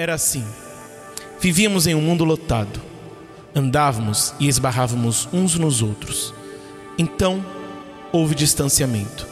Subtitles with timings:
[0.00, 0.46] Era assim.
[1.38, 2.80] Vivíamos em um mundo lotado.
[3.54, 6.32] Andávamos e esbarrávamos uns nos outros.
[6.96, 7.44] Então,
[8.10, 9.28] houve distanciamento.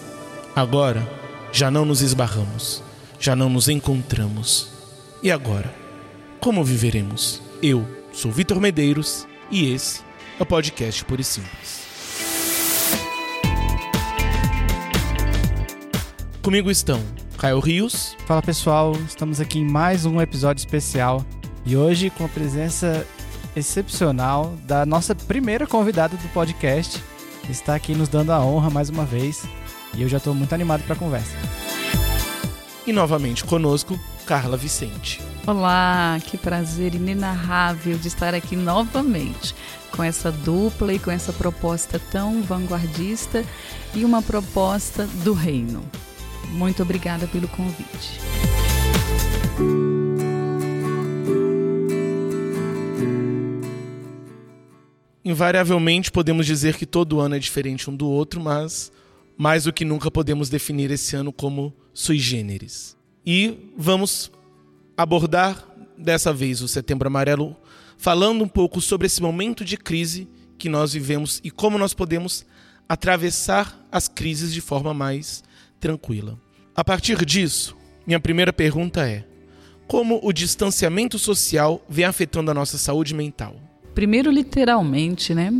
[0.54, 1.10] Agora,
[1.50, 2.82] já não nos esbarramos,
[3.18, 4.68] já não nos encontramos.
[5.22, 5.74] E agora?
[6.38, 7.40] Como viveremos?
[7.62, 10.02] Eu sou Vitor Medeiros e esse
[10.38, 11.80] é o podcast Puro e Simples.
[16.42, 17.02] Comigo estão
[17.38, 18.16] Caio Rios.
[18.26, 21.24] Fala pessoal, estamos aqui em mais um episódio especial
[21.64, 23.06] e hoje com a presença
[23.54, 27.00] excepcional da nossa primeira convidada do podcast.
[27.48, 29.46] Está aqui nos dando a honra mais uma vez
[29.94, 31.36] e eu já estou muito animado para a conversa.
[32.84, 35.22] E novamente conosco, Carla Vicente.
[35.46, 39.54] Olá, que prazer inenarrável de estar aqui novamente
[39.92, 43.44] com essa dupla e com essa proposta tão vanguardista
[43.94, 45.84] e uma proposta do reino.
[46.52, 48.20] Muito obrigada pelo convite.
[55.24, 58.90] Invariavelmente podemos dizer que todo ano é diferente um do outro, mas
[59.36, 62.96] mais do que nunca podemos definir esse ano como sui generis.
[63.26, 64.32] E vamos
[64.96, 65.64] abordar
[65.98, 67.56] dessa vez o Setembro Amarelo
[67.98, 72.46] falando um pouco sobre esse momento de crise que nós vivemos e como nós podemos
[72.88, 75.44] atravessar as crises de forma mais
[75.80, 76.38] tranquila.
[76.74, 77.76] A partir disso,
[78.06, 79.24] minha primeira pergunta é:
[79.86, 83.56] como o distanciamento social vem afetando a nossa saúde mental?
[83.94, 85.52] Primeiro, literalmente, né?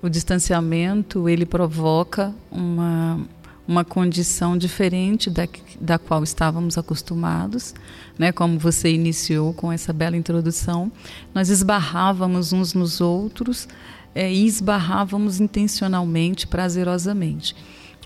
[0.00, 3.26] O distanciamento ele provoca uma
[3.68, 5.46] uma condição diferente da,
[5.78, 7.74] da qual estávamos acostumados,
[8.18, 8.32] né?
[8.32, 10.90] Como você iniciou com essa bela introdução,
[11.34, 13.68] nós esbarrávamos uns nos outros
[14.14, 17.54] é, e esbarrávamos intencionalmente, prazerosamente.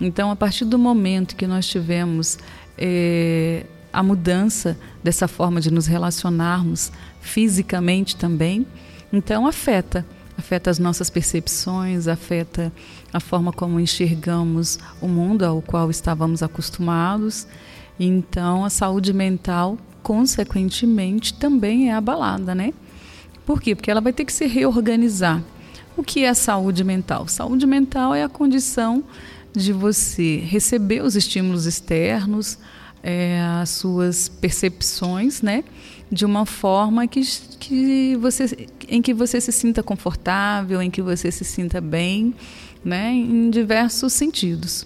[0.01, 2.37] Então, a partir do momento que nós tivemos
[2.77, 6.91] é, a mudança dessa forma de nos relacionarmos
[7.21, 8.65] fisicamente também,
[9.11, 10.05] então afeta.
[10.35, 12.73] Afeta as nossas percepções, afeta
[13.13, 17.45] a forma como enxergamos o mundo ao qual estávamos acostumados.
[17.99, 22.73] Então, a saúde mental, consequentemente, também é abalada, né?
[23.45, 23.75] Por quê?
[23.75, 25.43] Porque ela vai ter que se reorganizar.
[25.95, 27.27] O que é saúde mental?
[27.27, 29.03] Saúde mental é a condição
[29.55, 32.57] de você receber os estímulos externos,
[33.01, 35.63] é, as suas percepções, né,
[36.11, 37.21] de uma forma que,
[37.59, 42.33] que você, em que você se sinta confortável, em que você se sinta bem,
[42.83, 44.85] né, em diversos sentidos.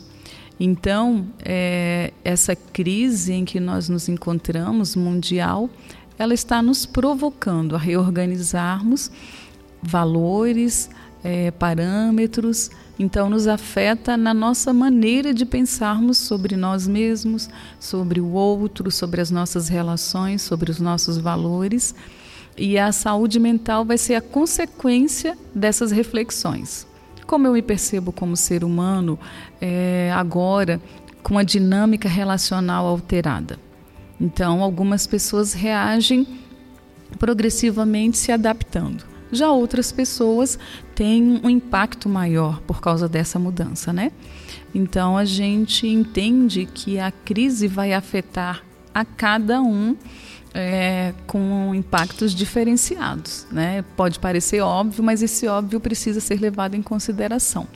[0.59, 5.69] Então, é, essa crise em que nós nos encontramos, mundial,
[6.17, 9.11] ela está nos provocando a reorganizarmos
[9.81, 10.89] valores,
[11.23, 17.47] é, parâmetros, então, nos afeta na nossa maneira de pensarmos sobre nós mesmos,
[17.79, 21.93] sobre o outro, sobre as nossas relações, sobre os nossos valores.
[22.57, 26.87] E a saúde mental vai ser a consequência dessas reflexões.
[27.27, 29.19] Como eu me percebo como ser humano
[29.61, 30.81] é, agora,
[31.21, 33.59] com a dinâmica relacional alterada.
[34.19, 36.25] Então, algumas pessoas reagem
[37.19, 40.57] progressivamente se adaptando já outras pessoas
[40.95, 44.11] têm um impacto maior por causa dessa mudança, né?
[44.73, 49.95] Então a gente entende que a crise vai afetar a cada um
[50.53, 53.45] é, com impactos diferenciados.
[53.51, 53.83] Né?
[53.95, 57.67] Pode parecer óbvio, mas esse óbvio precisa ser levado em consideração.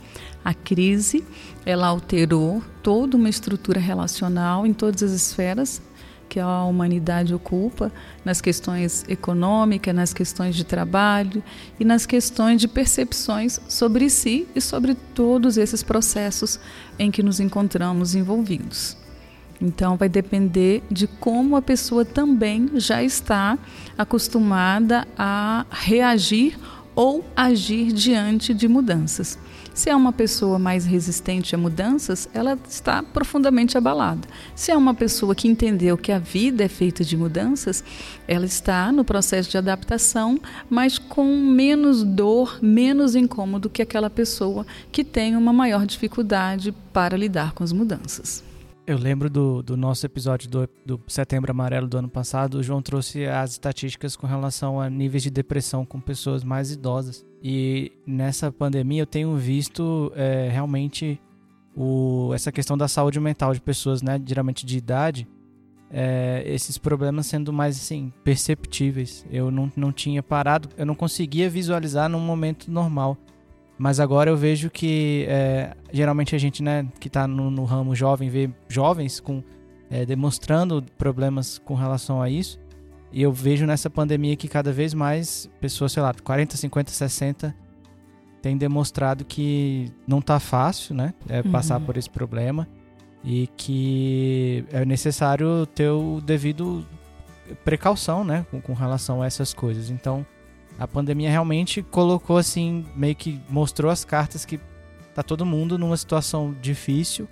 [0.44, 1.24] A crise
[1.66, 5.82] ela alterou toda uma estrutura relacional em todas as esferas
[6.31, 7.92] que a humanidade ocupa
[8.24, 11.44] nas questões econômicas, nas questões de trabalho
[11.78, 16.58] e nas questões de percepções sobre si e sobre todos esses processos
[16.97, 18.96] em que nos encontramos envolvidos.
[19.62, 23.59] Então, vai depender de como a pessoa também já está
[23.97, 26.58] acostumada a reagir
[26.96, 29.38] ou agir diante de mudanças.
[29.74, 34.28] Se é uma pessoa mais resistente a mudanças, ela está profundamente abalada.
[34.54, 37.84] Se é uma pessoa que entendeu que a vida é feita de mudanças,
[38.28, 40.40] ela está no processo de adaptação,
[40.70, 47.16] mas com menos dor, menos incômodo que aquela pessoa que tem uma maior dificuldade para
[47.16, 48.44] lidar com as mudanças.
[48.85, 52.82] Eu lembro do, do nosso episódio do, do, Setembro Amarelo do ano passado, o João
[52.82, 57.23] trouxe as estatísticas com relação a níveis de depressão com pessoas mais idosas.
[57.43, 61.20] E nessa pandemia eu tenho visto é, realmente
[61.76, 65.28] o, essa questão da saúde mental de pessoas, né, geralmente de idade,
[65.90, 69.26] é, esses problemas sendo mais assim, perceptíveis.
[69.29, 73.17] Eu não, não tinha parado, eu não conseguia visualizar num momento normal.
[73.78, 77.96] Mas agora eu vejo que é, geralmente a gente, né, que está no, no, ramo
[77.96, 79.44] jovem, vê jovens com
[79.90, 82.59] é, demonstrando problemas com relação a isso.
[83.11, 87.55] E eu vejo nessa pandemia que cada vez mais pessoas, sei lá, 40, 50, 60
[88.41, 91.13] têm demonstrado que não tá fácil, né?
[91.28, 91.85] É passar Uhum.
[91.85, 92.67] por esse problema
[93.23, 96.85] e que é necessário ter o devido
[97.63, 99.90] precaução, né, com, com relação a essas coisas.
[99.90, 100.25] Então,
[100.79, 104.59] a pandemia realmente colocou assim, meio que mostrou as cartas que
[105.13, 107.28] tá todo mundo numa situação difícil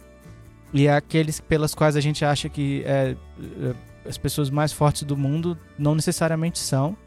[0.73, 3.15] e aqueles pelas quais a gente acha que é,
[3.61, 3.75] é,
[4.09, 6.97] as pessoas mais fortes do mundo não necessariamente são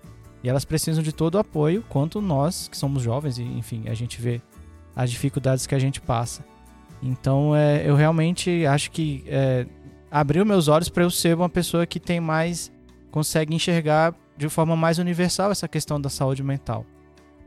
[0.43, 3.95] e elas precisam de todo o apoio, quanto nós que somos jovens e enfim a
[3.95, 4.41] gente vê
[4.97, 6.45] as dificuldades que a gente passa.
[7.03, 9.67] Então é, eu realmente acho que é,
[10.11, 12.73] abriu meus olhos para eu ser uma pessoa que tem mais
[13.11, 16.87] consegue enxergar de forma mais universal essa questão da saúde mental,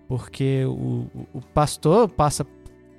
[0.07, 2.45] porque o, o- pastor passa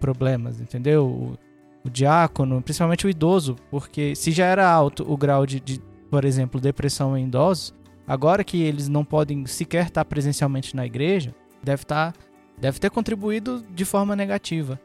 [0.00, 1.06] problemas, entendeu?
[1.06, 1.38] O,
[1.84, 5.80] o diácono, principalmente o idoso, porque se já era alto o grau de, de,
[6.10, 7.74] por exemplo, depressão em idosos,
[8.06, 12.14] agora que eles não podem sequer estar presencialmente na igreja, deve estar
[12.58, 14.80] deve ter contribuído de forma negativa.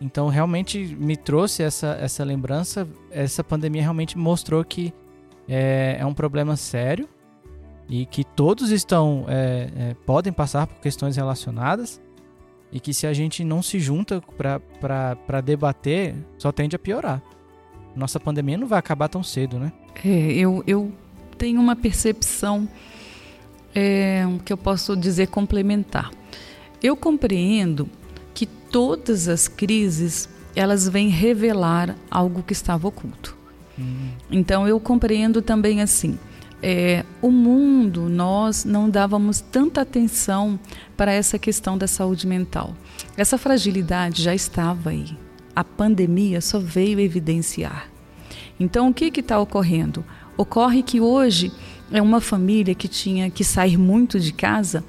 [0.00, 2.86] Então realmente me trouxe essa, essa lembrança.
[3.10, 4.92] Essa pandemia realmente mostrou que
[5.48, 7.08] é, é um problema sério
[7.88, 12.00] e que todos estão é, é, podem passar por questões relacionadas
[12.70, 14.20] e que se a gente não se junta
[14.80, 17.22] para debater, só tende a piorar.
[17.94, 19.72] Nossa pandemia não vai acabar tão cedo, né?
[20.04, 20.92] É, eu, eu
[21.38, 22.68] tenho uma percepção
[23.74, 26.10] é, que eu posso dizer complementar.
[26.82, 27.88] Eu compreendo
[28.34, 33.36] que todas as crises elas vêm revelar algo que estava oculto.
[34.30, 36.18] Então eu compreendo também assim.
[36.62, 40.58] É, o mundo, nós não dávamos tanta atenção
[40.96, 42.74] para essa questão da saúde mental.
[43.16, 45.16] Essa fragilidade já estava aí.
[45.54, 47.90] A pandemia só veio evidenciar.
[48.58, 50.04] Então, o que está ocorrendo?
[50.36, 51.52] Ocorre que hoje
[51.90, 54.84] é uma família que tinha que sair muito de casa,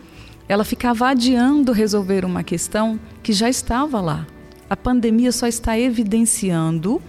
[0.47, 4.25] ela ficava adiando resolver uma questão que já estava lá.
[4.69, 7.01] A pandemia só está evidenciando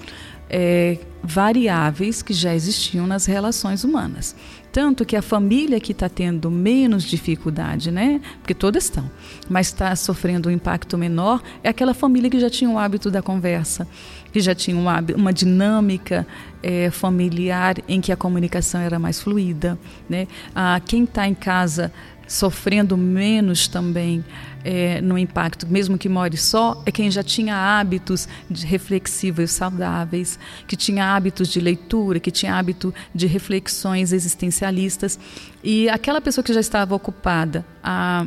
[0.51, 4.35] é, variáveis que já existiam nas relações humanas.
[4.73, 8.21] Tanto que a família que está tendo menos dificuldade, né?
[8.41, 9.11] Porque todas estão,
[9.49, 13.23] mas está sofrendo um impacto menor, é aquela família que já tinha o hábito da
[13.23, 13.89] conversa,
[14.33, 16.27] que já tinha uma, uma dinâmica
[16.63, 19.79] é, familiar em que a comunicação era mais fluida,
[20.09, 20.27] né?
[20.55, 21.93] Ah, quem está em casa
[22.27, 24.23] sofrendo menos também
[24.63, 30.77] é, no impacto, mesmo que more só, é quem já tinha hábitos reflexivos saudáveis, que
[30.77, 35.19] tinha hábitos de leitura, que tinha hábito de reflexões existencialistas.
[35.65, 38.27] E aquela pessoa que já estava ocupada a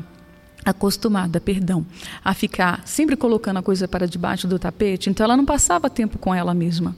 [0.63, 1.86] acostumada, perdão,
[2.24, 6.19] a ficar sempre colocando a coisa para debaixo do tapete, então ela não passava tempo
[6.19, 6.95] com ela mesma.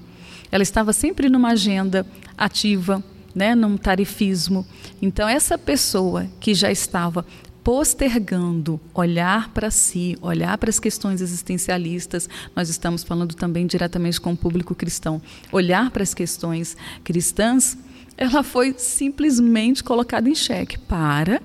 [0.53, 2.05] Ela estava sempre numa agenda
[2.37, 3.03] ativa,
[3.33, 4.63] né, num tarifismo.
[5.01, 7.25] Então essa pessoa que já estava
[7.63, 14.33] postergando olhar para si, olhar para as questões existencialistas, nós estamos falando também diretamente com
[14.33, 15.19] o público cristão,
[15.51, 17.75] olhar para as questões cristãs,
[18.15, 20.77] ela foi simplesmente colocada em xeque.
[20.77, 21.41] Para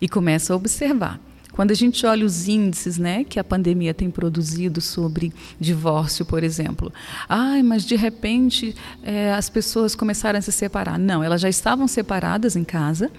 [0.00, 1.20] e começa a observar.
[1.52, 6.42] Quando a gente olha os índices né, que a pandemia tem produzido sobre divórcio, por
[6.42, 6.92] exemplo,
[7.28, 10.98] ai, mas de repente é, as pessoas começaram a se separar.
[10.98, 13.10] Não, elas já estavam separadas em casa,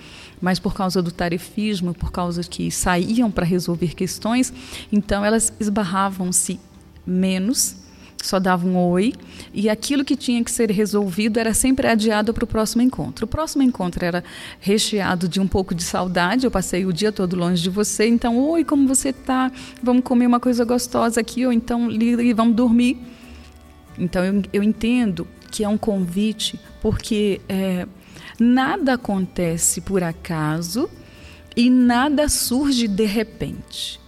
[0.42, 4.52] mas por causa do tarefismo, por causa que saíam para resolver questões,
[4.92, 6.60] então elas esbarravam-se
[7.06, 7.83] menos
[8.26, 9.14] só dava um oi,
[9.54, 13.26] e aquilo que tinha que ser resolvido era sempre adiado para o próximo encontro.
[13.26, 14.24] O próximo encontro era
[14.60, 18.38] recheado de um pouco de saudade, eu passei o dia todo longe de você, então,
[18.40, 19.52] oi, como você está?
[19.82, 22.98] Vamos comer uma coisa gostosa aqui, ou então, e vamos dormir.
[23.98, 27.86] Então, eu, eu entendo que é um convite, porque é,
[28.40, 30.90] nada acontece por acaso
[31.56, 34.03] e nada surge de repente.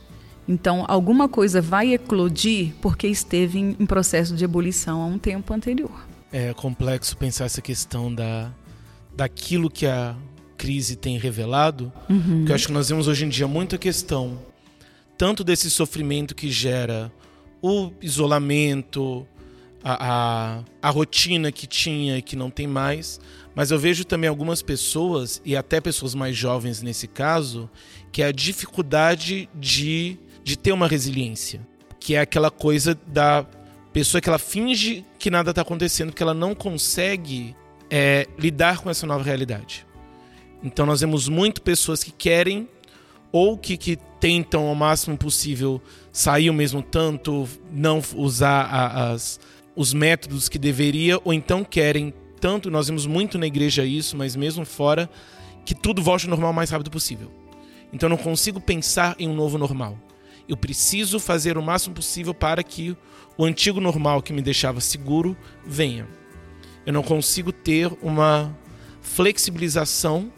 [0.47, 5.53] Então, alguma coisa vai eclodir porque esteve em, em, processo de ebulição há um tempo
[5.53, 6.05] anterior.
[6.31, 8.51] É complexo pensar essa questão da,
[9.15, 10.15] daquilo que a
[10.57, 12.39] crise tem revelado, uhum.
[12.39, 14.39] porque eu acho que nós vemos hoje em dia muita questão,
[15.17, 17.11] tanto desse sofrimento que gera
[17.61, 19.27] o isolamento,
[19.83, 23.19] a, a, a rotina que tinha e que não tem mais,
[23.53, 27.69] mas eu vejo também algumas pessoas, e até pessoas mais jovens nesse caso,
[28.11, 31.59] que é a dificuldade de de ter uma resiliência,
[31.99, 33.43] que é aquela coisa da
[33.91, 37.55] pessoa que ela finge que nada está acontecendo, que ela não consegue
[37.89, 39.87] é, lidar com essa nova realidade.
[40.61, 42.69] Então nós vemos muito pessoas que querem
[43.31, 49.39] ou que, que tentam ao máximo possível sair o mesmo tanto, não usar a, as,
[49.75, 54.35] os métodos que deveria, ou então querem tanto, nós vemos muito na igreja isso, mas
[54.35, 55.09] mesmo fora,
[55.65, 57.31] que tudo volte ao normal o mais rápido possível.
[57.91, 59.97] Então eu não consigo pensar em um novo normal.
[60.47, 62.95] Eu preciso fazer o máximo possível para que
[63.37, 65.35] o antigo normal que me deixava seguro
[65.65, 66.07] venha.
[66.85, 68.55] Eu não consigo ter uma
[69.01, 70.31] flexibilização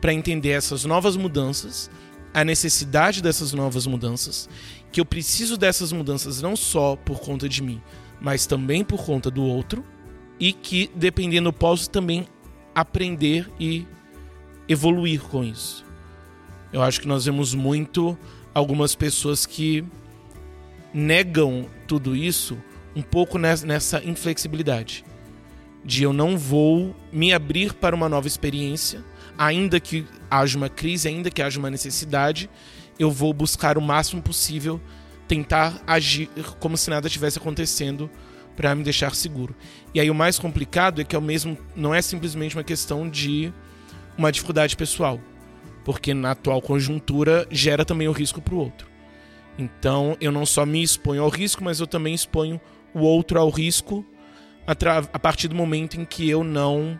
[0.00, 1.90] para entender essas novas mudanças,
[2.34, 4.48] a necessidade dessas novas mudanças,
[4.90, 7.80] que eu preciso dessas mudanças não só por conta de mim,
[8.20, 9.84] mas também por conta do outro,
[10.38, 12.26] e que dependendo eu posso também
[12.74, 13.86] aprender e
[14.68, 15.84] evoluir com isso.
[16.72, 18.16] Eu acho que nós vemos muito
[18.54, 19.84] algumas pessoas que
[20.92, 22.58] negam tudo isso
[22.94, 25.04] um pouco nessa inflexibilidade.
[25.84, 29.04] De eu não vou me abrir para uma nova experiência,
[29.36, 32.48] ainda que haja uma crise, ainda que haja uma necessidade,
[32.98, 34.80] eu vou buscar o máximo possível
[35.26, 36.28] tentar agir
[36.60, 38.10] como se nada tivesse acontecendo
[38.54, 39.56] para me deixar seguro.
[39.94, 43.08] E aí o mais complicado é que é o mesmo não é simplesmente uma questão
[43.08, 43.52] de
[44.16, 45.18] uma dificuldade pessoal,
[45.84, 48.88] porque na atual conjuntura gera também o risco para o outro.
[49.58, 52.60] Então eu não só me exponho ao risco, mas eu também exponho
[52.94, 54.04] o outro ao risco
[54.66, 56.98] a partir do momento em que eu não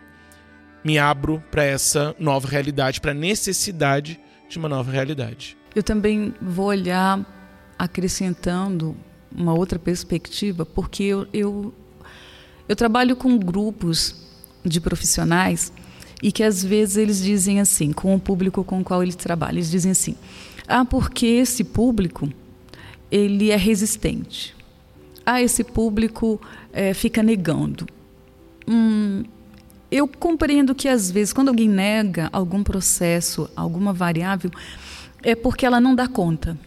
[0.83, 5.57] me abro para essa nova realidade, para a necessidade de uma nova realidade.
[5.73, 7.25] Eu também vou olhar
[7.79, 8.95] acrescentando
[9.31, 11.73] uma outra perspectiva, porque eu, eu,
[12.67, 14.27] eu trabalho com grupos
[14.63, 15.71] de profissionais
[16.23, 19.57] e que às vezes eles dizem assim, com o público com o qual eles trabalham,
[19.57, 20.15] eles dizem assim:
[20.65, 22.29] "Ah, porque esse público
[23.11, 24.55] ele é resistente.
[25.25, 27.85] Ah, esse público é, fica negando.
[28.67, 29.23] Hum,
[29.91, 34.49] eu compreendo que às vezes quando alguém nega algum processo, alguma variável,
[35.21, 36.57] é porque ela não dá conta.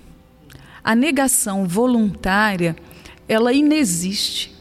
[0.84, 2.76] A negação voluntária,
[3.26, 4.54] ela inexiste.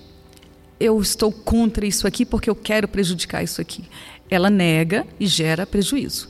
[0.80, 3.86] Eu estou contra isso aqui porque eu quero prejudicar isso aqui
[4.30, 6.30] ela nega e gera prejuízo.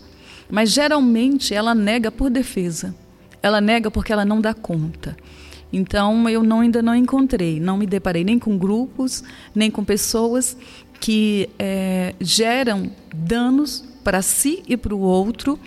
[0.49, 2.95] Mas geralmente ela nega por defesa.
[3.41, 5.15] Ela nega porque ela não dá conta.
[5.71, 9.23] Então eu não, ainda não encontrei, não me deparei nem com grupos,
[9.53, 10.55] nem com pessoas
[10.99, 15.59] que é, geram danos para si e para o outro,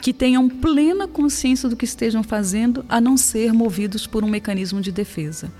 [0.00, 4.80] que tenham plena consciência do que estejam fazendo, a não ser movidos por um mecanismo
[4.80, 5.50] de defesa.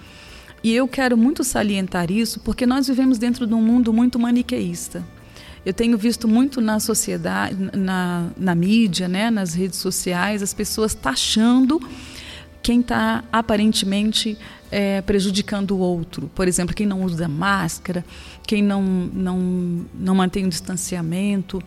[0.63, 5.05] E eu quero muito salientar isso porque nós vivemos dentro de um mundo muito maniqueísta.
[5.67, 10.95] Eu tenho visto muito na sociedade, na, na mídia, né, nas redes sociais, as pessoas
[10.95, 11.81] taxando
[12.63, 14.39] quem está aparentemente
[14.71, 16.31] é, prejudicando o outro.
[16.37, 18.05] Por exemplo, quem não usa máscara,
[18.47, 21.61] quem não, não, não mantém o distanciamento.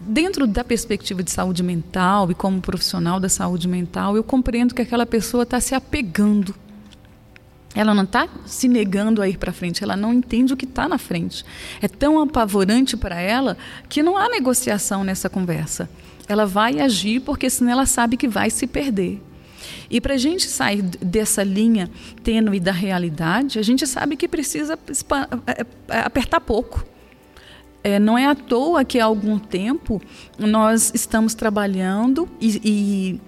[0.00, 4.82] Dentro da perspectiva de saúde mental e como profissional da saúde mental, eu compreendo que
[4.82, 6.52] aquela pessoa está se apegando
[7.76, 10.88] ela não está se negando a ir para frente, ela não entende o que está
[10.88, 11.44] na frente.
[11.82, 13.54] É tão apavorante para ela
[13.86, 15.88] que não há negociação nessa conversa.
[16.26, 19.22] Ela vai agir porque senão ela sabe que vai se perder.
[19.90, 21.90] E para a gente sair dessa linha
[22.24, 24.78] tênue da realidade, a gente sabe que precisa
[25.46, 26.82] é, é, apertar pouco.
[27.84, 30.00] É, não é à toa que há algum tempo
[30.38, 33.20] nós estamos trabalhando e, e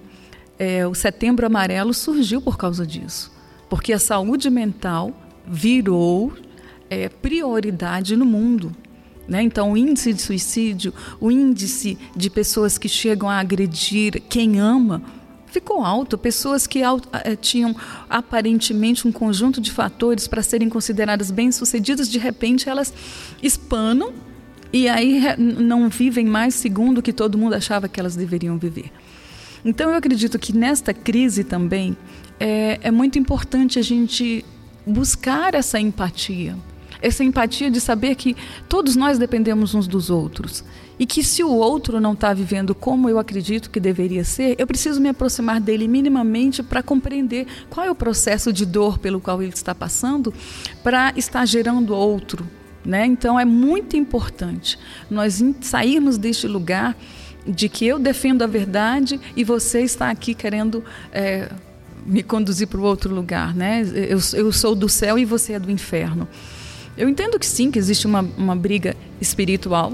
[0.57, 3.38] é, o Setembro Amarelo surgiu por causa disso
[3.69, 5.13] porque a saúde mental
[5.47, 6.33] virou
[6.89, 8.75] é, prioridade no mundo.
[9.27, 9.43] Né?
[9.43, 15.03] Então, o índice de suicídio, o índice de pessoas que chegam a agredir quem ama,
[15.45, 16.17] ficou alto.
[16.17, 17.75] Pessoas que é, tinham
[18.09, 22.93] aparentemente um conjunto de fatores para serem consideradas bem-sucedidas, de repente elas
[23.41, 24.13] espanam
[24.71, 28.91] e aí não vivem mais segundo o que todo mundo achava que elas deveriam viver.
[29.63, 31.97] Então, eu acredito que nesta crise também
[32.39, 34.45] é, é muito importante a gente
[34.85, 36.55] buscar essa empatia.
[37.01, 38.35] Essa empatia de saber que
[38.67, 40.63] todos nós dependemos uns dos outros.
[40.97, 44.67] E que se o outro não está vivendo como eu acredito que deveria ser, eu
[44.67, 49.41] preciso me aproximar dele minimamente para compreender qual é o processo de dor pelo qual
[49.41, 50.33] ele está passando,
[50.83, 52.45] para estar gerando outro.
[52.83, 53.05] Né?
[53.05, 54.77] Então é muito importante
[55.09, 56.97] nós sairmos deste lugar
[57.49, 61.49] de que eu defendo a verdade e você está aqui querendo é,
[62.05, 63.83] me conduzir para o outro lugar, né?
[63.83, 66.27] Eu, eu sou do céu e você é do inferno.
[66.97, 69.93] Eu entendo que sim, que existe uma, uma briga espiritual.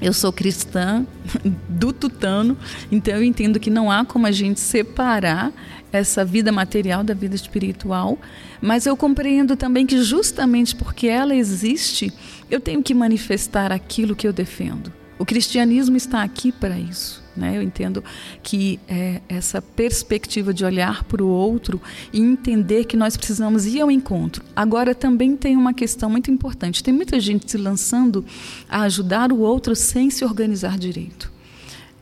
[0.00, 1.06] Eu sou cristã
[1.68, 2.56] do tutano,
[2.90, 5.52] então eu entendo que não há como a gente separar
[5.92, 8.18] essa vida material da vida espiritual,
[8.60, 12.12] mas eu compreendo também que justamente porque ela existe,
[12.50, 14.99] eu tenho que manifestar aquilo que eu defendo.
[15.20, 17.22] O cristianismo está aqui para isso.
[17.36, 17.58] Né?
[17.58, 18.02] Eu entendo
[18.42, 21.78] que é, essa perspectiva de olhar para o outro
[22.10, 24.42] e entender que nós precisamos ir ao encontro.
[24.56, 28.24] Agora, também tem uma questão muito importante: tem muita gente se lançando
[28.66, 31.30] a ajudar o outro sem se organizar direito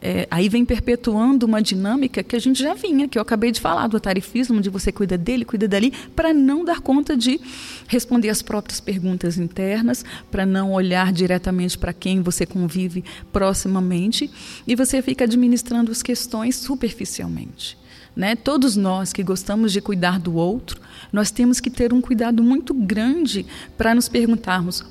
[0.01, 3.61] é, aí vem perpetuando uma dinâmica que a gente já vinha, que eu acabei de
[3.61, 7.41] falar, do tarifismo, de você cuida dele, cuida dali, para não dar conta de
[7.89, 14.31] responder as próprias perguntas internas, para não olhar diretamente para quem você convive proximamente,
[14.67, 17.77] e você fica administrando as questões superficialmente.
[18.15, 18.35] Né?
[18.35, 20.81] Todos nós que gostamos de cuidar do outro,
[21.13, 24.85] nós temos que ter um cuidado muito grande para nos perguntarmos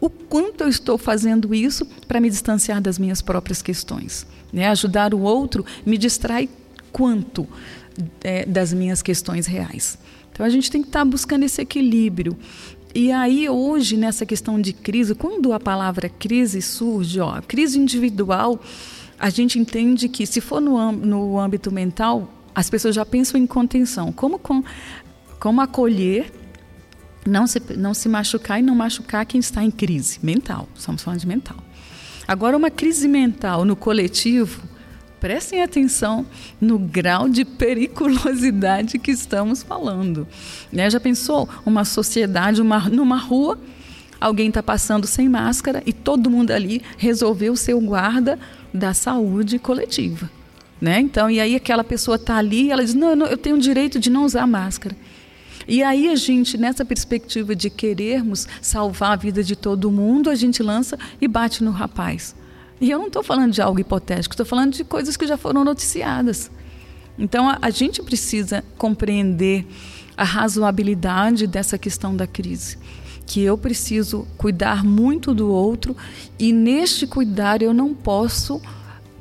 [0.00, 4.26] o quanto eu estou fazendo isso para me distanciar das minhas próprias questões.
[4.52, 4.68] Né?
[4.68, 6.48] Ajudar o outro me distrai
[6.92, 7.46] quanto
[8.22, 9.98] é, das minhas questões reais.
[10.32, 12.36] Então a gente tem que estar tá buscando esse equilíbrio.
[12.94, 18.60] E aí hoje nessa questão de crise, quando a palavra crise surge, ó, crise individual,
[19.18, 23.46] a gente entende que se for no, no âmbito mental, as pessoas já pensam em
[23.46, 24.62] contenção, como com,
[25.38, 26.32] como acolher
[27.26, 30.68] não se, não se machucar e não machucar quem está em crise mental.
[30.74, 31.56] Estamos falando de mental.
[32.26, 34.62] Agora, uma crise mental no coletivo,
[35.20, 36.26] prestem atenção
[36.60, 40.26] no grau de periculosidade que estamos falando.
[40.72, 40.90] Né?
[40.90, 43.58] Já pensou uma sociedade, uma, numa rua,
[44.20, 48.38] alguém está passando sem máscara e todo mundo ali resolveu ser o guarda
[48.72, 50.30] da saúde coletiva.
[50.80, 51.00] Né?
[51.00, 54.10] Então, e aí aquela pessoa está ali ela diz: não, eu tenho o direito de
[54.10, 54.96] não usar máscara.
[55.68, 60.34] E aí a gente, nessa perspectiva de querermos salvar a vida de todo mundo, a
[60.34, 62.34] gente lança e bate no rapaz.
[62.80, 65.64] E eu não estou falando de algo hipotético, estou falando de coisas que já foram
[65.64, 66.50] noticiadas.
[67.18, 69.66] Então a, a gente precisa compreender
[70.16, 72.78] a razoabilidade dessa questão da crise
[73.26, 75.96] que eu preciso cuidar muito do outro
[76.38, 78.62] e neste cuidar eu não posso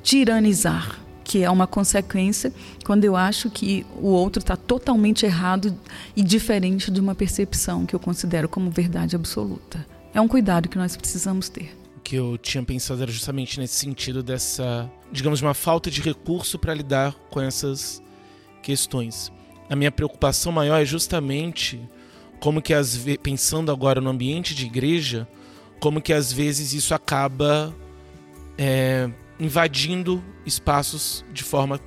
[0.04, 2.54] tiranizar que é uma consequência
[2.86, 5.76] quando eu acho que o outro está totalmente errado
[6.16, 9.86] e diferente de uma percepção que eu considero como verdade absoluta.
[10.14, 11.76] É um cuidado que nós precisamos ter.
[11.98, 16.60] O que eu tinha pensado era justamente nesse sentido dessa, digamos, uma falta de recurso
[16.60, 18.02] para lidar com essas
[18.62, 19.32] questões.
[19.68, 21.82] A minha preocupação maior é justamente
[22.40, 25.28] como que vezes, pensando agora no ambiente de igreja,
[25.80, 27.74] como que às vezes isso acaba
[28.58, 31.80] é, invadindo espaços de forma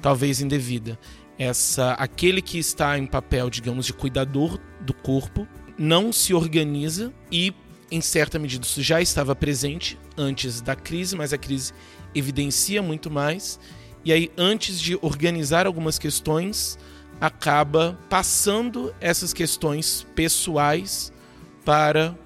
[0.00, 0.98] talvez indevida.
[1.38, 5.46] Essa aquele que está em papel, digamos, de cuidador do corpo,
[5.78, 7.54] não se organiza e
[7.90, 11.72] em certa medida isso já estava presente antes da crise, mas a crise
[12.14, 13.58] evidencia muito mais.
[14.04, 16.78] E aí antes de organizar algumas questões,
[17.20, 21.12] acaba passando essas questões pessoais
[21.64, 22.16] para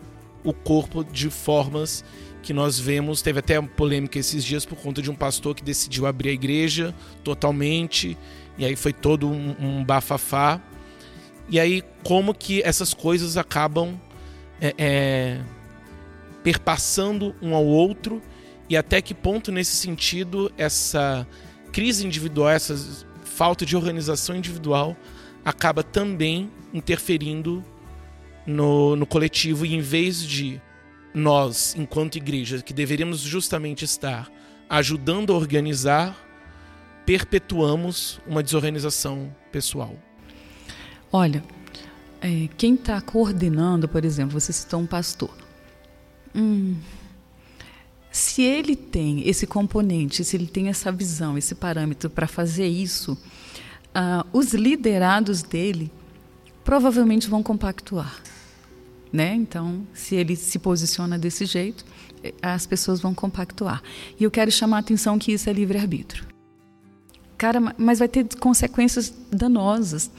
[0.43, 2.05] o corpo de formas
[2.47, 6.07] que nós vemos, teve até polêmica esses dias por conta de um pastor que decidiu
[6.07, 8.17] abrir a igreja totalmente,
[8.57, 10.61] e aí foi todo um, um bafafá.
[11.49, 14.01] E aí, como que essas coisas acabam
[14.61, 15.41] é, é,
[16.45, 18.23] perpassando um ao outro,
[18.69, 21.27] e até que ponto, nesse sentido, essa
[21.73, 22.79] crise individual, essa
[23.25, 24.97] falta de organização individual,
[25.45, 27.65] acaba também interferindo
[28.47, 30.61] no, no coletivo, e em vez de
[31.17, 34.31] nós, enquanto igreja, que deveríamos justamente estar
[34.69, 36.15] ajudando a organizar,
[37.07, 39.95] perpetuamos uma desorganização pessoal?
[41.11, 41.43] Olha,
[42.21, 45.35] é, quem está coordenando, por exemplo, você citou um pastor.
[46.35, 46.77] Hum,
[48.11, 53.13] se ele tem esse componente, se ele tem essa visão, esse parâmetro para fazer isso,
[53.15, 55.91] uh, os liderados dele
[56.63, 58.21] provavelmente vão compactuar.
[59.17, 59.35] Né?
[59.35, 61.87] Então, se ele se posiciona desse jeito,
[62.23, 63.83] eh, as pessoas vão compactuar.
[64.21, 66.27] E eu quero chamar a atenção que isso é livre-arbítrio.
[67.39, 70.11] Cara, mas vai ter consequências danosas.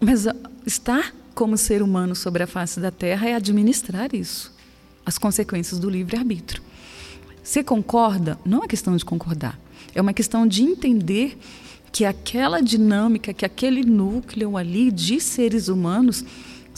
[0.00, 4.50] Mas ah, estar como ser humano sobre a face da Terra é administrar isso,
[5.04, 6.62] as consequências do livre-arbítrio.
[7.42, 8.38] Você concorda?
[8.42, 9.60] Não é questão de concordar,
[9.94, 11.36] é uma questão de entender
[11.92, 16.24] que aquela dinâmica, que aquele núcleo ali de seres humanos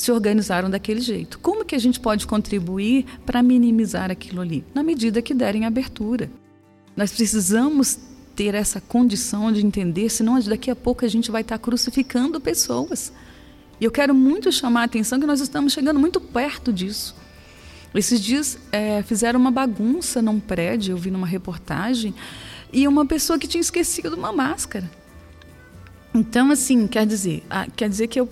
[0.00, 1.38] se organizaram daquele jeito.
[1.40, 4.64] Como que a gente pode contribuir para minimizar aquilo ali?
[4.72, 6.30] Na medida que derem abertura.
[6.96, 7.98] Nós precisamos
[8.34, 13.12] ter essa condição de entender, senão daqui a pouco a gente vai estar crucificando pessoas.
[13.80, 17.16] E eu quero muito chamar a atenção que nós estamos chegando muito perto disso.
[17.94, 22.14] Esses dias é, fizeram uma bagunça num prédio, eu vi numa reportagem,
[22.72, 24.88] e uma pessoa que tinha esquecido uma máscara.
[26.14, 27.42] Então, assim, quer dizer,
[27.76, 28.28] quer dizer que eu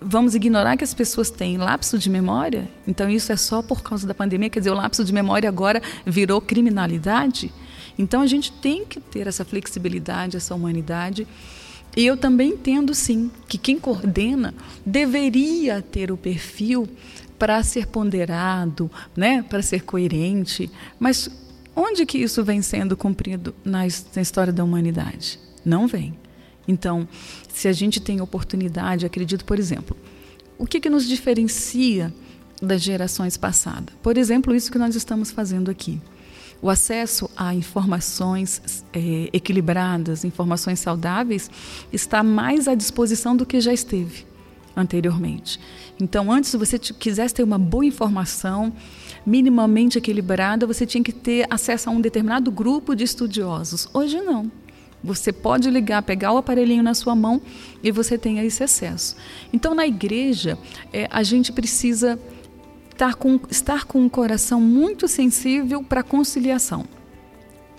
[0.00, 2.68] vamos ignorar que as pessoas têm lapso de memória?
[2.86, 4.50] Então isso é só por causa da pandemia?
[4.50, 7.52] Quer dizer, o lapso de memória agora virou criminalidade?
[7.98, 11.26] Então a gente tem que ter essa flexibilidade, essa humanidade.
[11.96, 14.54] E eu também entendo sim que quem coordena
[14.86, 16.88] deveria ter o perfil
[17.38, 21.28] para ser ponderado, né, para ser coerente, mas
[21.74, 25.38] onde que isso vem sendo cumprido na, história da humanidade?
[25.64, 26.14] Não vem.
[26.68, 27.08] Então,
[27.52, 29.96] se a gente tem oportunidade, acredito, por exemplo,
[30.58, 32.12] o que, que nos diferencia
[32.60, 33.94] das gerações passadas?
[34.02, 35.98] Por exemplo, isso que nós estamos fazendo aqui.
[36.60, 41.50] O acesso a informações é, equilibradas, informações saudáveis,
[41.92, 44.26] está mais à disposição do que já esteve
[44.76, 45.58] anteriormente.
[46.00, 48.72] Então, antes, se você quisesse ter uma boa informação,
[49.24, 53.88] minimamente equilibrada, você tinha que ter acesso a um determinado grupo de estudiosos.
[53.92, 54.50] Hoje, não.
[55.02, 57.40] Você pode ligar, pegar o aparelhinho na sua mão
[57.82, 59.16] e você tem esse acesso.
[59.52, 60.58] Então, na igreja,
[60.92, 62.18] é, a gente precisa
[62.90, 66.84] estar com, estar com um coração muito sensível para a conciliação,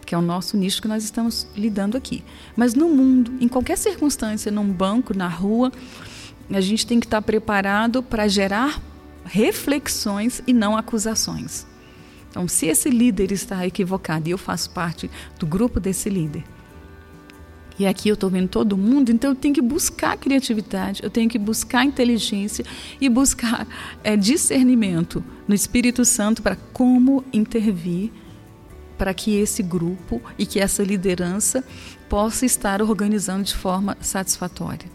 [0.05, 2.23] que é o nosso nicho que nós estamos lidando aqui.
[2.55, 5.73] Mas no mundo, em qualquer circunstância, num banco, na rua,
[6.49, 8.82] a gente tem que estar preparado para gerar
[9.25, 11.67] reflexões e não acusações.
[12.29, 16.43] Então, se esse líder está equivocado e eu faço parte do grupo desse líder,
[17.79, 21.29] e aqui eu estou vendo todo mundo, então eu tenho que buscar criatividade, eu tenho
[21.29, 22.65] que buscar inteligência
[22.99, 23.65] e buscar
[24.03, 28.11] é, discernimento no Espírito Santo para como intervir
[28.97, 31.63] para que esse grupo e que essa liderança
[32.09, 34.91] possa estar organizando de forma satisfatória.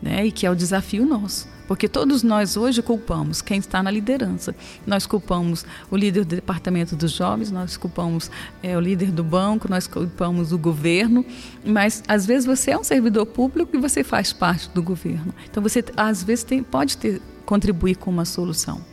[0.00, 0.26] Né?
[0.26, 1.46] E que é o desafio nosso.
[1.72, 4.54] Porque todos nós hoje culpamos quem está na liderança.
[4.86, 8.30] Nós culpamos o líder do departamento dos jovens, nós culpamos
[8.62, 11.24] é, o líder do banco, nós culpamos o governo,
[11.64, 15.32] mas às vezes você é um servidor público e você faz parte do governo.
[15.50, 18.84] Então você às vezes tem, pode ter, contribuir com uma solução.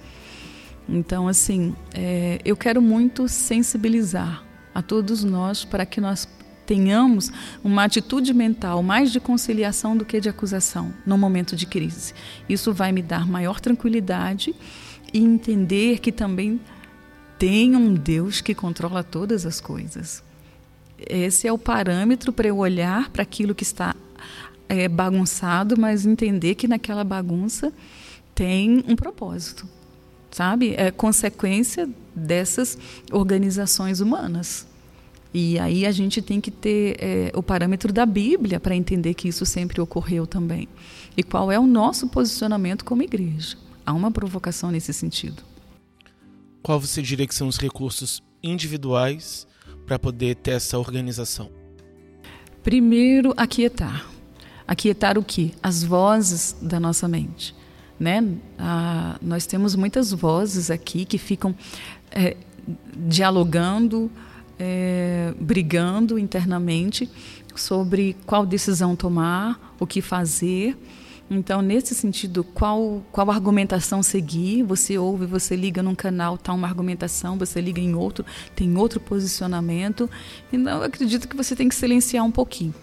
[0.88, 4.42] Então, assim, é, eu quero muito sensibilizar
[4.74, 6.26] a todos nós para que nós
[6.70, 7.32] tenhamos
[7.64, 12.14] uma atitude mental mais de conciliação do que de acusação no momento de crise.
[12.48, 14.54] Isso vai me dar maior tranquilidade
[15.12, 16.62] e entender que também
[17.40, 20.24] tem um Deus que controla todas as coisas.
[21.00, 23.96] Esse é o parâmetro para eu olhar para aquilo que está
[24.68, 27.74] é, bagunçado, mas entender que naquela bagunça
[28.36, 29.68] tem um propósito,
[30.30, 30.76] sabe?
[30.78, 32.78] É consequência dessas
[33.12, 34.69] organizações humanas.
[35.34, 39.28] E aí a gente tem que ter é, o parâmetro da Bíblia para entender que
[39.28, 40.68] isso sempre ocorreu também.
[41.16, 43.56] E qual é o nosso posicionamento como igreja?
[43.86, 45.44] Há uma provocação nesse sentido.
[46.64, 49.48] Qual você diria que são os recursos individuais
[49.86, 51.50] para poder ter essa organização?
[52.64, 54.06] Primeiro, aquietar.
[54.68, 55.54] Aquietar o que?
[55.62, 57.56] As vozes da nossa mente.
[58.00, 58.24] Né?
[58.58, 61.56] Ah, nós temos muitas vozes aqui que ficam
[62.12, 62.38] é,
[62.96, 64.12] dialogando,
[64.60, 67.10] é, brigando internamente
[67.56, 70.78] sobre qual decisão tomar, o que fazer.
[71.32, 74.64] Então, nesse sentido, qual, qual argumentação seguir?
[74.64, 79.00] Você ouve, você liga num canal, tá uma argumentação, você liga em outro, tem outro
[79.00, 80.10] posicionamento.
[80.52, 82.74] Então, eu acredito que você tem que silenciar um pouquinho.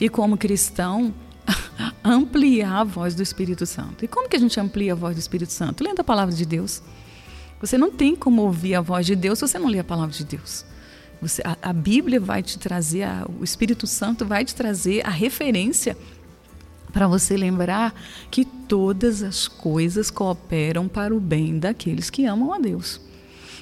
[0.00, 1.14] E como cristão,
[2.02, 4.04] ampliar a voz do Espírito Santo.
[4.04, 5.84] E como que a gente amplia a voz do Espírito Santo?
[5.84, 6.82] Lendo a palavra de Deus.
[7.60, 10.14] Você não tem como ouvir a voz de Deus se você não lê a palavra
[10.14, 10.64] de Deus.
[11.20, 15.10] Você, a, a Bíblia vai te trazer, a, o Espírito Santo vai te trazer a
[15.10, 15.96] referência
[16.92, 17.94] para você lembrar
[18.30, 23.00] que todas as coisas cooperam para o bem daqueles que amam a Deus.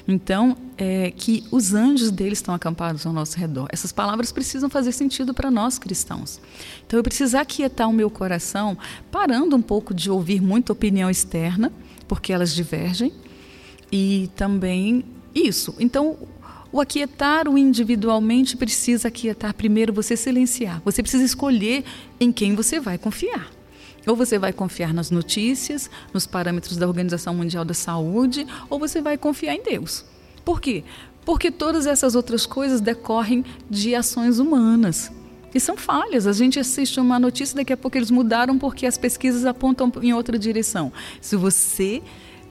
[0.08, 3.66] Então, é que os anjos deles estão acampados ao nosso redor.
[3.72, 6.40] Essas palavras precisam fazer sentido para nós cristãos.
[6.86, 8.78] Então, eu preciso aquietar o meu coração,
[9.10, 11.72] parando um pouco de ouvir muita opinião externa,
[12.06, 13.12] porque elas divergem,
[13.90, 15.74] e também isso.
[15.80, 16.16] Então,
[16.72, 20.82] o aquietar o individualmente precisa aquietar primeiro você silenciar.
[20.84, 21.84] Você precisa escolher
[22.18, 23.50] em quem você vai confiar.
[24.06, 29.00] Ou você vai confiar nas notícias, nos parâmetros da Organização Mundial da Saúde, ou você
[29.00, 30.04] vai confiar em Deus.
[30.44, 30.84] Por quê?
[31.24, 35.10] Porque todas essas outras coisas decorrem de ações humanas.
[35.52, 36.26] E são falhas.
[36.26, 40.12] A gente assiste uma notícia, daqui a pouco eles mudaram porque as pesquisas apontam em
[40.12, 40.92] outra direção.
[41.20, 42.02] Se você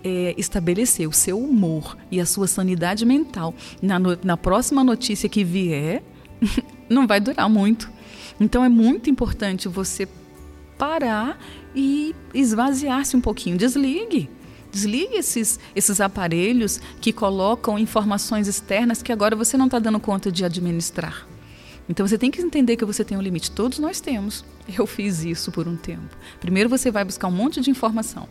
[0.06, 5.28] é, estabelecer o seu humor e a sua sanidade mental na, no, na próxima notícia
[5.28, 6.04] que vier,
[6.88, 7.90] não vai durar muito.
[8.40, 10.08] Então é muito importante você
[10.78, 11.40] parar
[11.74, 13.58] e esvaziar-se um pouquinho.
[13.58, 14.30] Desligue.
[14.72, 20.32] Desligue esses, esses aparelhos que colocam informações externas que agora você não está dando conta
[20.32, 21.26] de administrar.
[21.88, 23.52] Então você tem que entender que você tem um limite.
[23.52, 24.44] Todos nós temos.
[24.78, 26.18] Eu fiz isso por um tempo.
[26.40, 28.28] Primeiro você vai buscar um monte de informação.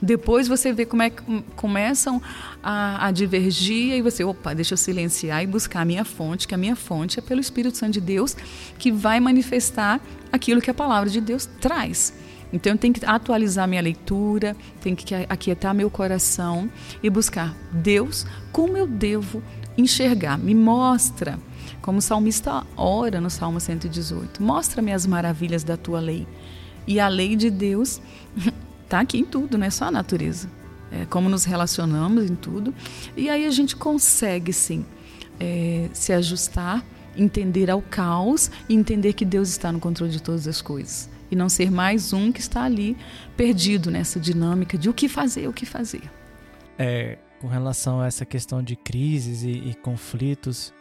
[0.00, 1.22] Depois você vê como é que
[1.54, 2.20] começam
[2.62, 6.54] a, a divergir e você, opa, deixa eu silenciar e buscar a minha fonte, que
[6.54, 8.36] a minha fonte é pelo Espírito Santo de Deus,
[8.78, 10.00] que vai manifestar
[10.32, 12.14] aquilo que a palavra de Deus traz.
[12.52, 16.70] Então eu tenho que atualizar minha leitura, tenho que aquietar meu coração
[17.02, 19.42] e buscar Deus como eu devo
[19.76, 20.38] enxergar.
[20.38, 21.38] Me mostra
[21.84, 26.26] como o salmista ora no Salmo 118: Mostra-me as maravilhas da tua lei.
[26.86, 28.00] E a lei de Deus
[28.82, 30.50] está aqui em tudo, não é só a natureza.
[30.90, 32.74] É como nos relacionamos em tudo.
[33.14, 34.82] E aí a gente consegue, sim,
[35.38, 36.82] é, se ajustar,
[37.14, 41.10] entender ao caos e entender que Deus está no controle de todas as coisas.
[41.30, 42.96] E não ser mais um que está ali
[43.36, 46.10] perdido nessa dinâmica de o que fazer, o que fazer.
[46.78, 50.72] É, com relação a essa questão de crises e, e conflitos,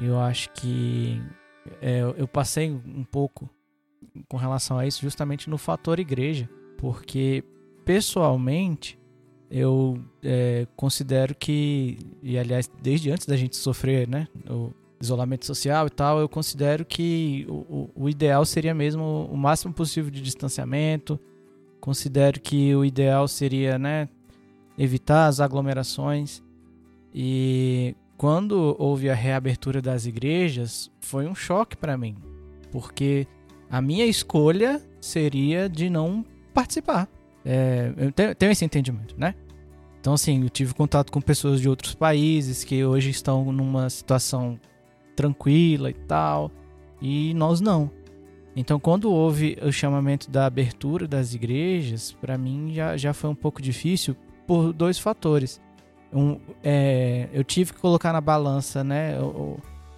[0.00, 1.22] eu acho que
[1.80, 3.48] é, eu passei um pouco
[4.28, 7.42] com relação a isso justamente no fator igreja, porque
[7.84, 8.98] pessoalmente
[9.50, 15.86] eu é, considero que, e aliás, desde antes da gente sofrer né, o isolamento social
[15.86, 21.18] e tal, eu considero que o, o ideal seria mesmo o máximo possível de distanciamento.
[21.80, 24.08] Considero que o ideal seria né,
[24.76, 26.42] evitar as aglomerações.
[27.14, 32.16] E quando houve a reabertura das igrejas, foi um choque para mim,
[32.72, 33.26] porque
[33.70, 36.24] a minha escolha seria de não
[36.54, 37.08] participar.
[37.44, 39.34] É, eu tenho, tenho, esse entendimento, né?
[40.00, 44.58] Então, assim, eu tive contato com pessoas de outros países que hoje estão numa situação
[45.14, 46.50] tranquila e tal,
[47.00, 47.90] e nós não.
[48.54, 53.34] Então, quando houve o chamamento da abertura das igrejas, para mim já, já foi um
[53.34, 55.60] pouco difícil por dois fatores
[56.16, 59.16] um, é, eu tive que colocar na balança, né,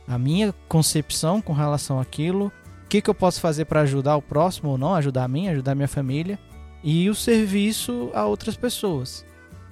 [0.06, 2.46] a minha concepção com relação àquilo,
[2.84, 5.48] o que, que eu posso fazer para ajudar o próximo ou não, ajudar a mim,
[5.48, 6.38] ajudar a minha família,
[6.82, 9.24] e o serviço a outras pessoas.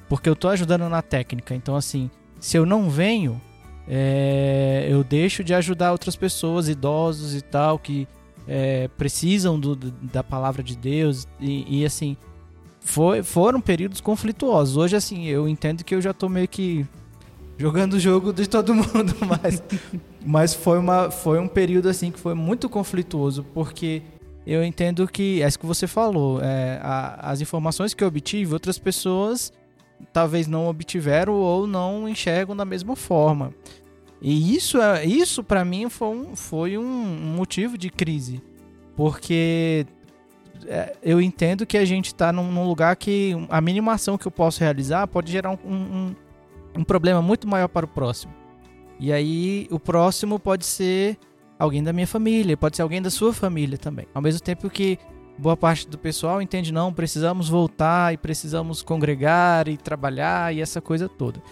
[0.08, 3.40] Porque eu estou ajudando na técnica, então assim, se eu não venho,
[3.88, 8.06] é, eu deixo de ajudar outras pessoas, idosos e tal, que
[8.46, 12.16] é, precisam do, da palavra de Deus, e, e assim,
[12.86, 14.76] foi, foram períodos conflituosos.
[14.76, 16.86] Hoje, assim, eu entendo que eu já tô meio que
[17.58, 19.62] jogando o jogo de todo mundo, mas,
[20.24, 24.02] mas foi, uma, foi um período, assim, que foi muito conflituoso, porque
[24.46, 28.52] eu entendo que, é isso que você falou, é, a, as informações que eu obtive,
[28.52, 29.52] outras pessoas
[30.12, 33.52] talvez não obtiveram ou não enxergam da mesma forma.
[34.22, 36.84] E isso, é, isso para mim foi um, foi um
[37.36, 38.40] motivo de crise,
[38.94, 39.86] porque
[41.02, 44.30] eu entendo que a gente está num, num, lugar que a mínima ação que eu
[44.30, 46.14] posso realizar pode gerar um, um,
[46.78, 48.32] um problema muito maior para o próximo.
[48.98, 51.18] E aí o próximo pode ser
[51.58, 54.06] alguém da minha família, pode ser alguém da sua família também.
[54.14, 54.98] Ao mesmo tempo que
[55.38, 60.80] boa parte do pessoal entende não, precisamos voltar e precisamos congregar e trabalhar e essa
[60.80, 61.42] coisa toda.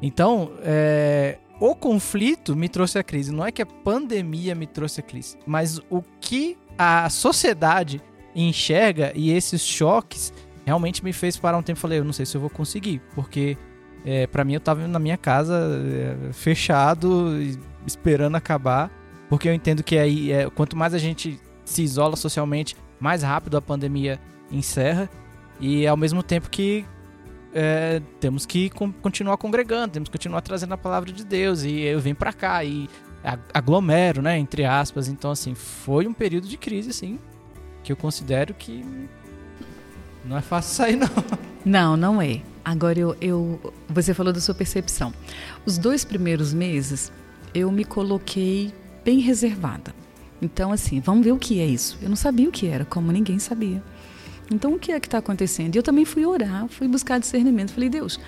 [0.00, 3.32] Então, é, o conflito me trouxe a crise.
[3.32, 8.02] Não é que a pandemia me trouxe a crise, mas o que a sociedade
[8.36, 10.32] enxerga e esses choques
[10.64, 13.56] realmente me fez parar um tempo falei, eu não sei se eu vou conseguir, porque
[14.04, 17.32] é, para mim eu tava na minha casa é, fechado,
[17.86, 18.90] esperando acabar,
[19.28, 23.56] porque eu entendo que aí é, quanto mais a gente se isola socialmente, mais rápido
[23.56, 24.20] a pandemia
[24.50, 25.08] encerra
[25.58, 26.84] e ao mesmo tempo que
[27.54, 28.68] é, temos que
[29.00, 32.62] continuar congregando, temos que continuar trazendo a palavra de Deus e eu venho para cá
[32.62, 32.88] e
[33.52, 35.08] aglomero, né, entre aspas.
[35.08, 37.18] Então assim, foi um período de crise assim
[37.86, 38.84] que eu considero que
[40.24, 41.08] não é fácil sair, não.
[41.64, 42.42] Não, não é.
[42.64, 45.14] Agora, eu, eu, você falou da sua percepção.
[45.64, 47.12] Os dois primeiros meses,
[47.54, 49.94] eu me coloquei bem reservada.
[50.42, 51.96] Então, assim, vamos ver o que é isso.
[52.02, 53.80] Eu não sabia o que era, como ninguém sabia.
[54.50, 55.76] Então, o que é que está acontecendo?
[55.76, 57.72] E eu também fui orar, fui buscar discernimento.
[57.72, 58.18] Falei, Deus,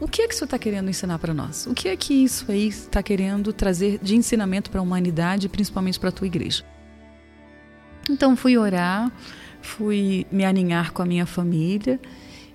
[0.00, 1.66] o que é que o Senhor está querendo ensinar para nós?
[1.66, 6.00] O que é que isso aí está querendo trazer de ensinamento para a humanidade, principalmente
[6.00, 6.64] para a tua igreja?
[8.10, 9.10] Então fui orar,
[9.62, 12.00] fui me aninhar com a minha família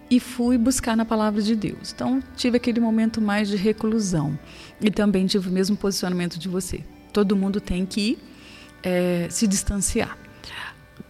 [0.10, 1.92] e fui buscar na palavra de Deus.
[1.94, 4.38] Então tive aquele momento mais de reclusão
[4.82, 6.84] e também tive o mesmo posicionamento de você.
[7.14, 8.18] Todo mundo tem que
[8.84, 10.18] é, se distanciar.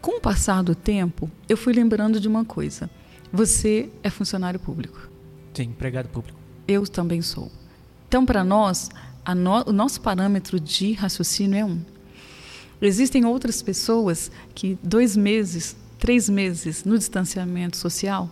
[0.02, 2.90] Com o passar do tempo, eu fui lembrando de uma coisa:
[3.32, 5.10] você é funcionário público.
[5.54, 6.40] Sim, empregado público.
[6.68, 7.52] Eu também sou.
[8.08, 8.90] Então, para nós,
[9.36, 11.82] no, o nosso parâmetro de raciocínio é um.
[12.82, 18.30] Existem outras pessoas que dois meses, três meses no distanciamento social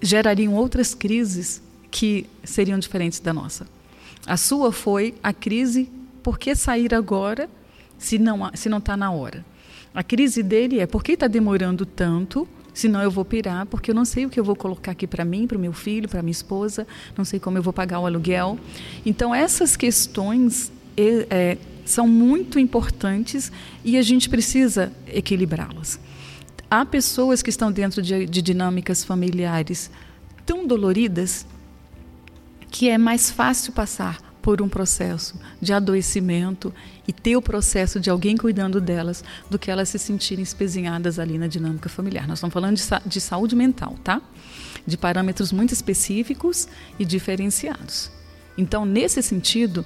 [0.00, 3.66] gerariam outras crises que seriam diferentes da nossa.
[4.26, 5.90] A sua foi a crise
[6.22, 7.48] por que sair agora
[7.98, 9.44] se não se não está na hora.
[9.94, 12.46] A crise dele é por que está demorando tanto?
[12.72, 15.24] Senão eu vou pirar, porque eu não sei o que eu vou colocar aqui para
[15.24, 18.06] mim, para o meu filho, para minha esposa, não sei como eu vou pagar o
[18.06, 18.56] aluguel.
[19.04, 23.50] Então essas questões é, são muito importantes
[23.84, 25.98] e a gente precisa equilibrá-las.
[26.70, 29.90] Há pessoas que estão dentro de, de dinâmicas familiares
[30.44, 31.46] tão doloridas
[32.70, 36.72] que é mais fácil passar por um processo de adoecimento
[37.06, 41.38] e ter o processo de alguém cuidando delas do que elas se sentirem espezinhadas ali
[41.38, 42.28] na dinâmica familiar.
[42.28, 44.20] Nós estamos falando de, de saúde mental, tá?
[44.86, 48.10] De parâmetros muito específicos e diferenciados.
[48.56, 49.84] Então, nesse sentido,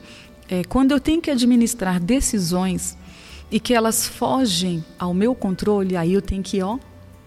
[0.52, 2.94] é, quando eu tenho que administrar decisões
[3.50, 6.78] e que elas fogem ao meu controle, aí eu tenho que ó,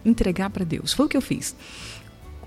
[0.05, 0.93] entregar para Deus.
[0.93, 1.55] Foi o que eu fiz.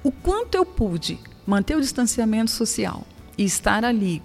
[0.05, 3.05] O quanto eu pude manter o distanciamento social
[3.37, 4.23] e estar ali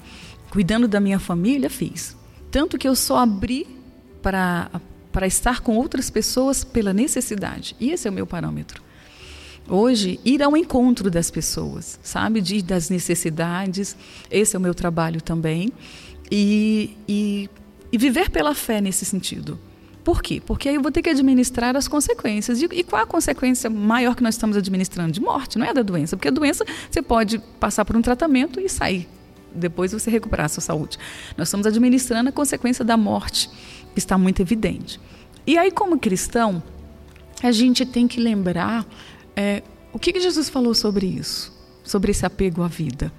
[0.51, 2.15] cuidando da minha família, fiz.
[2.51, 3.65] Tanto que eu só abri
[4.21, 4.69] para
[5.11, 7.75] para estar com outras pessoas pela necessidade.
[7.79, 8.81] E esse é o meu parâmetro.
[9.67, 12.41] Hoje, ir ao encontro das pessoas, sabe?
[12.41, 13.95] De, das necessidades.
[14.29, 15.71] Esse é o meu trabalho também.
[16.35, 17.49] E, e,
[17.91, 19.59] e viver pela fé nesse sentido.
[20.03, 20.41] Por quê?
[20.43, 22.59] Porque aí eu vou ter que administrar as consequências.
[22.59, 25.11] E, e, qual a consequência maior que nós estamos administrando?
[25.11, 26.17] De morte, não é da doença.
[26.17, 29.07] Porque a doença você pode passar por um tratamento e sair.
[29.53, 30.97] Depois você recuperar a sua saúde.
[31.37, 33.47] Nós estamos administrando a consequência da morte,
[33.93, 34.99] que está muito evidente.
[35.45, 36.63] E aí, como cristão,
[37.43, 38.87] a gente tem que lembrar
[39.35, 39.61] é,
[39.93, 43.13] o que, que Jesus falou sobre isso, sobre esse apego à vida.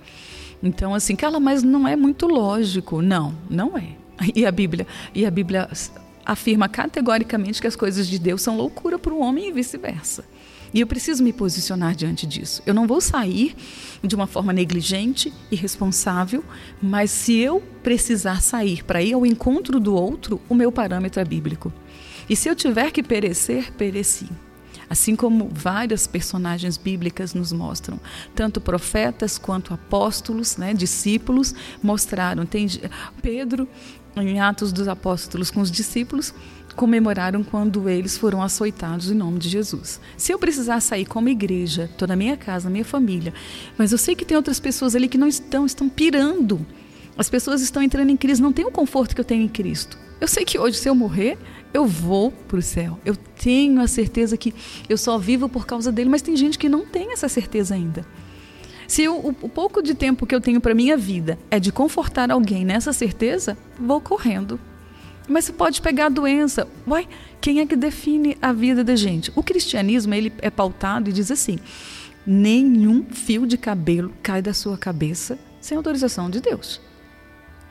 [0.62, 3.02] Então, assim, Carla, mas não é muito lógico.
[3.02, 3.88] Não, não é.
[4.34, 5.68] E a Bíblia, e a Bíblia
[6.24, 10.24] afirma categoricamente que as coisas de Deus são loucura para o homem e vice-versa.
[10.72, 12.60] E eu preciso me posicionar diante disso.
[12.66, 13.54] Eu não vou sair
[14.02, 16.44] de uma forma negligente, irresponsável,
[16.82, 21.24] mas se eu precisar sair para ir ao encontro do outro, o meu parâmetro é
[21.24, 21.72] bíblico.
[22.28, 24.28] E se eu tiver que perecer, pereci.
[24.88, 27.98] Assim como várias personagens bíblicas nos mostram,
[28.34, 32.44] tanto profetas quanto apóstolos, né, discípulos, mostraram.
[32.46, 32.66] Tem
[33.22, 33.68] Pedro,
[34.16, 36.34] em Atos dos Apóstolos com os discípulos,
[36.74, 40.00] comemoraram quando eles foram açoitados em nome de Jesus.
[40.16, 43.32] Se eu precisar sair como igreja, toda a minha casa, a minha família,
[43.78, 46.64] mas eu sei que tem outras pessoas ali que não estão, estão pirando.
[47.16, 49.96] As pessoas estão entrando em crise, não tem o conforto que eu tenho em Cristo.
[50.20, 51.38] Eu sei que hoje, se eu morrer,
[51.74, 53.00] eu vou para o céu.
[53.04, 54.54] Eu tenho a certeza que
[54.88, 58.06] eu só vivo por causa dele, mas tem gente que não tem essa certeza ainda.
[58.86, 61.72] Se eu, o, o pouco de tempo que eu tenho para minha vida é de
[61.72, 64.60] confortar alguém nessa certeza, vou correndo.
[65.28, 66.68] Mas você pode pegar a doença.
[66.86, 67.08] Uai,
[67.40, 69.32] quem é que define a vida da gente?
[69.34, 71.58] O cristianismo ele é pautado e diz assim:
[72.24, 76.80] nenhum fio de cabelo cai da sua cabeça sem autorização de Deus.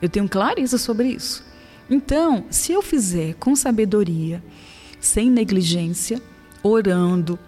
[0.02, 1.53] Eu tenho clareza sobre isso.
[1.88, 4.42] Então, se eu fizer com sabedoria,
[5.00, 6.20] sem negligência,
[6.62, 7.38] orando,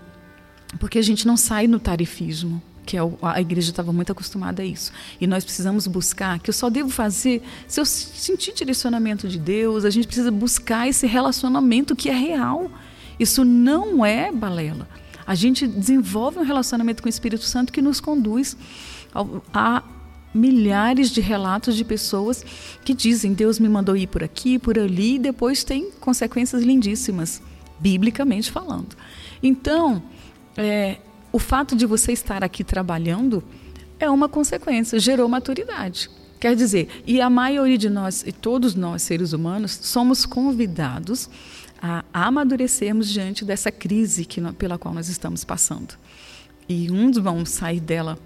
[0.79, 4.65] porque a gente não sai no tarifismo, que é a igreja estava muito acostumada a
[4.65, 4.93] isso.
[5.21, 9.85] E nós precisamos buscar, que eu só devo fazer se eu sentir direcionamento de Deus,
[9.85, 12.71] a gente precisa buscar esse relacionamento que é real.
[13.19, 14.89] Isso não é balela.
[15.27, 18.57] A gente desenvolve um relacionamento com o Espírito Santo que nos conduz
[19.53, 19.83] a
[20.37, 22.45] milhares de relatos de pessoas
[22.85, 27.43] que dizem Deus me mandou ir por aqui, por ali, e depois tem consequências lindíssimas,
[27.81, 28.97] biblicamente falando.
[29.43, 30.03] Então,
[30.57, 30.99] é,
[31.33, 33.43] o fato de você estar aqui trabalhando
[33.99, 36.11] é uma consequência, gerou maturidade.
[36.39, 41.31] Quer dizer, e a maioria de nós, e todos nós seres humanos, somos convidados
[41.81, 45.95] a amadurecermos diante dessa crise que, pela qual nós estamos passando.
[46.69, 48.19] E uns vão sair dela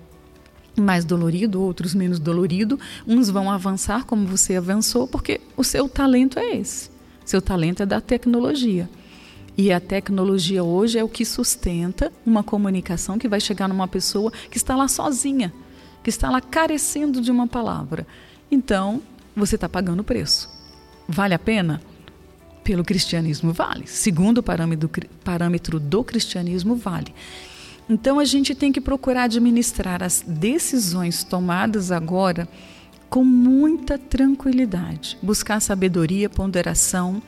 [0.76, 6.38] mais dolorido, outros menos dolorido, uns vão avançar como você avançou, porque o seu talento
[6.38, 6.90] é esse.
[7.24, 8.88] Seu talento é da tecnologia.
[9.56, 14.32] E a tecnologia hoje é o que sustenta uma comunicação que vai chegar numa pessoa
[14.50, 15.52] que está lá sozinha,
[16.02, 18.06] que está lá carecendo de uma palavra.
[18.50, 19.02] Então,
[19.36, 20.48] você está pagando o preço.
[21.06, 21.82] Vale a pena?
[22.64, 23.86] Pelo cristianismo, vale.
[23.86, 24.90] Segundo o parâmetro,
[25.24, 27.14] parâmetro do cristianismo, vale.
[27.90, 32.48] Então, a gente tem que procurar administrar as decisões tomadas agora
[33.08, 37.20] com muita tranquilidade, buscar sabedoria, ponderação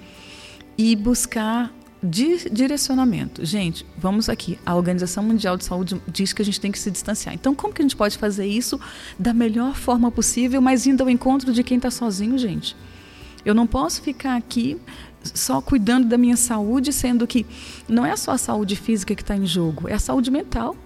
[0.78, 3.44] e buscar direcionamento.
[3.44, 4.56] Gente, vamos aqui.
[4.64, 7.34] A Organização Mundial de Saúde diz que a gente tem que se distanciar.
[7.34, 8.80] Então, como que a gente pode fazer isso
[9.18, 12.76] da melhor forma possível, mas indo ao encontro de quem está sozinho, gente?
[13.44, 14.80] Eu não posso ficar aqui
[15.22, 17.46] só cuidando da minha saúde, sendo que
[17.88, 20.76] não é só a saúde física que está em jogo, é a saúde mental,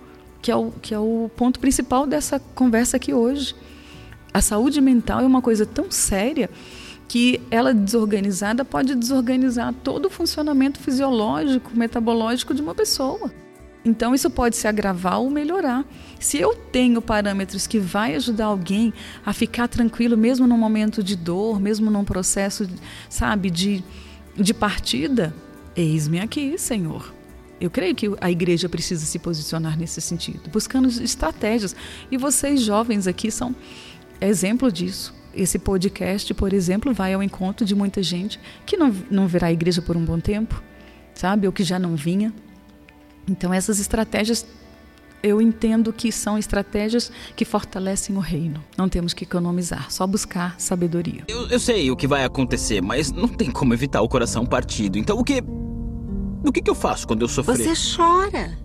[0.43, 3.55] que é, o, que é o ponto principal dessa conversa aqui hoje.
[4.33, 6.51] A saúde mental é uma coisa tão séria
[7.09, 13.31] que ela desorganizada pode desorganizar todo o funcionamento fisiológico, metabológico de uma pessoa.
[13.85, 15.85] Então isso pode se agravar ou melhorar.
[16.19, 18.93] Se eu tenho parâmetros que vai ajudar alguém
[19.25, 22.69] a ficar tranquilo mesmo num momento de dor, mesmo num processo,
[23.09, 23.85] sabe, de
[24.37, 25.35] de partida,
[25.75, 27.15] eis-me aqui, Senhor.
[27.61, 31.75] Eu creio que a igreja precisa se posicionar nesse sentido, buscando estratégias.
[32.11, 33.55] E vocês jovens aqui são
[34.21, 35.15] exemplo disso.
[35.35, 39.53] Esse podcast, por exemplo, vai ao encontro de muita gente que não, não verá a
[39.53, 40.63] igreja por um bom tempo,
[41.15, 41.47] sabe?
[41.47, 42.33] Ou que já não vinha.
[43.29, 44.47] Então, essas estratégias
[45.23, 48.63] eu entendo que são estratégias que fortalecem o reino.
[48.77, 51.25] Não temos que economizar, só buscar sabedoria.
[51.29, 54.99] Eu, eu, sei o que vai acontecer, mas não tem como evitar o coração partido.
[54.99, 55.43] Então o que.
[56.45, 57.57] O que, que eu faço quando eu sofrer?
[57.57, 58.57] Você chora.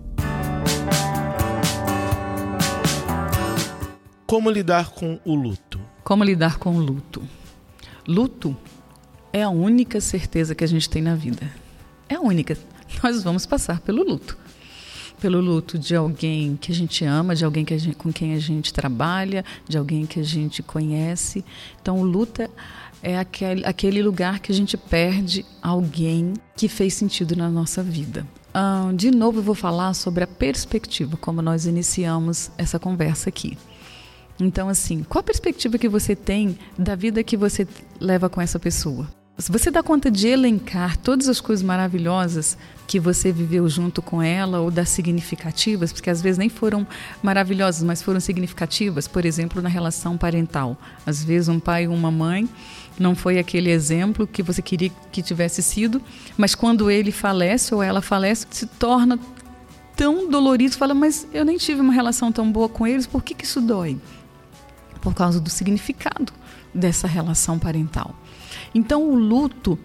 [4.26, 5.80] Como lidar com o luto?
[6.04, 7.22] Como lidar com o luto?
[8.06, 8.56] Luto
[9.32, 11.50] é a única certeza que a gente tem na vida.
[12.08, 12.56] É a única.
[13.02, 14.38] Nós vamos passar pelo luto.
[15.22, 18.40] Pelo luto de alguém que a gente ama, de alguém que gente, com quem a
[18.40, 21.44] gente trabalha, de alguém que a gente conhece.
[21.80, 22.42] Então, o luto
[23.00, 28.26] é aquele, aquele lugar que a gente perde alguém que fez sentido na nossa vida.
[28.52, 33.56] Ah, de novo, eu vou falar sobre a perspectiva, como nós iniciamos essa conversa aqui.
[34.40, 37.64] Então, assim, qual a perspectiva que você tem da vida que você
[38.00, 39.08] leva com essa pessoa?
[39.38, 42.56] Se você dá conta de elencar todas as coisas maravilhosas
[42.86, 46.86] que você viveu junto com ela ou das significativas, porque às vezes nem foram
[47.22, 50.76] maravilhosas, mas foram significativas, por exemplo, na relação parental.
[51.06, 52.46] Às vezes um pai ou uma mãe
[52.98, 56.00] não foi aquele exemplo que você queria que tivesse sido,
[56.36, 59.18] mas quando ele falece ou ela falece, se torna
[59.96, 63.34] tão dolorido, fala, mas eu nem tive uma relação tão boa com eles, por que,
[63.34, 63.98] que isso dói?
[65.00, 66.32] Por causa do significado
[66.74, 68.14] dessa relação parental.
[68.74, 69.78] Então, o luto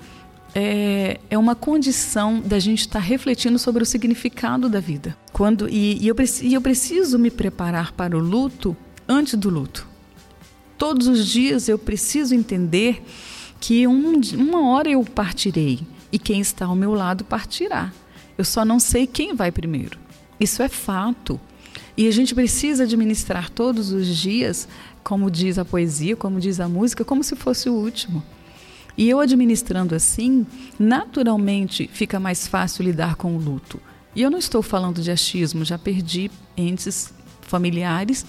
[0.55, 5.15] é, é uma condição da gente estar refletindo sobre o significado da vida.
[5.31, 8.75] Quando e, e, eu, e eu preciso me preparar para o luto
[9.07, 9.87] antes do luto.
[10.77, 13.03] Todos os dias eu preciso entender
[13.59, 15.81] que um, uma hora eu partirei
[16.11, 17.91] e quem está ao meu lado partirá.
[18.37, 19.99] Eu só não sei quem vai primeiro.
[20.39, 21.39] Isso é fato.
[21.95, 24.67] E a gente precisa administrar todos os dias,
[25.03, 28.23] como diz a poesia, como diz a música, como se fosse o último.
[28.97, 30.45] E eu administrando assim,
[30.79, 33.79] naturalmente fica mais fácil lidar com o luto.
[34.15, 38.25] E eu não estou falando de achismo, já perdi entes familiares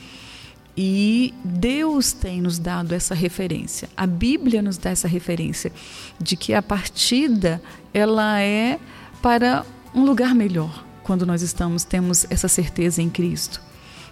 [0.76, 3.88] e Deus tem nos dado essa referência.
[3.96, 5.72] A Bíblia nos dá essa referência
[6.20, 7.60] de que a partida
[7.92, 8.78] ela é
[9.20, 13.67] para um lugar melhor quando nós estamos temos essa certeza em Cristo.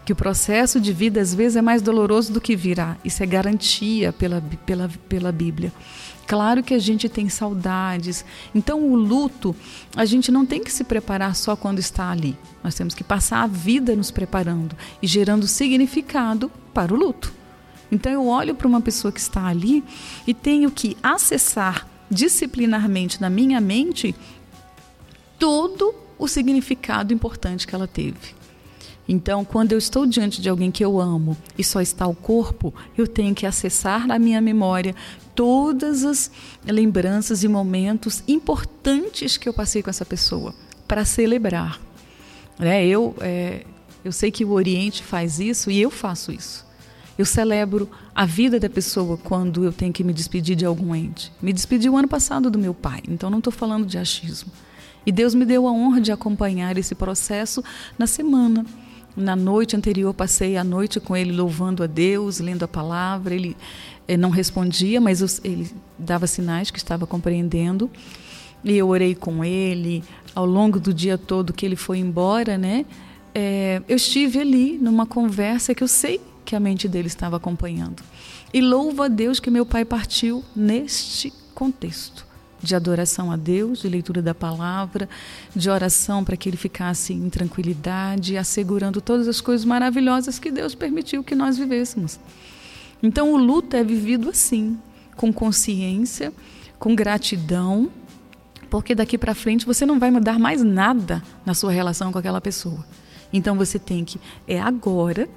[0.07, 2.97] Que o processo de vida às vezes é mais doloroso do que virá.
[3.05, 5.73] Isso é garantia pela, pela, pela Bíblia.
[6.29, 8.25] Claro que a gente tem saudades.
[8.55, 9.55] Então, o luto,
[9.97, 12.39] a gente não tem que se preparar só quando está ali.
[12.63, 17.33] Nós temos que passar a vida nos preparando e gerando significado para o luto.
[17.91, 19.83] Então, eu olho para uma pessoa que está ali
[20.25, 24.15] e tenho que acessar disciplinarmente na minha mente
[25.37, 28.46] todo o significado importante que ela teve.
[29.09, 32.75] Então, quando eu estou diante de alguém que eu amo e só está o corpo,
[32.99, 34.95] eu tenho que acessar na minha memória
[35.35, 36.31] todas as
[36.67, 40.55] lembranças e momentos importantes que eu passei com essa pessoa
[40.89, 41.81] para celebrar.
[42.59, 43.65] É, eu, é,
[44.05, 46.67] eu sei que o Oriente faz isso e eu faço isso.
[47.19, 51.33] Eu celebro a vida da pessoa quando eu tenho que me despedir de algum ente.
[51.41, 54.51] Me despedi o ano passado do meu pai, então não estou falando de achismo.
[55.05, 57.63] E Deus me deu a honra de acompanhar esse processo
[57.99, 58.67] na semana.
[59.17, 63.35] Na noite anterior, passei a noite com ele louvando a Deus, lendo a palavra.
[63.35, 63.57] Ele
[64.07, 67.91] eh, não respondia, mas ele dava sinais que estava compreendendo.
[68.63, 70.05] E eu orei com ele
[70.35, 72.85] ao longo do dia todo que ele foi embora, né?
[73.35, 78.03] É, eu estive ali numa conversa que eu sei que a mente dele estava acompanhando.
[78.53, 82.26] E louvo a Deus que meu pai partiu neste contexto
[82.63, 85.09] de adoração a Deus, de leitura da palavra,
[85.55, 90.75] de oração para que ele ficasse em tranquilidade, assegurando todas as coisas maravilhosas que Deus
[90.75, 92.19] permitiu que nós vivêssemos.
[93.03, 94.79] Então o luto é vivido assim,
[95.17, 96.33] com consciência,
[96.79, 97.91] com gratidão,
[98.71, 102.41] porque daqui para frente você não vai mudar mais nada na sua relação com aquela
[102.41, 102.85] pessoa.
[103.33, 105.29] Então você tem que é agora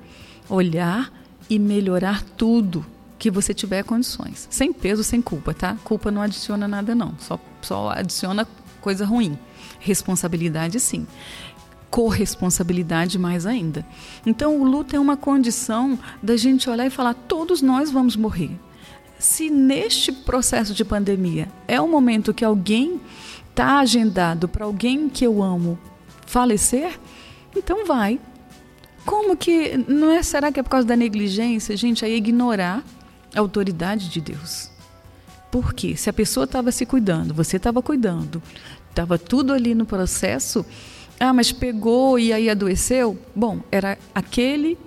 [0.49, 1.13] olhar
[1.49, 2.85] e melhorar tudo
[3.19, 4.47] que você tiver condições.
[4.49, 5.75] Sem peso, sem culpa, tá?
[5.83, 7.13] Culpa não adiciona nada, não.
[7.19, 8.47] Só, só adiciona
[8.79, 9.37] coisa ruim.
[9.79, 11.05] Responsabilidade, sim.
[11.89, 13.85] Corresponsabilidade, mais ainda.
[14.25, 18.51] Então, o luto é uma condição da gente olhar e falar: todos nós vamos morrer.
[19.19, 23.01] se neste processo de pandemia é um momento que alguém
[23.49, 25.77] está agendado para alguém que eu amo
[26.25, 26.97] falecer,
[27.53, 28.19] então vai.
[29.05, 30.23] Como que não é?
[30.23, 32.05] Será que é por causa da negligência, gente?
[32.05, 32.83] É ignorar a
[33.35, 34.69] autoridade de Deus.
[35.51, 35.95] Por quê?
[35.95, 38.41] Se a pessoa estava se cuidando, você estava cuidando,
[38.89, 40.65] estava tudo ali no processo,
[41.19, 43.17] ah, mas pegou e aí adoeceu?
[43.35, 44.77] Bom, era aquele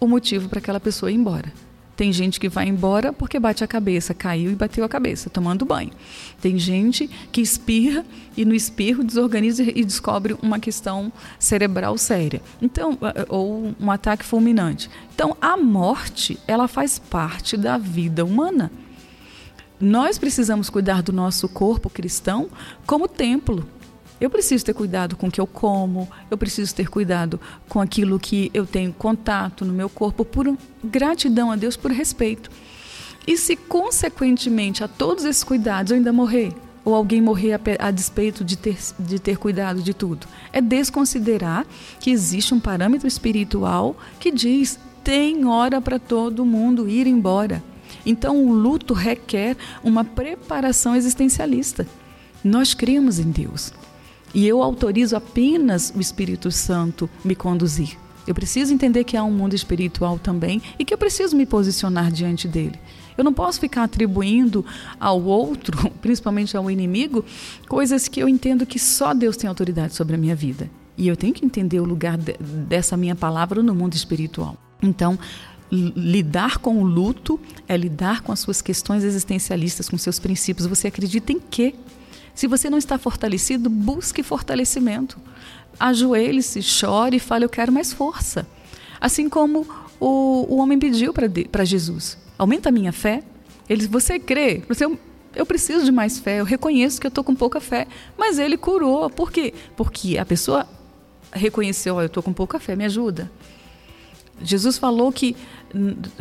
[0.00, 1.52] o motivo para aquela pessoa ir embora.
[1.96, 5.64] Tem gente que vai embora porque bate a cabeça, caiu e bateu a cabeça, tomando
[5.64, 5.92] banho.
[6.40, 8.04] Tem gente que espirra
[8.36, 12.42] e no espirro desorganiza e descobre uma questão cerebral séria.
[12.60, 14.90] Então, ou um ataque fulminante.
[15.14, 18.72] Então, a morte, ela faz parte da vida humana.
[19.80, 22.48] Nós precisamos cuidar do nosso corpo cristão
[22.86, 23.68] como templo.
[24.20, 28.18] Eu preciso ter cuidado com o que eu como, eu preciso ter cuidado com aquilo
[28.18, 32.50] que eu tenho contato no meu corpo, por gratidão a Deus, por respeito.
[33.26, 36.52] E se, consequentemente, a todos esses cuidados eu ainda morrer,
[36.84, 41.66] ou alguém morrer a, a, despeito de ter, de ter cuidado de tudo, é desconsiderar
[41.98, 47.62] que existe um parâmetro espiritual que diz: tem hora para todo mundo ir embora.
[48.06, 51.86] Então, o luto requer uma preparação existencialista.
[52.42, 53.72] Nós cremos em Deus.
[54.34, 57.96] E eu autorizo apenas o Espírito Santo me conduzir.
[58.26, 62.10] Eu preciso entender que há um mundo espiritual também e que eu preciso me posicionar
[62.10, 62.78] diante dele.
[63.16, 64.64] Eu não posso ficar atribuindo
[64.98, 67.24] ao outro, principalmente ao inimigo,
[67.68, 70.68] coisas que eu entendo que só Deus tem autoridade sobre a minha vida.
[70.96, 74.56] E eu tenho que entender o lugar de, dessa minha palavra no mundo espiritual.
[74.82, 75.18] Então,
[75.70, 80.66] lidar com o luto é lidar com as suas questões existencialistas, com seus princípios.
[80.66, 81.74] Você acredita em quê?
[82.34, 85.18] Se você não está fortalecido, busque fortalecimento.
[85.78, 88.46] Ajoelhe-se, chore e fale: Eu quero mais força.
[89.00, 89.66] Assim como
[90.00, 93.22] o, o homem pediu para Jesus: Aumenta a minha fé.
[93.68, 94.62] Ele Você crê?
[94.68, 94.84] Você,
[95.34, 96.40] eu, preciso de mais fé.
[96.40, 97.86] Eu reconheço que eu estou com pouca fé.
[98.18, 99.08] Mas ele curou.
[99.08, 99.54] Por quê?
[99.76, 100.68] Porque a pessoa
[101.32, 103.30] reconheceu: oh, Eu estou com pouca fé, me ajuda.
[104.42, 105.36] Jesus falou que,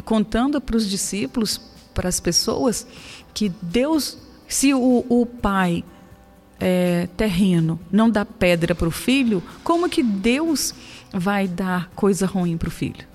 [0.05, 1.59] contando para os discípulos,
[1.95, 2.85] para as pessoas,
[3.33, 5.83] que Deus, se o, o pai
[6.65, 10.73] é, terreno não dá pedra para o filho, como que Deus
[11.11, 13.05] vai dar coisa ruim para o filho?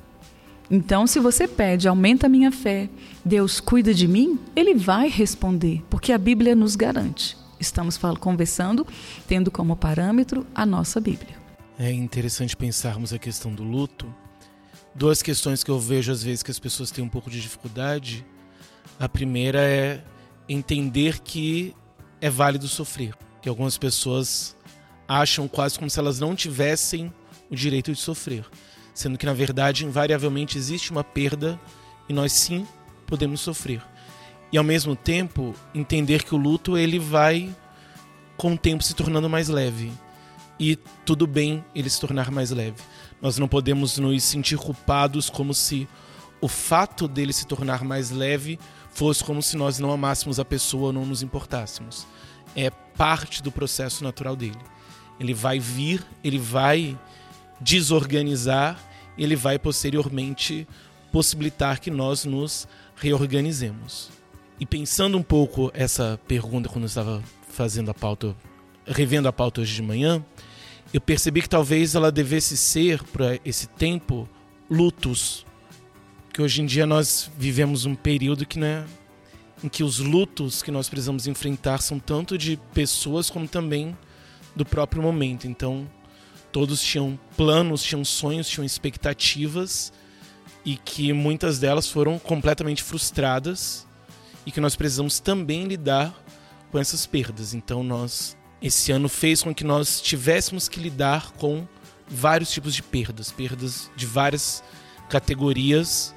[0.70, 2.90] Então, se você pede, aumenta a minha fé,
[3.24, 7.38] Deus cuida de mim, ele vai responder, porque a Bíblia nos garante.
[7.58, 8.86] Estamos conversando,
[9.26, 11.34] tendo como parâmetro a nossa Bíblia.
[11.78, 14.14] É interessante pensarmos a questão do luto.
[14.94, 18.26] Duas questões que eu vejo às vezes que as pessoas têm um pouco de dificuldade.
[19.00, 20.04] A primeira é
[20.46, 21.74] entender que
[22.20, 23.14] é válido sofrer
[23.48, 24.54] que algumas pessoas
[25.08, 27.10] acham quase como se elas não tivessem
[27.50, 28.44] o direito de sofrer,
[28.92, 31.58] sendo que na verdade invariavelmente existe uma perda
[32.06, 32.66] e nós sim
[33.06, 33.82] podemos sofrer.
[34.52, 37.48] E ao mesmo tempo entender que o luto ele vai
[38.36, 39.90] com o tempo se tornando mais leve
[40.60, 40.76] e
[41.06, 42.76] tudo bem ele se tornar mais leve.
[43.18, 45.88] Nós não podemos nos sentir culpados como se
[46.38, 48.58] o fato dele se tornar mais leve
[48.92, 52.06] fosse como se nós não amássemos a pessoa ou não nos importássemos
[52.54, 54.58] é parte do processo natural dele.
[55.18, 56.98] Ele vai vir, ele vai
[57.60, 58.78] desorganizar,
[59.16, 60.66] ele vai posteriormente
[61.10, 64.10] possibilitar que nós nos reorganizemos.
[64.60, 68.34] E pensando um pouco essa pergunta quando eu estava fazendo a pauta,
[68.86, 70.24] revendo a pauta hoje de manhã,
[70.92, 74.28] eu percebi que talvez ela devesse ser para esse tempo
[74.70, 75.44] lutos,
[76.32, 78.84] que hoje em dia nós vivemos um período que né,
[79.62, 83.96] em que os lutos que nós precisamos enfrentar são tanto de pessoas como também
[84.54, 85.46] do próprio momento.
[85.46, 85.88] Então,
[86.52, 89.92] todos tinham planos, tinham sonhos, tinham expectativas
[90.64, 93.86] e que muitas delas foram completamente frustradas
[94.44, 96.14] e que nós precisamos também lidar
[96.70, 97.54] com essas perdas.
[97.54, 101.66] Então, nós esse ano fez com que nós tivéssemos que lidar com
[102.08, 104.64] vários tipos de perdas, perdas de várias
[105.08, 106.14] categorias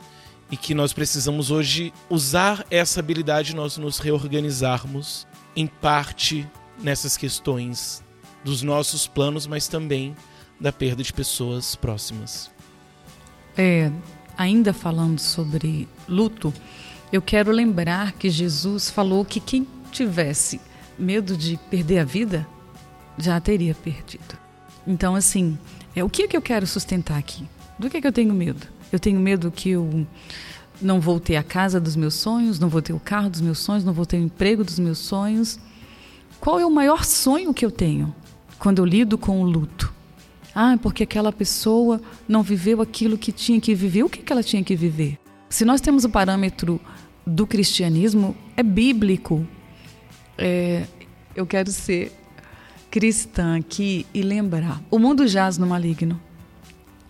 [0.52, 5.26] e que nós precisamos hoje usar essa habilidade de nós nos reorganizarmos
[5.56, 6.48] em parte
[6.78, 8.04] nessas questões
[8.44, 10.16] dos nossos planos, mas também
[10.60, 12.52] da perda de pessoas próximas.
[13.58, 13.92] É,
[14.38, 16.54] ainda falando sobre luto,
[17.12, 20.60] eu quero lembrar que Jesus falou que quem tivesse
[20.98, 22.48] medo de perder a vida
[23.18, 24.38] já teria perdido.
[24.86, 25.58] Então, assim,
[25.96, 27.48] é o que, é que eu quero sustentar aqui?
[27.78, 28.68] Do que, é que eu tenho medo?
[28.92, 30.06] Eu tenho medo que eu
[30.82, 33.60] não vou ter a casa dos meus sonhos, não vou ter o carro dos meus
[33.60, 35.60] sonhos, não vou ter o emprego dos meus sonhos.
[36.40, 38.14] Qual é o maior sonho que eu tenho
[38.58, 39.94] quando eu lido com o luto?
[40.54, 44.04] Ah, porque aquela pessoa não viveu aquilo que tinha que viver.
[44.04, 45.18] O que, que ela tinha que viver?
[45.50, 46.80] Se nós temos o parâmetro
[47.26, 49.46] do cristianismo é bíblico.
[50.38, 50.86] É,
[51.36, 52.12] eu quero ser
[52.90, 56.20] cristã aqui e lembrar: o mundo jaz no maligno.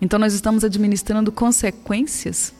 [0.01, 2.53] Então, nós estamos administrando consequências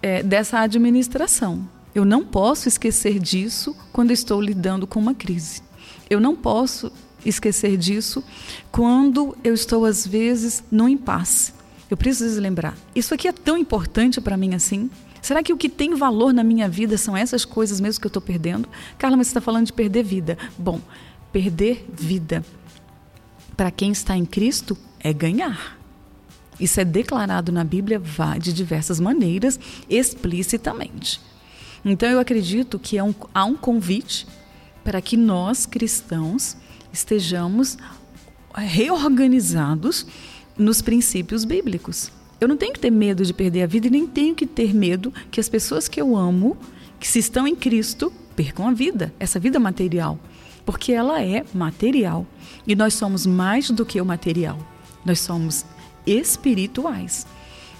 [0.00, 1.68] é, dessa administração.
[1.94, 5.62] Eu não posso esquecer disso quando estou lidando com uma crise.
[6.08, 6.92] Eu não posso
[7.24, 8.22] esquecer disso
[8.70, 11.52] quando eu estou, às vezes, no impasse.
[11.90, 14.90] Eu preciso lembrar: isso aqui é tão importante para mim assim?
[15.20, 18.10] Será que o que tem valor na minha vida são essas coisas mesmo que eu
[18.10, 18.68] estou perdendo?
[18.96, 20.38] Carla, mas você está falando de perder vida.
[20.56, 20.80] Bom,
[21.32, 22.44] perder vida
[23.56, 25.76] para quem está em Cristo é ganhar.
[26.58, 28.00] Isso é declarado na Bíblia
[28.40, 31.20] de diversas maneiras, explicitamente.
[31.84, 34.26] Então eu acredito que é um, há um convite
[34.82, 36.56] para que nós cristãos
[36.92, 37.76] estejamos
[38.54, 40.06] reorganizados
[40.56, 42.10] nos princípios bíblicos.
[42.40, 44.74] Eu não tenho que ter medo de perder a vida e nem tenho que ter
[44.74, 46.56] medo que as pessoas que eu amo,
[46.98, 50.18] que se estão em Cristo, percam a vida, essa vida material,
[50.64, 52.26] porque ela é material.
[52.66, 54.58] E nós somos mais do que o material.
[55.04, 55.64] Nós somos
[56.10, 57.26] espirituais.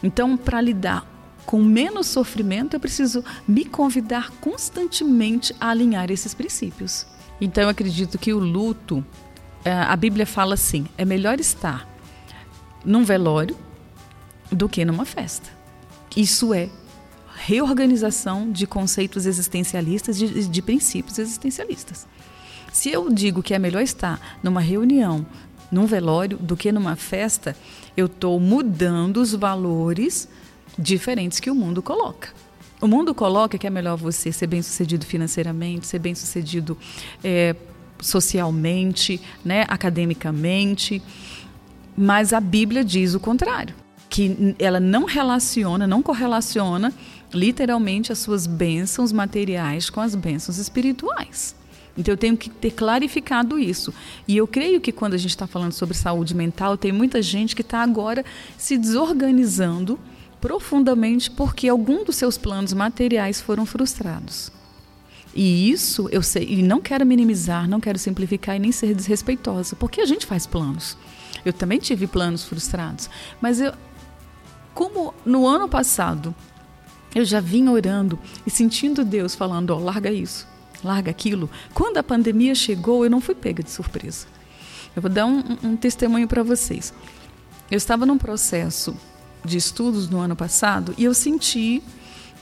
[0.02, 1.06] Então, para lidar
[1.46, 7.06] com menos sofrimento, eu preciso me convidar constantemente a alinhar esses princípios.
[7.40, 9.04] Então, eu acredito que o luto,
[9.64, 11.88] eh, a Bíblia fala assim: é melhor estar
[12.84, 13.56] num velório
[14.50, 15.48] do que numa festa.
[16.16, 16.68] Isso é
[17.36, 22.06] reorganização de conceitos existencialistas, de, de princípios existencialistas.
[22.72, 25.24] Se eu digo que é melhor estar numa reunião,
[25.70, 27.56] num velório, do que numa festa,
[27.98, 30.28] eu estou mudando os valores
[30.78, 32.28] diferentes que o mundo coloca.
[32.80, 36.78] O mundo coloca que é melhor você ser bem sucedido financeiramente, ser bem sucedido
[37.24, 37.56] é,
[38.00, 41.02] socialmente, né, academicamente,
[41.96, 43.74] mas a Bíblia diz o contrário
[44.08, 46.94] que ela não relaciona, não correlaciona
[47.34, 51.57] literalmente as suas bênçãos materiais com as bênçãos espirituais.
[51.98, 53.92] Então eu tenho que ter clarificado isso.
[54.26, 57.56] E eu creio que quando a gente está falando sobre saúde mental, tem muita gente
[57.56, 58.24] que está agora
[58.56, 59.98] se desorganizando
[60.40, 64.52] profundamente porque algum dos seus planos materiais foram frustrados.
[65.34, 69.76] E isso eu sei, e não quero minimizar, não quero simplificar e nem ser desrespeitosa,
[69.76, 70.96] porque a gente faz planos.
[71.44, 73.72] Eu também tive planos frustrados, mas eu,
[74.74, 76.34] como no ano passado
[77.14, 80.46] eu já vinha orando e sentindo Deus falando: ó, oh, larga isso,
[80.82, 81.50] larga aquilo.
[81.74, 84.26] Quando a pandemia chegou, eu não fui pega de surpresa.
[84.94, 86.92] Eu vou dar um, um testemunho para vocês.
[87.70, 88.96] Eu estava num processo
[89.44, 91.82] de estudos no ano passado e eu senti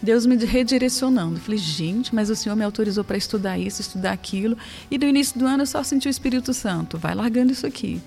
[0.01, 1.41] Deus me redirecionando.
[1.41, 4.57] Falei, gente, mas o Senhor me autorizou para estudar isso, estudar aquilo.
[4.91, 6.99] E no início do ano eu só senti o Espírito Santo.
[6.99, 8.01] Vai largando isso aqui.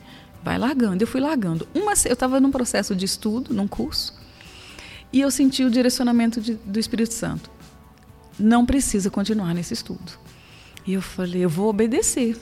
[0.44, 1.04] Vai largando.
[1.04, 1.68] Eu fui largando.
[1.74, 4.14] Uma, eu estava num processo de estudo, num curso.
[5.12, 7.50] E eu senti o direcionamento de, do Espírito Santo.
[8.40, 10.14] Não precisa continuar nesse estudo.
[10.88, 12.38] E eu falei, eu vou obedecer.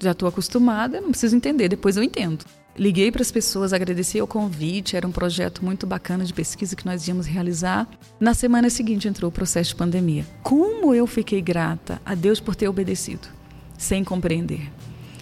[0.00, 2.44] Já estou acostumada, não preciso entender, depois eu entendo.
[2.78, 6.86] Liguei para as pessoas, agradeci o convite, era um projeto muito bacana de pesquisa que
[6.86, 7.86] nós íamos realizar.
[8.18, 10.24] Na semana seguinte entrou o processo de pandemia.
[10.42, 13.28] Como eu fiquei grata a Deus por ter obedecido,
[13.76, 14.70] sem compreender.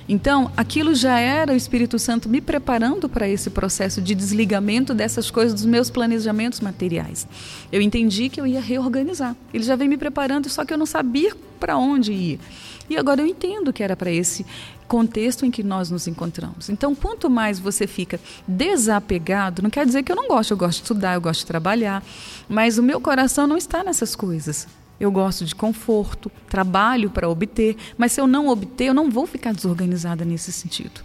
[0.08, 5.30] Então, aquilo já era o Espírito Santo me preparando para esse processo de desligamento dessas
[5.30, 7.28] coisas dos meus planejamentos materiais.
[7.70, 9.36] Eu entendi que eu ia reorganizar.
[9.52, 12.40] Ele já vem me preparando, só que eu não sabia para onde ir.
[12.88, 14.46] E agora eu entendo que era para esse
[14.86, 16.70] contexto em que nós nos encontramos.
[16.70, 20.78] Então, quanto mais você fica desapegado, não quer dizer que eu não gosto, eu gosto
[20.78, 22.02] de estudar, eu gosto de trabalhar,
[22.48, 24.66] mas o meu coração não está nessas coisas.
[25.00, 29.26] Eu gosto de conforto, trabalho para obter, mas se eu não obter, eu não vou
[29.26, 31.02] ficar desorganizada nesse sentido.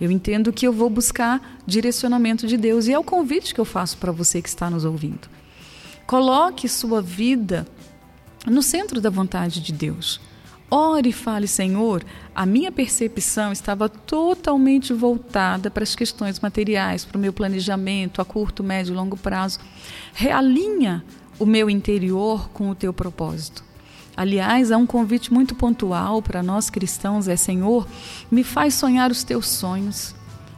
[0.00, 3.64] Eu entendo que eu vou buscar direcionamento de Deus e é o convite que eu
[3.64, 5.28] faço para você que está nos ouvindo.
[6.06, 7.66] Coloque sua vida
[8.46, 10.20] no centro da vontade de Deus.
[10.70, 12.04] Ore e fale, Senhor,
[12.34, 18.24] a minha percepção estava totalmente voltada para as questões materiais, para o meu planejamento a
[18.24, 19.60] curto, médio e longo prazo.
[20.12, 21.04] Realinha
[21.38, 23.64] o meu interior com o teu propósito.
[24.16, 27.86] Aliás, há um convite muito pontual para nós cristãos: é Senhor,
[28.30, 30.14] me faz sonhar os teus sonhos,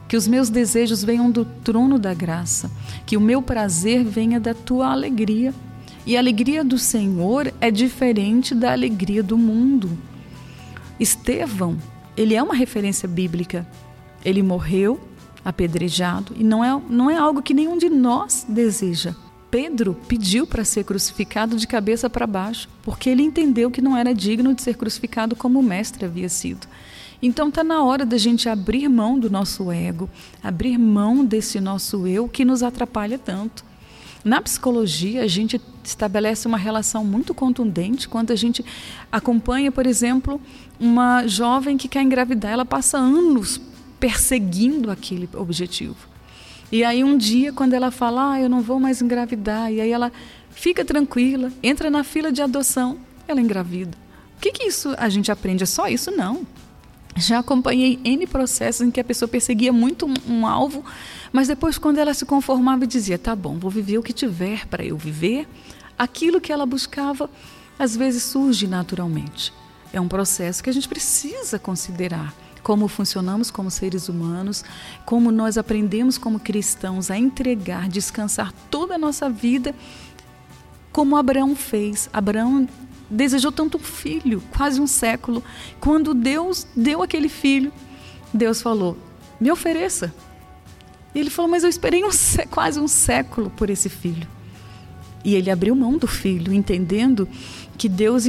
[0.08, 2.70] que os meus desejos venham do trono da graça,
[3.06, 5.54] que o meu prazer venha da tua alegria.
[6.04, 9.98] E a alegria do Senhor é diferente da alegria do mundo.
[11.00, 11.76] Estevão,
[12.16, 13.66] ele é uma referência bíblica.
[14.24, 15.00] Ele morreu
[15.44, 19.14] apedrejado e não é, não é algo que nenhum de nós deseja.
[19.56, 24.14] Pedro pediu para ser crucificado de cabeça para baixo, porque ele entendeu que não era
[24.14, 26.66] digno de ser crucificado como o mestre havia sido.
[27.22, 30.10] Então está na hora da gente abrir mão do nosso ego,
[30.42, 33.64] abrir mão desse nosso eu que nos atrapalha tanto.
[34.22, 38.62] Na psicologia, a gente estabelece uma relação muito contundente quando a gente
[39.10, 40.38] acompanha, por exemplo,
[40.78, 42.52] uma jovem que quer engravidar.
[42.52, 43.58] Ela passa anos
[43.98, 46.15] perseguindo aquele objetivo.
[46.70, 49.90] E aí um dia, quando ela fala, ah, eu não vou mais engravidar, e aí
[49.90, 50.12] ela
[50.50, 52.98] fica tranquila, entra na fila de adoção,
[53.28, 53.96] ela engravida.
[54.36, 55.62] O que, que isso a gente aprende?
[55.62, 56.10] É só isso?
[56.10, 56.46] Não.
[57.16, 60.84] Já acompanhei N processos em que a pessoa perseguia muito um, um alvo,
[61.32, 64.66] mas depois, quando ela se conformava e dizia: tá bom, vou viver o que tiver
[64.66, 65.48] para eu viver,
[65.98, 67.30] aquilo que ela buscava
[67.78, 69.52] às vezes surge naturalmente.
[69.92, 72.34] É um processo que a gente precisa considerar
[72.66, 74.64] como funcionamos como seres humanos,
[75.04, 79.72] como nós aprendemos como cristãos a entregar, descansar toda a nossa vida,
[80.90, 82.10] como Abraão fez.
[82.12, 82.68] Abraão
[83.08, 85.44] desejou tanto um filho, quase um século.
[85.78, 87.72] Quando Deus deu aquele filho,
[88.34, 88.98] Deus falou:
[89.38, 90.12] Me ofereça.
[91.14, 92.10] E ele falou: Mas eu esperei um,
[92.50, 94.26] quase um século por esse filho.
[95.24, 97.28] E ele abriu mão do filho, entendendo
[97.78, 98.24] que Deus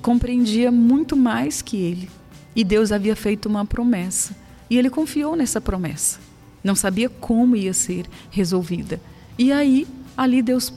[0.00, 2.19] compreendia muito mais que ele.
[2.60, 4.36] E Deus havia feito uma promessa.
[4.68, 6.20] E ele confiou nessa promessa.
[6.62, 9.00] Não sabia como ia ser resolvida.
[9.38, 10.70] E aí, ali Deus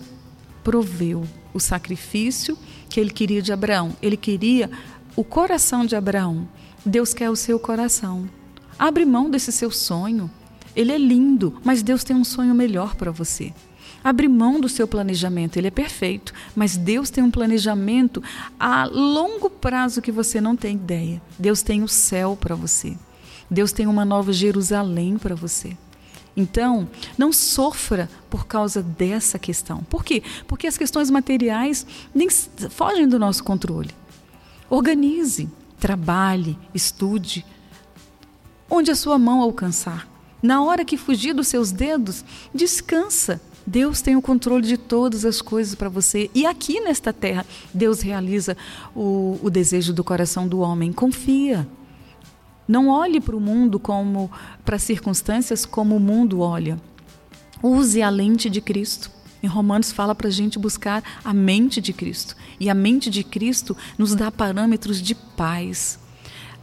[0.63, 2.57] proveu o sacrifício
[2.87, 3.97] que ele queria de Abraão.
[4.01, 4.71] Ele queria
[5.13, 6.47] o coração de Abraão.
[6.85, 8.29] Deus quer o seu coração.
[8.79, 10.31] Abre mão desse seu sonho.
[10.73, 13.51] Ele é lindo, mas Deus tem um sonho melhor para você.
[14.03, 18.21] Abre mão do seu planejamento, ele é perfeito, mas Deus tem um planejamento
[18.59, 21.21] a longo prazo que você não tem ideia.
[21.39, 22.97] Deus tem o céu para você.
[23.49, 25.77] Deus tem uma nova Jerusalém para você.
[26.35, 29.83] Então, não sofra por causa dessa questão.
[29.83, 30.23] Por quê?
[30.47, 33.91] Porque as questões materiais nem fogem do nosso controle.
[34.69, 35.47] Organize,
[35.79, 37.45] trabalhe, estude,
[38.69, 40.07] onde a sua mão alcançar.
[40.41, 43.39] Na hora que fugir dos seus dedos, descansa.
[43.65, 46.29] Deus tem o controle de todas as coisas para você.
[46.33, 48.57] E aqui nesta terra, Deus realiza
[48.95, 50.91] o, o desejo do coração do homem.
[50.91, 51.67] Confia.
[52.67, 54.31] Não olhe para o mundo como
[54.63, 56.79] para as circunstâncias como o mundo olha.
[57.61, 59.09] Use a lente de Cristo.
[59.41, 62.35] Em Romanos fala para a gente buscar a mente de Cristo.
[62.59, 65.99] E a mente de Cristo nos dá parâmetros de paz.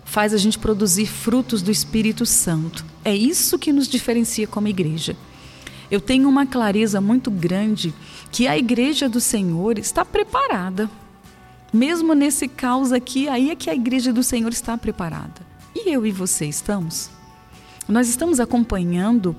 [0.05, 2.85] Faz a gente produzir frutos do Espírito Santo.
[3.05, 5.17] É isso que nos diferencia como igreja.
[5.91, 7.93] Eu tenho uma clareza muito grande
[8.31, 10.89] que a igreja do Senhor está preparada.
[11.73, 15.41] Mesmo nesse caos aqui, aí é que a igreja do Senhor está preparada.
[15.75, 17.11] E eu e você estamos?
[17.89, 19.35] Nós estamos acompanhando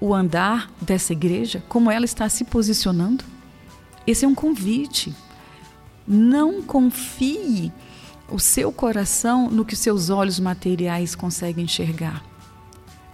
[0.00, 3.24] o andar dessa igreja, como ela está se posicionando?
[4.06, 5.14] Esse é um convite.
[6.06, 7.72] Não confie
[8.30, 12.22] o seu coração no que seus olhos materiais conseguem enxergar.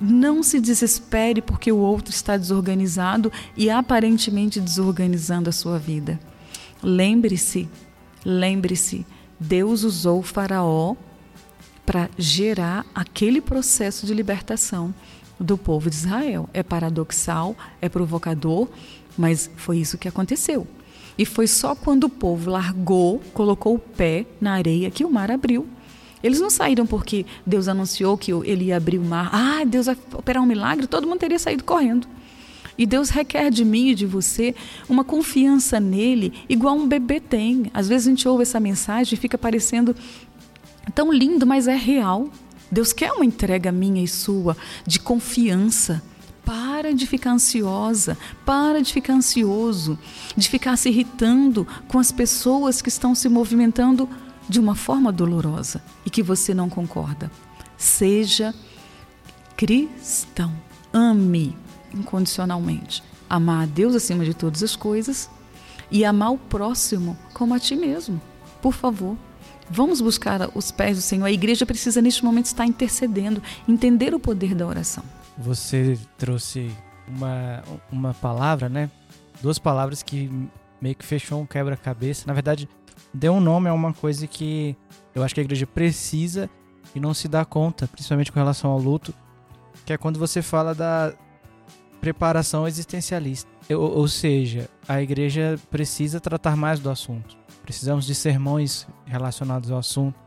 [0.04, 6.18] Não se desespere porque o outro está desorganizado e aparentemente desorganizando a sua vida.
[6.82, 7.68] Lembre-se,
[8.24, 9.06] lembre-se,
[9.38, 10.96] Deus usou o Faraó
[11.86, 14.92] para gerar aquele processo de libertação
[15.38, 16.48] do povo de Israel.
[16.52, 18.68] É paradoxal, é provocador,
[19.16, 20.66] mas foi isso que aconteceu.
[21.16, 25.30] E foi só quando o povo largou, colocou o pé na areia que o mar
[25.30, 25.68] abriu.
[26.22, 29.30] Eles não saíram porque Deus anunciou que ele ia abrir o mar.
[29.32, 32.06] Ah, Deus vai operar um milagre, todo mundo teria saído correndo.
[32.76, 34.54] E Deus requer de mim e de você
[34.88, 37.70] uma confiança nele, igual um bebê tem.
[37.74, 39.94] Às vezes a gente ouve essa mensagem e fica parecendo
[40.94, 42.28] tão lindo, mas é real.
[42.70, 44.56] Deus quer uma entrega minha e sua
[44.86, 46.02] de confiança.
[46.44, 49.96] Para de ficar ansiosa, para de ficar ansioso,
[50.36, 54.08] de ficar se irritando com as pessoas que estão se movimentando
[54.48, 57.30] de uma forma dolorosa e que você não concorda.
[57.76, 58.54] Seja
[59.56, 60.52] cristão.
[60.92, 61.56] Ame
[61.94, 63.02] incondicionalmente.
[63.28, 65.30] Amar a Deus acima de todas as coisas
[65.90, 68.20] e amar o próximo como a ti mesmo.
[68.60, 69.16] Por favor.
[69.70, 71.24] Vamos buscar os pés do Senhor.
[71.24, 75.02] A igreja precisa, neste momento, estar intercedendo, entender o poder da oração.
[75.38, 76.70] Você trouxe
[77.08, 78.90] uma, uma palavra, né?
[79.40, 80.30] Duas palavras que
[80.80, 82.24] meio que fechou um quebra-cabeça.
[82.26, 82.68] Na verdade,
[83.12, 84.76] deu um nome a uma coisa que
[85.14, 86.48] eu acho que a igreja precisa
[86.94, 89.14] e não se dá conta, principalmente com relação ao luto,
[89.84, 91.14] que é quando você fala da
[92.00, 93.50] preparação existencialista.
[93.70, 97.36] Ou, ou seja, a igreja precisa tratar mais do assunto.
[97.62, 100.18] Precisamos de sermões relacionados ao assunto.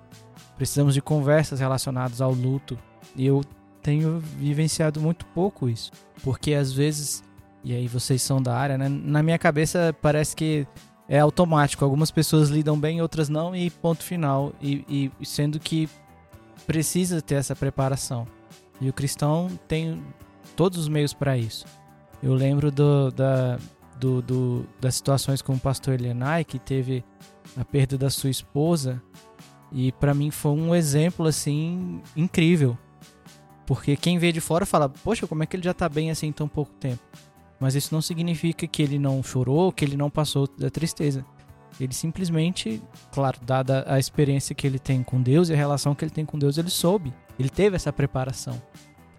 [0.56, 2.80] Precisamos de conversas relacionadas ao luto.
[3.16, 3.44] E eu
[3.82, 5.92] tenho vivenciado muito pouco isso.
[6.24, 7.24] Porque às vezes,
[7.62, 8.88] e aí vocês são da área, né?
[8.88, 10.66] Na minha cabeça parece que
[11.08, 11.84] é automático.
[11.84, 14.53] Algumas pessoas lidam bem, outras não, e ponto final.
[14.62, 15.89] E, e sendo que
[16.66, 18.28] precisa ter essa preparação.
[18.82, 20.03] E o cristão tem
[20.56, 21.66] todos os meios para isso.
[22.22, 23.60] Eu lembro do, da,
[23.99, 27.03] do, do, das situações com o pastor Elianai, que teve
[27.56, 29.01] a perda da sua esposa,
[29.72, 32.78] e para mim foi um exemplo assim incrível.
[33.66, 36.28] Porque quem vê de fora fala: "Poxa, como é que ele já tá bem assim
[36.28, 37.01] em tão pouco tempo?"
[37.60, 41.26] Mas isso não significa que ele não chorou, que ele não passou da tristeza.
[41.80, 42.82] Ele simplesmente,
[43.12, 46.26] claro, dada a experiência que ele tem com Deus e a relação que ele tem
[46.26, 47.14] com Deus, ele soube.
[47.38, 48.62] Ele teve essa preparação.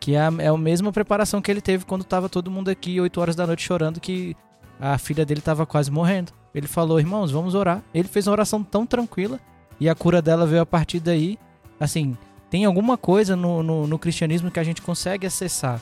[0.00, 3.00] Que é a, é a mesma preparação que ele teve quando estava todo mundo aqui
[3.00, 4.36] 8 horas da noite chorando que
[4.80, 6.32] a filha dele estava quase morrendo.
[6.54, 7.82] Ele falou, irmãos, vamos orar.
[7.92, 9.38] Ele fez uma oração tão tranquila
[9.78, 11.38] e a cura dela veio a partir daí.
[11.78, 12.16] Assim,
[12.48, 15.80] tem alguma coisa no, no, no cristianismo que a gente consegue acessar.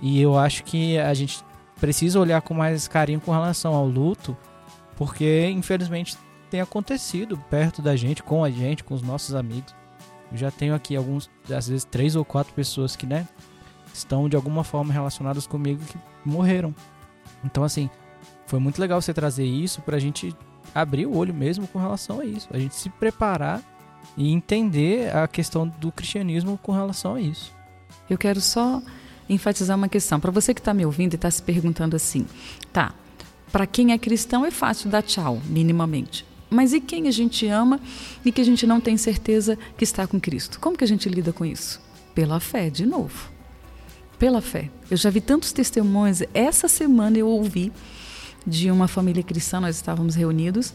[0.00, 1.42] E eu acho que a gente
[1.80, 4.36] precisa olhar com mais carinho com relação ao luto,
[4.96, 6.16] porque infelizmente
[6.50, 9.74] tem acontecido perto da gente, com a gente, com os nossos amigos.
[10.30, 13.26] Eu já tenho aqui alguns, às vezes três ou quatro pessoas que, né,
[13.92, 16.74] estão de alguma forma relacionadas comigo que morreram.
[17.44, 17.88] Então, assim,
[18.46, 20.34] foi muito legal você trazer isso pra gente
[20.74, 22.48] abrir o olho mesmo com relação a isso.
[22.52, 23.62] A gente se preparar
[24.16, 27.54] e entender a questão do cristianismo com relação a isso.
[28.08, 28.82] Eu quero só
[29.28, 30.20] enfatizar uma questão.
[30.20, 32.26] Para você que está me ouvindo e está se perguntando assim,
[32.72, 32.94] tá,
[33.50, 36.24] para quem é cristão é fácil dar tchau, minimamente.
[36.48, 37.80] Mas e quem a gente ama
[38.24, 40.60] e que a gente não tem certeza que está com Cristo?
[40.60, 41.80] Como que a gente lida com isso?
[42.14, 43.30] Pela fé, de novo.
[44.18, 44.70] Pela fé.
[44.90, 46.22] Eu já vi tantos testemunhos.
[46.32, 47.72] Essa semana eu ouvi
[48.46, 50.72] de uma família cristã, nós estávamos reunidos,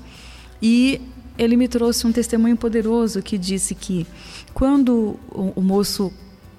[0.61, 1.01] e
[1.37, 4.05] ele me trouxe um testemunho poderoso que disse que
[4.53, 6.11] quando o, moço,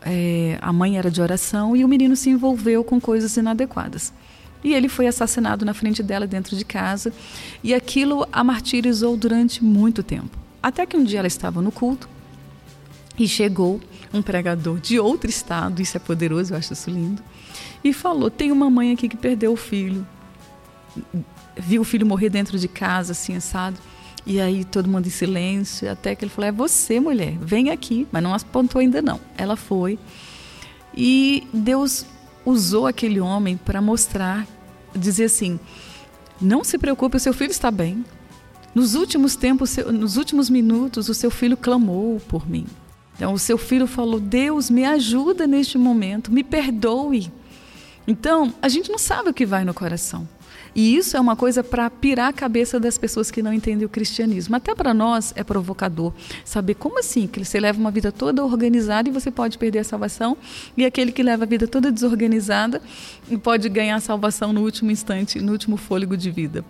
[0.05, 4.13] é, a mãe era de oração e o menino se envolveu com coisas inadequadas.
[4.65, 7.13] E ele foi assassinado na frente dela dentro de casa
[7.63, 10.39] e aquilo a martirizou durante muito tempo.
[10.63, 12.09] Até que um dia ela estava no culto
[13.19, 13.81] e chegou
[14.13, 17.23] um pregador de outro estado, isso é poderoso, eu acho isso lindo,
[17.83, 20.07] e falou: Tem uma mãe aqui que perdeu o filho,
[21.57, 23.79] viu o filho morrer dentro de casa, assim, assado.
[24.25, 28.07] E aí todo mundo em silêncio, até que ele falou: É você, mulher, vem aqui.
[28.13, 29.21] Mas não apontou ainda, não.
[29.37, 29.99] Ela foi.
[30.95, 32.07] E Deus
[32.45, 34.47] usou aquele homem para mostrar,
[34.95, 35.59] dizer assim:
[36.41, 38.05] Não se preocupe, o seu filho está bem.
[38.75, 42.67] Nos últimos tempos, nos últimos minutos, o seu filho clamou por mim.
[43.17, 47.31] Então, o seu filho falou: Deus, me ajuda neste momento, me perdoe.
[48.07, 50.27] Então, a gente não sabe o que vai no coração.
[50.75, 53.89] E isso é uma coisa para pirar a cabeça das pessoas que não entendem o
[53.89, 54.57] cristianismo.
[54.57, 56.13] Até para nós é provocador
[56.45, 59.85] saber como assim que você leva uma vida toda organizada e você pode perder a
[59.85, 60.37] salvação,
[60.77, 62.81] e aquele que leva a vida toda desorganizada
[63.43, 66.65] pode ganhar a salvação no último instante, no último fôlego de vida.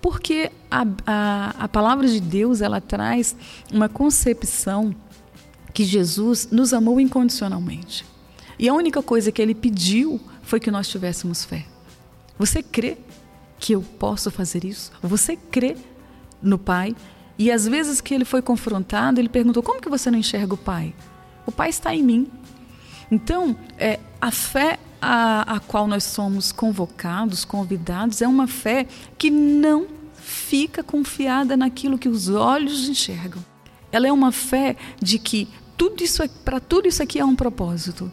[0.00, 3.34] Porque a, a, a palavra de Deus ela traz
[3.72, 4.94] uma concepção
[5.72, 8.04] que Jesus nos amou incondicionalmente.
[8.58, 11.66] E a única coisa que ele pediu foi que nós tivéssemos fé.
[12.38, 12.98] Você crê
[13.58, 14.92] que eu posso fazer isso?
[15.02, 15.76] Você crê
[16.42, 16.94] no Pai?
[17.38, 20.58] E às vezes que ele foi confrontado, ele perguntou: como que você não enxerga o
[20.58, 20.94] Pai?
[21.46, 22.30] O Pai está em mim.
[23.10, 28.86] Então, é, a fé a, a qual nós somos convocados, convidados, é uma fé
[29.16, 33.44] que não fica confiada naquilo que os olhos enxergam.
[33.92, 37.36] Ela é uma fé de que tudo isso é, para tudo isso aqui há um
[37.36, 38.10] propósito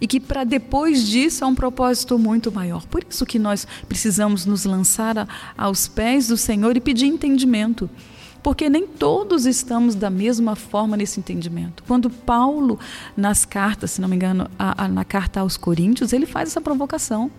[0.00, 2.86] e que para depois disso há um propósito muito maior.
[2.86, 7.90] Por isso que nós precisamos nos lançar a, aos pés do Senhor e pedir entendimento.
[8.42, 11.84] Porque nem todos estamos da mesma forma nesse entendimento.
[11.86, 12.78] Quando Paulo,
[13.14, 16.60] nas cartas, se não me engano, a, a, na carta aos Coríntios, ele faz essa
[16.60, 17.30] provocação.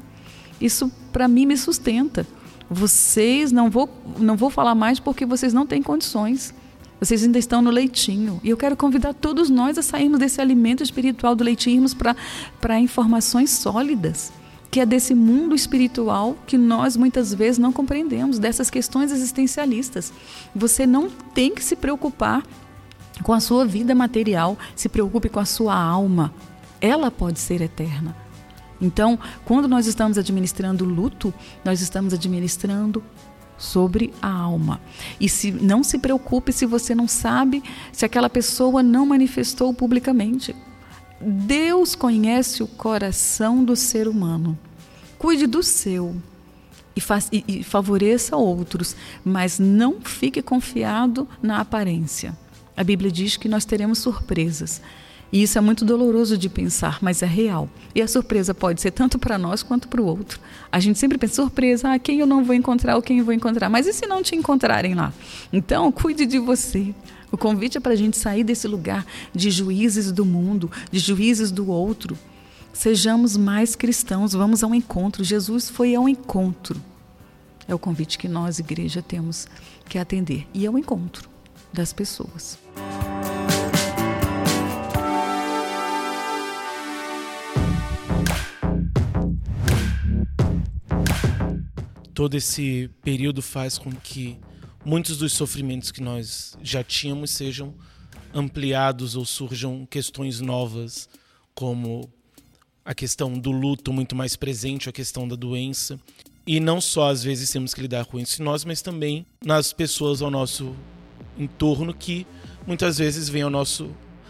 [0.59, 2.27] Isso para mim me sustenta.
[2.69, 3.89] Vocês não vou,
[4.19, 6.53] não vou falar mais porque vocês não têm condições.
[7.01, 8.39] Vocês ainda estão no leitinho.
[8.43, 11.95] E eu quero convidar todos nós a sairmos desse alimento espiritual do leitinho e irmos
[12.61, 14.31] para informações sólidas,
[14.69, 20.13] que é desse mundo espiritual que nós muitas vezes não compreendemos, dessas questões existencialistas.
[20.53, 22.43] Você não tem que se preocupar
[23.23, 26.31] com a sua vida material, se preocupe com a sua alma.
[26.79, 28.15] Ela pode ser eterna.
[28.79, 31.33] Então, quando nós estamos administrando luto,
[31.65, 33.03] nós estamos administrando
[33.61, 34.81] sobre a alma.
[35.19, 40.55] E se não se preocupe se você não sabe se aquela pessoa não manifestou publicamente.
[41.21, 44.57] Deus conhece o coração do ser humano.
[45.19, 46.15] Cuide do seu
[46.95, 52.35] e, faz, e, e favoreça outros, mas não fique confiado na aparência.
[52.75, 54.81] A Bíblia diz que nós teremos surpresas.
[55.31, 57.69] E isso é muito doloroso de pensar, mas é real.
[57.95, 60.39] E a surpresa pode ser tanto para nós quanto para o outro.
[60.69, 63.33] A gente sempre pensa, surpresa, ah, quem eu não vou encontrar ou quem eu vou
[63.33, 63.69] encontrar.
[63.69, 65.13] Mas e se não te encontrarem lá?
[65.53, 66.93] Então, cuide de você.
[67.31, 71.49] O convite é para a gente sair desse lugar de juízes do mundo, de juízes
[71.49, 72.17] do outro.
[72.73, 75.23] Sejamos mais cristãos, vamos ao encontro.
[75.23, 76.81] Jesus foi ao encontro.
[77.67, 79.47] É o convite que nós, igreja, temos
[79.87, 80.45] que atender.
[80.53, 81.29] E é o encontro
[81.71, 82.60] das pessoas.
[92.21, 94.37] Todo esse período faz com que
[94.85, 97.73] muitos dos sofrimentos que nós já tínhamos sejam
[98.31, 101.09] ampliados ou surjam questões novas,
[101.55, 102.07] como
[102.85, 105.99] a questão do luto muito mais presente, a questão da doença.
[106.45, 109.73] E não só às vezes temos que lidar com isso em nós, mas também nas
[109.73, 110.75] pessoas ao nosso
[111.39, 112.27] entorno que
[112.67, 113.89] muitas vezes vêm ao nosso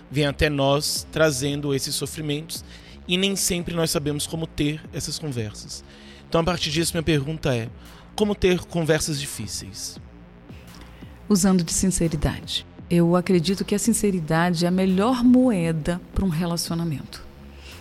[0.09, 2.63] vêm até nós trazendo esses sofrimentos
[3.05, 5.83] e nem sempre nós sabemos como ter essas conversas.
[6.31, 7.67] Então a partir disso minha pergunta é:
[8.15, 9.99] como ter conversas difíceis?
[11.27, 12.65] Usando de sinceridade.
[12.89, 17.21] Eu acredito que a sinceridade é a melhor moeda para um relacionamento.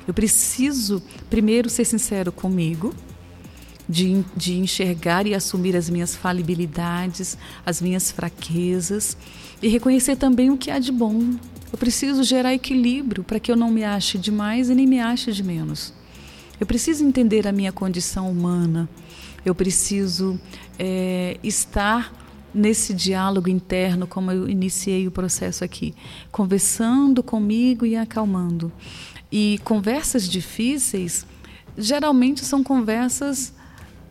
[0.04, 2.92] Eu preciso primeiro ser sincero comigo,
[3.88, 9.16] de, de enxergar e assumir as minhas falibilidades, as minhas fraquezas
[9.62, 11.36] e reconhecer também o que há de bom.
[11.72, 14.98] Eu preciso gerar equilíbrio para que eu não me ache de mais e nem me
[14.98, 15.99] ache de menos.
[16.60, 18.86] Eu preciso entender a minha condição humana.
[19.44, 20.38] Eu preciso
[20.78, 22.12] é, estar
[22.52, 25.94] nesse diálogo interno, como eu iniciei o processo aqui,
[26.30, 28.70] conversando comigo e acalmando.
[29.32, 31.26] E conversas difíceis
[31.78, 33.54] geralmente são conversas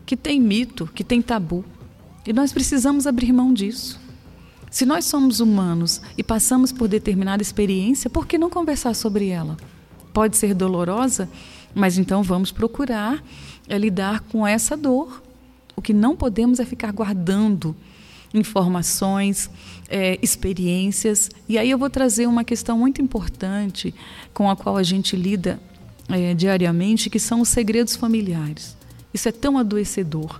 [0.04, 1.64] que têm mito, que têm tabu.
[2.26, 4.00] E nós precisamos abrir mão disso.
[4.70, 9.56] Se nós somos humanos e passamos por determinada experiência, por que não conversar sobre ela?
[10.12, 11.28] Pode ser dolorosa,
[11.74, 13.22] mas então vamos procurar
[13.68, 15.22] é, lidar com essa dor.
[15.76, 17.74] O que não podemos é ficar guardando
[18.32, 19.50] informações,
[19.88, 21.30] é, experiências.
[21.48, 23.94] E aí eu vou trazer uma questão muito importante
[24.32, 25.60] com a qual a gente lida
[26.08, 28.76] é, diariamente, que são os segredos familiares.
[29.12, 30.38] Isso é tão adoecedor,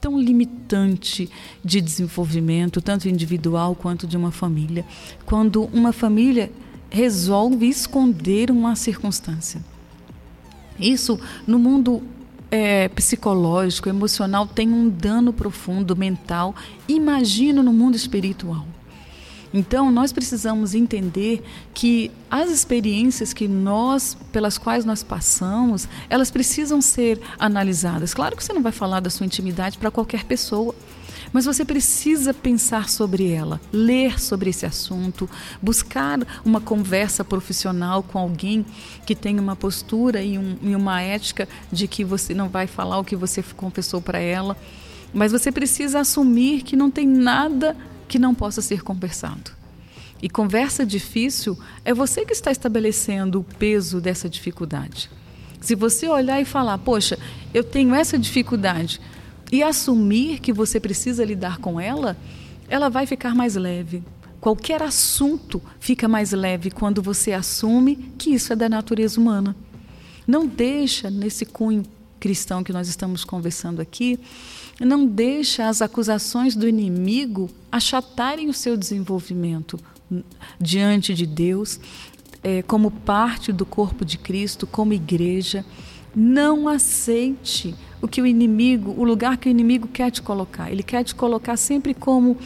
[0.00, 1.30] tão limitante
[1.64, 4.84] de desenvolvimento, tanto individual quanto de uma família.
[5.24, 6.50] Quando uma família
[6.90, 9.62] resolve esconder uma circunstância.
[10.80, 12.02] Isso no mundo
[12.50, 16.54] é, psicológico, emocional, tem um dano profundo mental.
[16.88, 18.66] Imagino no mundo espiritual.
[19.52, 21.42] Então, nós precisamos entender
[21.74, 28.14] que as experiências que nós, pelas quais nós passamos, elas precisam ser analisadas.
[28.14, 30.74] Claro que você não vai falar da sua intimidade para qualquer pessoa.
[31.32, 35.30] Mas você precisa pensar sobre ela, ler sobre esse assunto,
[35.62, 38.66] buscar uma conversa profissional com alguém
[39.06, 42.98] que tem uma postura e, um, e uma ética de que você não vai falar
[42.98, 44.56] o que você confessou para ela.
[45.14, 47.76] Mas você precisa assumir que não tem nada
[48.08, 49.52] que não possa ser conversado.
[50.22, 55.08] E conversa difícil é você que está estabelecendo o peso dessa dificuldade.
[55.60, 57.18] Se você olhar e falar, poxa,
[57.52, 59.00] eu tenho essa dificuldade,
[59.50, 62.16] e assumir que você precisa lidar com ela,
[62.68, 64.02] ela vai ficar mais leve.
[64.40, 69.54] Qualquer assunto fica mais leve quando você assume que isso é da natureza humana.
[70.26, 71.82] Não deixa nesse cunho
[72.18, 74.18] cristão que nós estamos conversando aqui,
[74.78, 79.78] não deixa as acusações do inimigo achatarem o seu desenvolvimento
[80.58, 81.80] diante de Deus,
[82.42, 85.64] é, como parte do corpo de Cristo, como igreja.
[86.14, 90.70] Não aceite o que o inimigo, o lugar que o inimigo quer te colocar.
[90.70, 92.36] Ele quer te colocar sempre como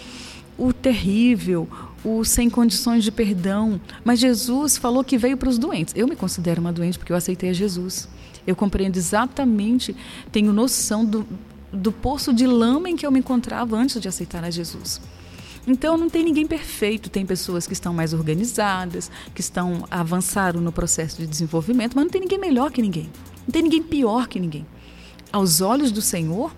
[0.58, 1.68] o terrível,
[2.04, 3.80] o sem condições de perdão.
[4.04, 5.94] Mas Jesus falou que veio para os doentes.
[5.96, 8.08] Eu me considero uma doente porque eu aceitei a Jesus.
[8.46, 9.96] Eu compreendo exatamente,
[10.30, 11.26] tenho noção do,
[11.72, 15.00] do poço de lama em que eu me encontrava antes de aceitar a Jesus.
[15.66, 20.70] Então não tem ninguém perfeito, tem pessoas que estão mais organizadas, que estão avançaram no
[20.70, 23.08] processo de desenvolvimento, mas não tem ninguém melhor que ninguém.
[23.46, 24.66] Não tem ninguém pior que ninguém.
[25.34, 26.54] Aos olhos do Senhor,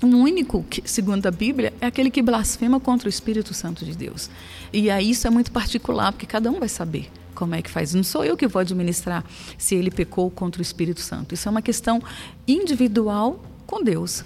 [0.00, 3.92] o único, que, segundo a Bíblia, é aquele que blasfema contra o Espírito Santo de
[3.92, 4.30] Deus.
[4.72, 7.94] E aí isso é muito particular, porque cada um vai saber como é que faz.
[7.94, 9.24] Não sou eu que vou administrar
[9.58, 11.34] se ele pecou contra o Espírito Santo.
[11.34, 12.00] Isso é uma questão
[12.46, 14.24] individual com Deus.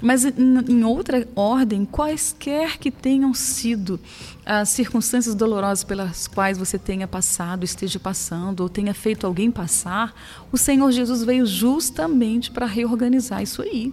[0.00, 3.98] Mas em outra ordem, quaisquer que tenham sido
[4.44, 10.14] as circunstâncias dolorosas pelas quais você tenha passado, esteja passando, ou tenha feito alguém passar,
[10.50, 13.92] o Senhor Jesus veio justamente para reorganizar isso aí.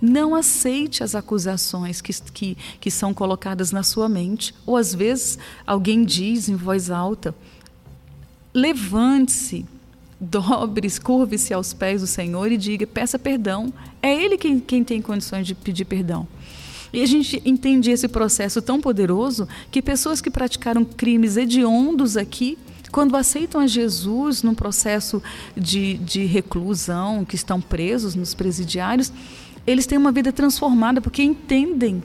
[0.00, 4.54] Não aceite as acusações que, que, que são colocadas na sua mente.
[4.64, 7.34] Ou às vezes alguém diz em voz alta:
[8.54, 9.66] levante-se,
[10.18, 13.72] dobre-se, curve-se aos pés do Senhor e diga, peça perdão.
[14.02, 16.26] É Ele quem, quem tem condições de pedir perdão.
[16.92, 22.58] E a gente entende esse processo tão poderoso que pessoas que praticaram crimes hediondos aqui,
[22.90, 25.22] quando aceitam a Jesus num processo
[25.56, 29.12] de, de reclusão, que estão presos nos presidiários,
[29.66, 32.02] eles têm uma vida transformada porque entendem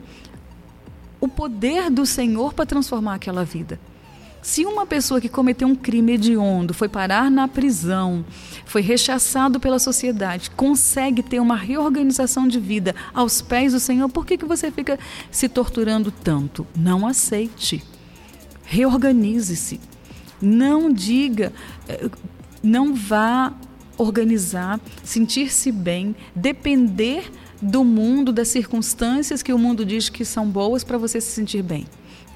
[1.19, 3.79] o poder do Senhor para transformar aquela vida.
[4.45, 8.23] Se uma pessoa que cometeu um crime hediondo foi parar na prisão,
[8.63, 14.23] foi rechaçado pela sociedade, consegue ter uma reorganização de vida aos pés do Senhor, por
[14.23, 14.99] que, que você fica
[15.31, 16.65] se torturando tanto?
[16.77, 17.83] Não aceite.
[18.65, 19.79] Reorganize-se.
[20.39, 21.51] Não diga,
[21.89, 22.07] eh,
[22.61, 23.51] não vá
[23.97, 30.83] organizar, sentir-se bem, depender do mundo, das circunstâncias que o mundo diz que são boas
[30.83, 31.87] para você se sentir bem.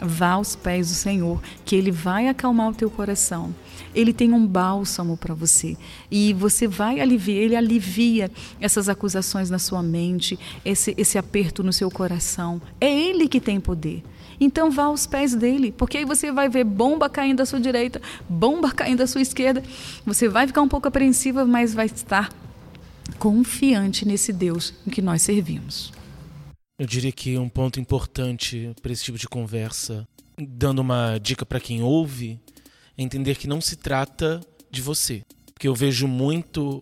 [0.02, 3.54] Vá aos pés do Senhor, que Ele vai acalmar o teu coração.
[3.94, 5.76] Ele tem um bálsamo para você
[6.12, 8.32] e você vai aliviar, ele alivia
[8.62, 12.62] essas acusações na sua mente, esse, esse aperto no seu coração.
[12.80, 14.04] É Ele que tem poder.
[14.40, 18.02] Então vá aos pés dele, porque aí você vai ver bomba caindo da sua direita,
[18.28, 19.62] bomba caindo da sua esquerda.
[20.06, 22.30] Você vai ficar um pouco apreensiva, mas vai estar
[23.18, 25.92] confiante nesse Deus em que nós servimos.
[26.80, 30.08] Eu diria que um ponto importante para esse tipo de conversa,
[30.38, 32.40] dando uma dica para quem ouve,
[32.98, 34.40] é entender que não se trata
[34.72, 35.26] de você.
[35.54, 36.82] Porque eu vejo muito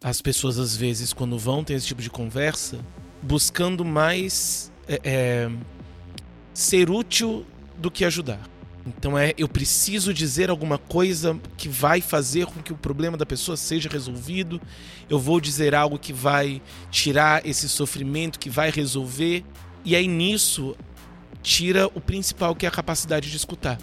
[0.00, 2.78] as pessoas, às vezes, quando vão ter esse tipo de conversa,
[3.20, 5.50] buscando mais é, é,
[6.52, 7.44] ser útil
[7.76, 8.53] do que ajudar.
[8.86, 13.24] Então é, eu preciso dizer alguma coisa que vai fazer com que o problema da
[13.24, 14.60] pessoa seja resolvido.
[15.08, 16.60] Eu vou dizer algo que vai
[16.90, 19.42] tirar esse sofrimento, que vai resolver.
[19.84, 20.76] E aí nisso
[21.42, 23.78] tira o principal que é a capacidade de escutar.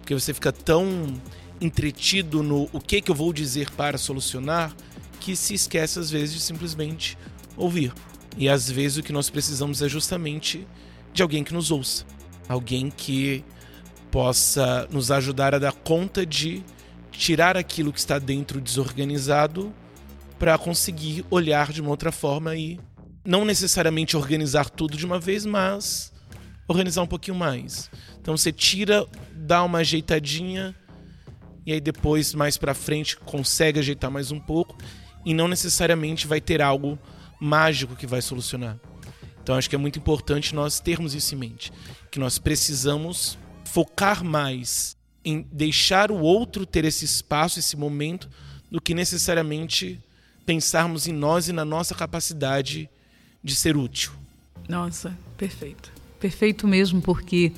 [0.00, 1.20] Porque você fica tão
[1.60, 4.74] entretido no o que que eu vou dizer para solucionar
[5.18, 7.18] que se esquece às vezes de simplesmente
[7.56, 7.92] ouvir.
[8.36, 10.66] E às vezes o que nós precisamos é justamente
[11.12, 12.04] de alguém que nos ouça,
[12.48, 13.44] alguém que
[14.14, 16.62] possa nos ajudar a dar conta de
[17.10, 19.74] tirar aquilo que está dentro desorganizado
[20.38, 22.78] para conseguir olhar de uma outra forma e
[23.24, 26.12] não necessariamente organizar tudo de uma vez, mas
[26.68, 27.90] organizar um pouquinho mais.
[28.20, 29.04] Então você tira,
[29.34, 30.76] dá uma ajeitadinha
[31.66, 34.78] e aí depois mais para frente consegue ajeitar mais um pouco
[35.24, 36.96] e não necessariamente vai ter algo
[37.40, 38.78] mágico que vai solucionar.
[39.42, 41.72] Então acho que é muito importante nós termos isso em mente,
[42.12, 43.36] que nós precisamos
[43.74, 48.30] focar mais em deixar o outro ter esse espaço, esse momento,
[48.70, 50.00] do que necessariamente
[50.46, 52.88] pensarmos em nós e na nossa capacidade
[53.42, 54.12] de ser útil.
[54.68, 55.90] Nossa, perfeito.
[56.20, 57.50] Perfeito mesmo, porque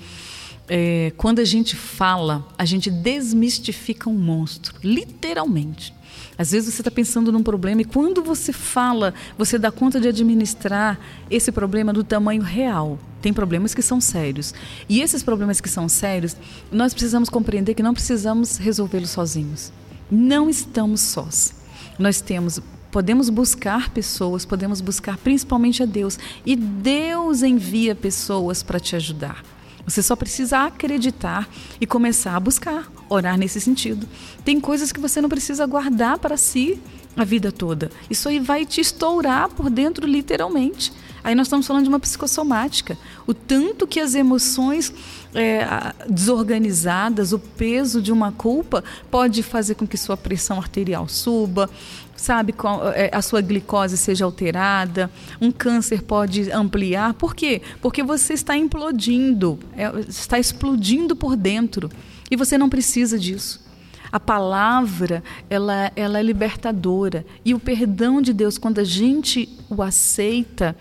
[0.66, 5.92] é, quando a gente fala, a gente desmistifica um monstro, literalmente.
[6.38, 10.08] Às vezes você está pensando num problema e quando você fala, você dá conta de
[10.08, 10.98] administrar
[11.30, 12.98] esse problema do tamanho real.
[13.22, 14.52] Tem problemas que são sérios.
[14.88, 16.36] E esses problemas que são sérios,
[16.70, 19.72] nós precisamos compreender que não precisamos resolvê-los sozinhos.
[20.10, 21.54] Não estamos sós.
[21.98, 22.60] Nós temos
[22.90, 26.18] podemos buscar pessoas, podemos buscar principalmente a Deus.
[26.46, 29.42] E Deus envia pessoas para te ajudar.
[29.86, 31.48] Você só precisa acreditar
[31.80, 34.06] e começar a buscar, orar nesse sentido.
[34.44, 36.80] Tem coisas que você não precisa guardar para si
[37.16, 37.90] a vida toda.
[38.10, 40.92] Isso aí vai te estourar por dentro, literalmente.
[41.24, 42.96] Aí nós estamos falando de uma psicossomática.
[43.26, 44.92] O tanto que as emoções
[45.34, 45.66] é,
[46.08, 51.68] desorganizadas, o peso de uma culpa pode fazer com que sua pressão arterial suba,
[52.14, 52.54] sabe,
[52.94, 57.14] é, a sua glicose seja alterada, um câncer pode ampliar.
[57.14, 57.60] Por quê?
[57.80, 61.90] Porque você está implodindo, é, está explodindo por dentro
[62.30, 63.64] e você não precisa disso.
[64.10, 67.26] A palavra, ela, ela é libertadora.
[67.44, 70.76] E o perdão de Deus, quando a gente o aceita,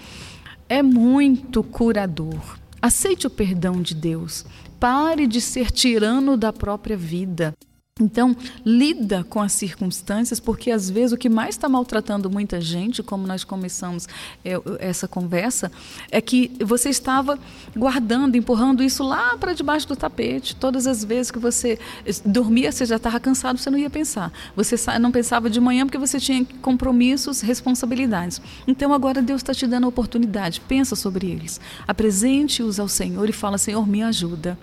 [0.69, 2.57] é muito curador.
[2.81, 4.45] Aceite o perdão de Deus.
[4.79, 7.53] Pare de ser tirano da própria vida.
[7.97, 8.35] Então,
[8.65, 13.25] lida com as circunstâncias, porque às vezes o que mais está maltratando muita gente, como
[13.25, 14.05] nós começamos
[14.43, 15.71] é, essa conversa,
[16.11, 17.39] é que você estava
[17.74, 20.57] guardando, empurrando isso lá para debaixo do tapete.
[20.57, 21.79] Todas as vezes que você
[22.25, 24.29] dormia, você já estava cansado, você não ia pensar.
[24.57, 28.41] Você não pensava de manhã porque você tinha compromissos, responsabilidades.
[28.67, 30.59] Então, agora Deus está te dando a oportunidade.
[30.59, 31.61] Pensa sobre eles.
[31.87, 34.59] Apresente-os ao Senhor e fala: Senhor, me ajuda.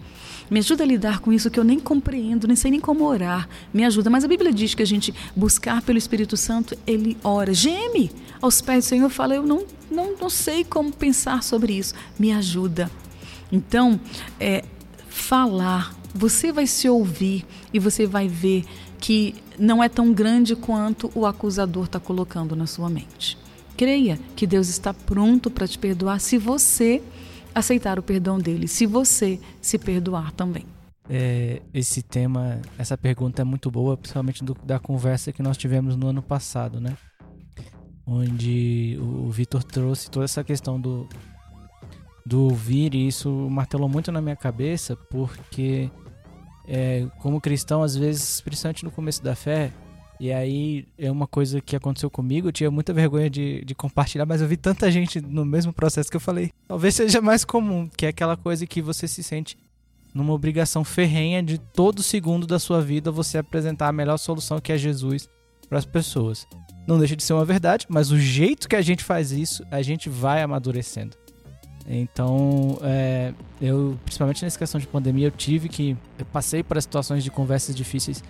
[0.53, 3.49] Me ajuda a lidar com isso que eu nem compreendo, nem sei nem como orar.
[3.73, 4.11] Me ajuda.
[4.11, 8.61] Mas a Bíblia diz que a gente buscar pelo Espírito Santo, ele ora, geme aos
[8.61, 11.95] pés do Senhor, fala, eu não, não, não sei como pensar sobre isso.
[12.19, 12.91] Me ajuda.
[13.51, 13.99] Então,
[14.39, 14.63] é,
[15.09, 18.67] falar, você vai se ouvir e você vai ver
[19.01, 23.39] que não é tão grande quanto o acusador está colocando na sua mente.
[23.75, 27.03] Creia que Deus está pronto para te perdoar se você
[27.55, 30.65] aceitar o perdão dele, se você se perdoar também.
[31.11, 35.97] É, esse tema, essa pergunta é muito boa, principalmente do, da conversa que nós tivemos
[35.97, 36.97] no ano passado, né?
[38.07, 41.09] onde o Vitor trouxe toda essa questão do,
[42.27, 45.91] do ouvir, e isso martelou muito na minha cabeça, porque
[46.67, 49.73] é, como cristão, às vezes, principalmente no começo da fé,
[50.21, 54.27] e aí é uma coisa que aconteceu comigo, eu tinha muita vergonha de, de compartilhar,
[54.27, 57.89] mas eu vi tanta gente no mesmo processo que eu falei, talvez seja mais comum,
[57.89, 59.57] que é aquela coisa que você se sente
[60.15, 64.73] numa obrigação ferrenha de todo segundo da sua vida você apresentar a melhor solução que
[64.73, 65.29] é Jesus
[65.69, 66.47] para as pessoas.
[66.87, 69.81] Não deixa de ser uma verdade, mas o jeito que a gente faz isso, a
[69.81, 71.17] gente vai amadurecendo.
[71.87, 75.97] Então, é, eu, principalmente nessa questão de pandemia, eu tive que.
[76.19, 78.23] Eu passei por situações de conversas difíceis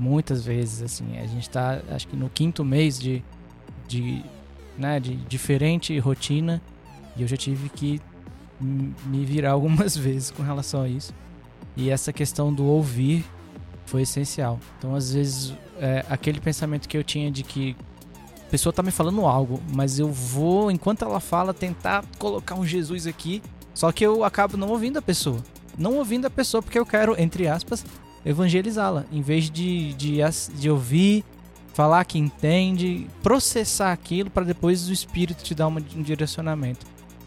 [0.00, 0.82] muitas vezes.
[0.82, 3.22] Assim, a gente está, acho que no quinto mês de,
[3.86, 4.24] de,
[4.78, 6.62] né, de diferente rotina
[7.16, 8.00] e eu já tive que
[8.60, 11.12] me virar algumas vezes com relação a isso.
[11.76, 13.24] E essa questão do ouvir
[13.86, 14.58] foi essencial.
[14.78, 17.76] Então, às vezes, é, aquele pensamento que eu tinha de que
[18.46, 22.66] a pessoa tá me falando algo, mas eu vou, enquanto ela fala, tentar colocar um
[22.66, 25.38] Jesus aqui, só que eu acabo não ouvindo a pessoa.
[25.78, 27.84] Não ouvindo a pessoa porque eu quero, entre aspas,
[28.24, 29.04] evangelizá-la.
[29.12, 30.18] Em vez de, de,
[30.58, 31.24] de ouvir,
[31.72, 36.86] falar que entende, processar aquilo para depois o Espírito te dar um direcionamento.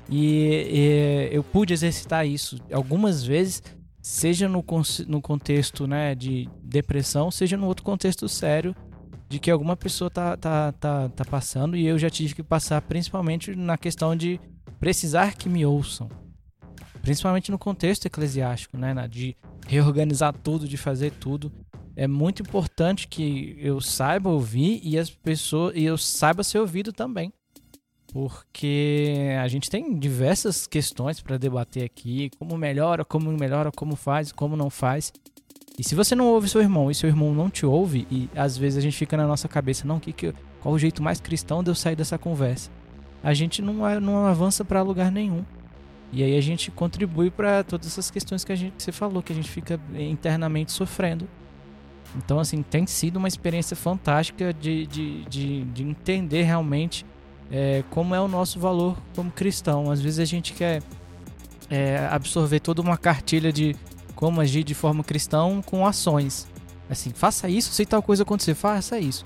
[0.10, 3.64] E, e, eu pude exercitar isso algumas vezes
[4.04, 4.64] seja no,
[5.08, 8.76] no contexto né, de depressão, seja no outro contexto sério
[9.30, 12.82] de que alguma pessoa tá, tá, tá, tá passando e eu já tive que passar
[12.82, 14.42] principalmente na questão de
[14.78, 16.10] precisar que me ouçam.
[17.04, 21.52] Principalmente no contexto eclesiástico, né, de reorganizar tudo, de fazer tudo.
[21.96, 26.92] É muito importante que eu saiba ouvir e as pessoas e eu saiba ser ouvido
[26.92, 27.32] também
[28.14, 34.32] porque a gente tem diversas questões para debater aqui, como melhora, como melhora, como faz,
[34.32, 35.12] como não faz.
[35.80, 38.56] E se você não ouve seu irmão e seu irmão não te ouve, e às
[38.56, 40.32] vezes a gente fica na nossa cabeça, não, que, que,
[40.62, 42.70] qual o jeito mais cristão de eu sair dessa conversa?
[43.24, 45.44] A gente não, não avança para lugar nenhum.
[46.14, 49.24] E aí a gente contribui para todas essas questões que a gente que você falou,
[49.24, 51.28] que a gente fica internamente sofrendo.
[52.16, 57.04] Então, assim, tem sido uma experiência fantástica de, de, de, de entender realmente
[57.50, 59.90] é, como é o nosso valor como cristão.
[59.90, 60.84] Às vezes a gente quer
[61.68, 63.76] é, absorver toda uma cartilha de
[64.14, 66.48] como agir de forma cristã com ações.
[66.88, 69.24] Assim, faça isso, se tal coisa acontecer, faça isso.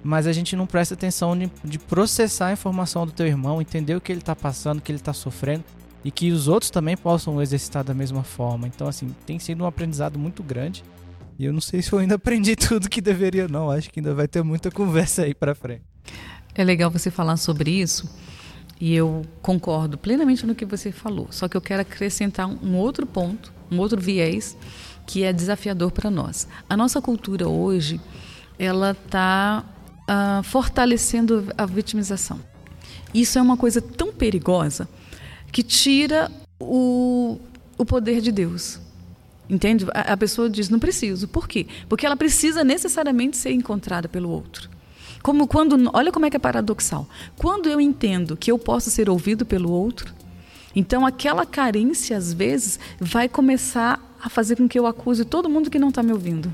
[0.00, 3.96] Mas a gente não presta atenção de, de processar a informação do teu irmão, entender
[3.96, 5.64] o que ele está passando, o que ele está sofrendo
[6.04, 8.66] e que os outros também possam exercitar da mesma forma.
[8.66, 10.82] Então, assim, tem sido um aprendizado muito grande.
[11.38, 13.70] E eu não sei se eu ainda aprendi tudo que deveria, não.
[13.70, 15.82] Acho que ainda vai ter muita conversa aí para frente.
[16.54, 18.08] É legal você falar sobre isso
[18.80, 21.28] e eu concordo plenamente no que você falou.
[21.30, 24.56] Só que eu quero acrescentar um outro ponto, um outro viés
[25.06, 26.48] que é desafiador para nós.
[26.68, 28.00] A nossa cultura hoje,
[28.58, 32.40] ela está uh, ah, fortalecendo a vitimização.
[33.12, 34.88] Isso é uma coisa tão perigosa
[35.50, 37.38] que tira o,
[37.76, 38.78] o poder de Deus.
[39.48, 39.86] Entende?
[39.92, 41.26] A, a pessoa diz, não preciso.
[41.26, 41.66] Por quê?
[41.88, 44.70] Porque ela precisa necessariamente ser encontrada pelo outro.
[45.22, 47.06] Como quando, olha como é que é paradoxal.
[47.36, 50.14] Quando eu entendo que eu posso ser ouvido pelo outro,
[50.74, 55.70] então aquela carência às vezes vai começar a fazer com que eu acuse todo mundo
[55.70, 56.52] que não está me ouvindo.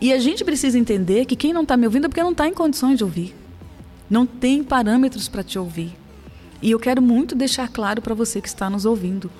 [0.00, 2.48] E a gente precisa entender que quem não está me ouvindo é porque não está
[2.48, 3.34] em condições de ouvir.
[4.10, 6.01] Não tem parâmetros para te ouvir.
[6.62, 9.30] E eu quero muito deixar claro para você que está nos ouvindo.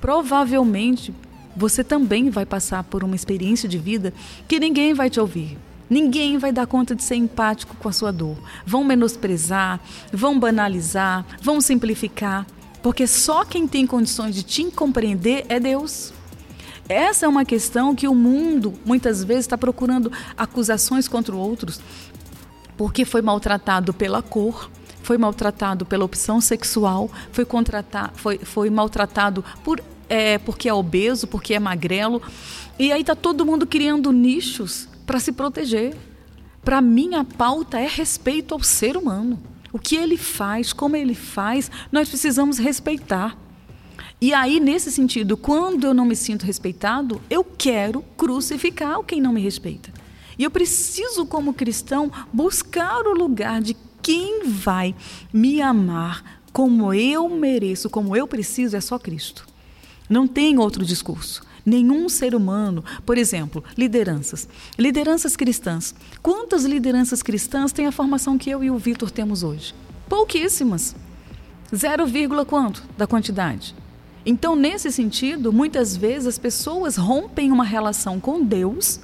[0.00, 1.14] Provavelmente
[1.56, 4.12] você também vai passar por uma experiência de vida
[4.48, 5.56] que ninguém vai te ouvir.
[5.88, 8.36] Ninguém vai dar conta de ser empático com a sua dor.
[8.66, 9.80] Vão menosprezar,
[10.12, 12.46] vão banalizar, vão simplificar,
[12.82, 16.12] porque só quem tem condições de te compreender é Deus.
[16.88, 21.80] Essa é uma questão que o mundo muitas vezes está procurando acusações contra outros,
[22.76, 24.68] porque foi maltratado pela cor,
[25.04, 27.46] foi maltratado pela opção sexual, foi,
[28.14, 32.22] foi, foi maltratado por, é, porque é obeso, porque é magrelo.
[32.78, 35.94] E aí está todo mundo criando nichos para se proteger.
[36.64, 39.38] Para mim, a pauta é respeito ao ser humano.
[39.70, 43.36] O que ele faz, como ele faz, nós precisamos respeitar.
[44.20, 49.34] E aí, nesse sentido, quando eu não me sinto respeitado, eu quero crucificar quem não
[49.34, 49.92] me respeita.
[50.38, 54.94] E eu preciso, como cristão, buscar o lugar de quem vai
[55.32, 59.46] me amar como eu mereço, como eu preciso, é só Cristo.
[60.10, 61.42] Não tem outro discurso.
[61.64, 64.46] Nenhum ser humano, por exemplo, lideranças,
[64.78, 65.94] lideranças cristãs.
[66.22, 69.74] Quantas lideranças cristãs têm a formação que eu e o Vitor temos hoje?
[70.06, 70.94] Pouquíssimas.
[71.74, 73.74] Zero vírgula quanto da quantidade?
[74.26, 79.00] Então, nesse sentido, muitas vezes as pessoas rompem uma relação com Deus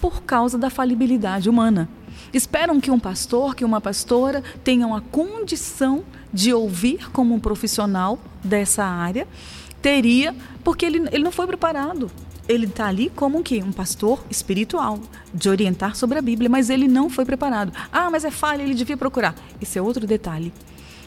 [0.00, 1.90] por causa da falibilidade humana.
[2.32, 8.18] Esperam que um pastor, que uma pastora tenham a condição de ouvir como um profissional
[8.42, 9.26] dessa área.
[9.82, 12.10] Teria, porque ele, ele não foi preparado.
[12.48, 13.62] Ele está ali como um, quê?
[13.64, 14.98] um pastor espiritual,
[15.32, 17.72] de orientar sobre a Bíblia, mas ele não foi preparado.
[17.92, 19.34] Ah, mas é falha, ele devia procurar.
[19.60, 20.52] Esse é outro detalhe.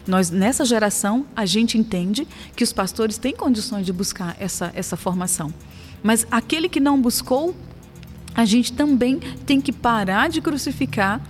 [0.05, 4.97] Nós, nessa geração, a gente entende que os pastores têm condições de buscar essa, essa
[4.97, 5.53] formação.
[6.01, 7.55] Mas aquele que não buscou,
[8.35, 11.21] a gente também tem que parar de crucificar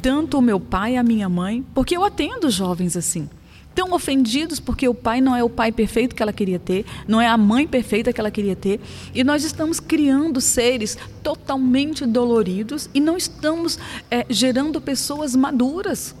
[0.00, 3.28] tanto o meu pai e a minha mãe, porque eu atendo jovens assim.
[3.74, 7.20] Tão ofendidos porque o pai não é o pai perfeito que ela queria ter, não
[7.20, 8.80] é a mãe perfeita que ela queria ter,
[9.14, 13.78] e nós estamos criando seres totalmente doloridos e não estamos
[14.10, 16.14] é, gerando pessoas maduras.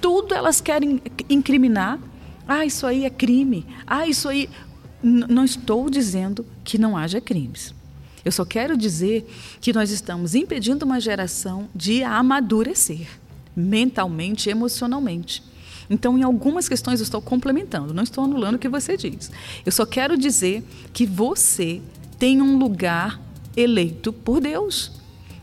[0.00, 1.98] Tudo elas querem incriminar.
[2.46, 3.66] Ah, isso aí é crime.
[3.86, 4.48] Ah, isso aí.
[5.02, 7.74] N não estou dizendo que não haja crimes.
[8.24, 9.26] Eu só quero dizer
[9.60, 13.06] que nós estamos impedindo uma geração de amadurecer
[13.54, 15.42] mentalmente, emocionalmente.
[15.90, 19.30] Então, em algumas questões eu estou complementando, não estou anulando o que você diz.
[19.64, 21.82] Eu só quero dizer que você
[22.18, 23.20] tem um lugar
[23.56, 24.92] eleito por Deus.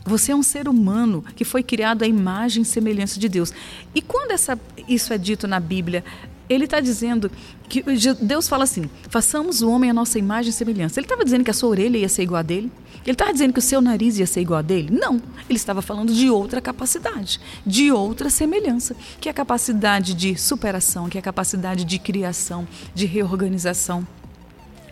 [0.04, 3.52] Você é um ser humano que foi criado à imagem e semelhança de Deus.
[3.94, 4.58] E quando essa,
[4.88, 6.02] isso é dito na Bíblia,
[6.50, 7.30] ele está dizendo
[7.68, 7.82] que
[8.20, 10.98] Deus fala assim: façamos o homem a nossa imagem e semelhança.
[10.98, 12.72] Ele estava dizendo que a sua orelha ia ser igual a dele?
[13.04, 14.90] Ele estava dizendo que o seu nariz ia ser igual a dele?
[14.90, 15.22] Não.
[15.48, 21.08] Ele estava falando de outra capacidade, de outra semelhança, que é a capacidade de superação,
[21.08, 24.06] que é a capacidade de criação, de reorganização.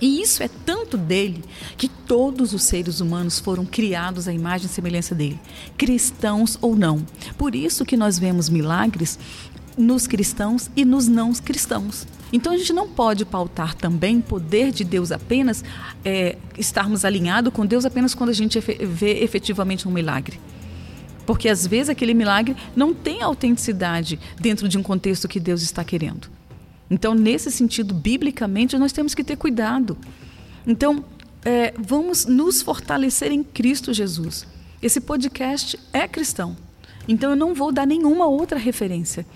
[0.00, 1.44] E isso é tanto dele
[1.76, 5.38] que todos os seres humanos foram criados à imagem e semelhança dele,
[5.76, 7.04] cristãos ou não.
[7.36, 9.18] Por isso que nós vemos milagres
[9.78, 12.06] nos cristãos e nos não cristãos.
[12.32, 15.64] Então a gente não pode pautar também poder de Deus apenas,
[16.04, 20.38] é, estarmos alinhados com Deus apenas quando a gente vê efetivamente um milagre.
[21.24, 25.84] Porque às vezes aquele milagre não tem autenticidade dentro de um contexto que Deus está
[25.84, 26.28] querendo.
[26.90, 29.96] Então, nesse sentido, biblicamente, nós temos que ter cuidado.
[30.66, 31.04] Então,
[31.44, 34.46] é, vamos nos fortalecer em Cristo Jesus.
[34.80, 36.56] Esse podcast é cristão.
[37.06, 39.26] Então, eu não vou dar nenhuma outra referência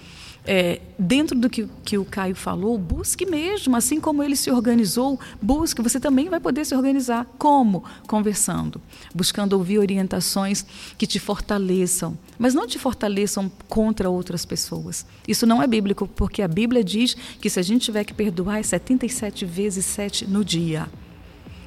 [0.44, 5.18] é, dentro do que, que o Caio falou, busque mesmo, assim como ele se organizou,
[5.40, 7.26] busque, você também vai poder se organizar.
[7.38, 7.84] Como?
[8.08, 8.80] Conversando,
[9.14, 10.64] buscando ouvir orientações
[10.98, 15.06] que te fortaleçam, mas não te fortaleçam contra outras pessoas.
[15.26, 18.58] Isso não é bíblico, porque a Bíblia diz que se a gente tiver que perdoar
[18.58, 20.88] é 77 vezes 7 no dia.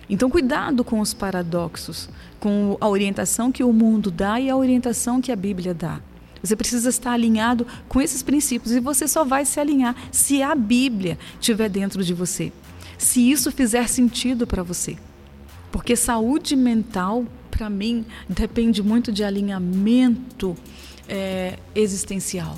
[0.10, 5.20] Então, cuidado com os paradoxos, com a orientação que o mundo dá e a orientação
[5.20, 6.00] que a Bíblia dá.
[6.46, 10.54] Você precisa estar alinhado com esses princípios e você só vai se alinhar se a
[10.54, 12.52] Bíblia estiver dentro de você.
[12.98, 14.98] Se isso fizer sentido para você.
[15.72, 20.56] Porque saúde mental, para mim, depende muito de alinhamento
[21.08, 22.58] é, existencial.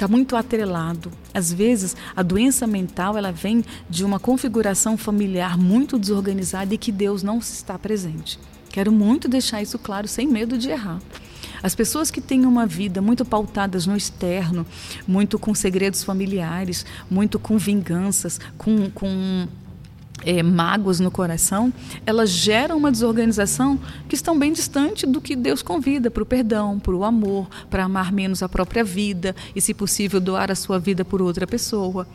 [0.00, 1.12] Está muito atrelado.
[1.32, 6.90] Às vezes, a doença mental ela vem de uma configuração familiar muito desorganizada e que
[6.90, 8.38] Deus não está presente.
[8.70, 11.00] Quero muito deixar isso claro, sem medo de errar.
[11.62, 14.66] As pessoas que têm uma vida muito pautadas no externo,
[15.06, 19.46] muito com segredos familiares, muito com vinganças, com, com
[20.24, 21.72] é, mágoas no coração,
[22.04, 26.78] elas geram uma desorganização que estão bem distante do que Deus convida para o perdão,
[26.78, 30.78] para o amor, para amar menos a própria vida e, se possível, doar a sua
[30.78, 32.06] vida por outra pessoa.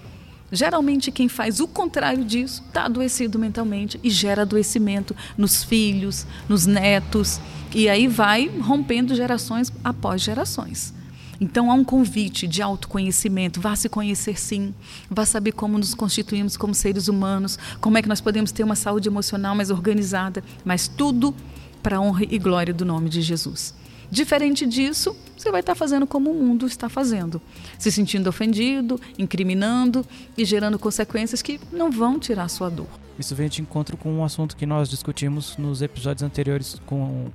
[0.51, 6.65] Geralmente, quem faz o contrário disso está adoecido mentalmente e gera adoecimento nos filhos, nos
[6.65, 7.39] netos,
[7.73, 10.93] e aí vai rompendo gerações após gerações.
[11.41, 14.73] Então há um convite de autoconhecimento, vá se conhecer sim,
[15.09, 18.75] vá saber como nos constituímos como seres humanos, como é que nós podemos ter uma
[18.75, 21.35] saúde emocional mais organizada, mas tudo
[21.83, 23.73] para a honra e glória do nome de Jesus.
[24.09, 27.41] Diferente disso, você vai estar fazendo como o mundo está fazendo,
[27.77, 30.05] se sentindo ofendido, incriminando
[30.37, 32.87] e gerando consequências que não vão tirar sua dor.
[33.17, 37.27] Isso vem de encontro com um assunto que nós discutimos nos episódios anteriores com,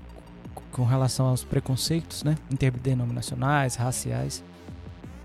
[0.73, 2.37] com relação aos preconceitos, né?
[2.51, 4.43] Interdenominacionais, raciais.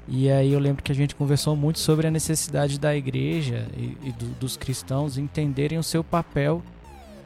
[0.08, 3.98] E aí eu lembro que a gente conversou muito sobre a necessidade da igreja e,
[4.04, 6.62] e do, dos cristãos entenderem o seu papel.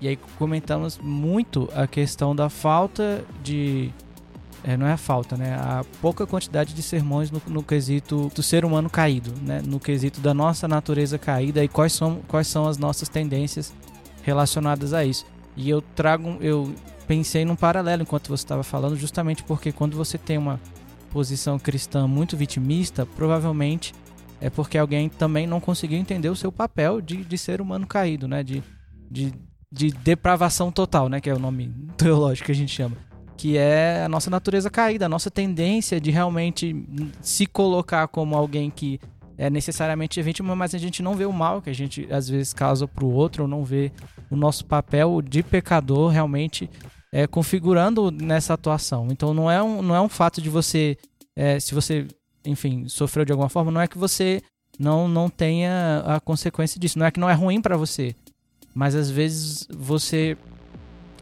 [0.02, 3.92] E aí comentamos muito a questão da falta de
[4.64, 5.56] é, não é a falta, né?
[5.56, 9.62] A pouca quantidade de sermões no, no, quesito do ser humano caído, né?
[9.66, 13.74] No quesito da nossa natureza caída e quais são, quais são as nossas tendências
[14.22, 15.26] relacionadas a isso.
[15.56, 16.74] E eu trago, eu
[17.08, 20.60] pensei num paralelo enquanto você estava falando, justamente porque quando você tem uma
[21.10, 23.94] posição cristã muito vitimista, provavelmente
[24.42, 28.28] é porque alguém também não conseguiu entender o seu papel de, de ser humano caído,
[28.28, 28.44] né?
[28.44, 28.62] De,
[29.10, 29.34] de,
[29.72, 31.22] de depravação total, né?
[31.22, 33.09] Que é o nome teológico que a gente chama.
[33.40, 36.76] Que é a nossa natureza caída, a nossa tendência de realmente
[37.22, 39.00] se colocar como alguém que
[39.38, 42.52] é necessariamente vítima, mas a gente não vê o mal que a gente às vezes
[42.52, 43.94] causa para o outro, ou não vê
[44.30, 46.70] o nosso papel de pecador realmente
[47.14, 49.08] é, configurando nessa atuação.
[49.10, 50.98] Então não é um, não é um fato de você,
[51.34, 52.08] é, se você,
[52.44, 54.42] enfim, sofreu de alguma forma, não é que você
[54.78, 57.00] não, não tenha a consequência disso.
[57.00, 58.14] Não é que não é ruim para você,
[58.76, 60.38] mas às vezes você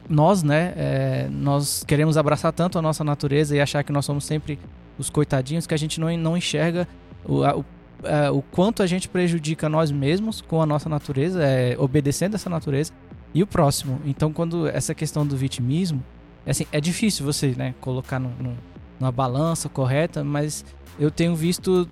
[0.10, 4.26] nós, né, é, nós queremos abraçar tanto a nossa natureza e achar que nós somos
[4.26, 4.60] sempre
[4.98, 6.88] os coitadinhos que a gente não, não enxerga
[7.26, 7.66] o, o
[8.04, 12.50] é, o quanto a gente prejudica nós mesmos com a nossa natureza, é, obedecendo essa
[12.50, 12.92] natureza,
[13.34, 14.00] e o próximo.
[14.06, 16.04] Então, quando essa questão do vitimismo,
[16.46, 18.58] é, assim, é difícil você né, colocar no, no,
[19.00, 20.66] numa balança correta, mas
[21.00, 21.88] eu tenho visto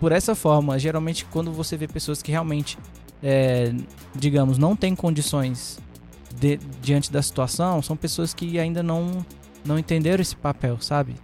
[0.00, 0.78] por essa forma.
[0.78, 2.78] Geralmente, quando você vê pessoas que realmente,
[3.22, 3.72] é,
[4.14, 5.78] digamos, não têm condições
[6.38, 9.24] de, diante da situação, são pessoas que ainda não,
[9.64, 11.14] não entenderam esse papel, sabe?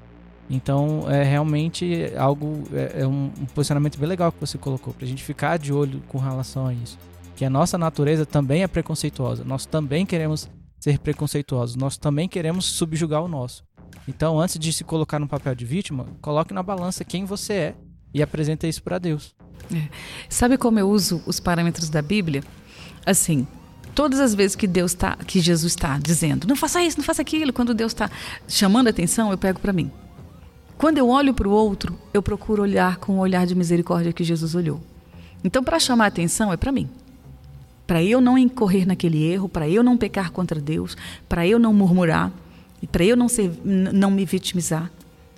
[0.51, 5.05] Então, é realmente algo, é, é um, um, posicionamento bem legal que você colocou, para
[5.05, 6.98] a gente ficar de olho com relação a isso.
[7.36, 10.48] Que a nossa natureza também é preconceituosa, nós também queremos
[10.78, 13.64] ser preconceituosos, nós também queremos subjugar o nosso.
[14.06, 17.74] Então, antes de se colocar no papel de vítima, coloque na balança quem você é
[18.12, 19.34] e apresente isso para Deus.
[19.72, 19.89] É.
[20.28, 22.43] Sabe como eu uso os parâmetros da Bíblia?
[23.06, 23.47] Assim,
[23.94, 27.23] todas as vezes que Deus está, que Jesus está dizendo, não faça isso, não faça
[27.23, 28.10] aquilo, quando Deus está
[28.48, 29.90] chamando a atenção, eu pego para mim.
[30.77, 34.24] Quando eu olho para o outro, eu procuro olhar com o olhar de misericórdia que
[34.24, 34.81] Jesus olhou.
[35.44, 36.89] Então, para chamar a atenção, é para mim.
[37.86, 40.97] Para eu não incorrer naquele erro, para eu não pecar contra Deus,
[41.28, 42.32] para eu não murmurar,
[42.90, 44.90] para eu não, ser, não me vitimizar.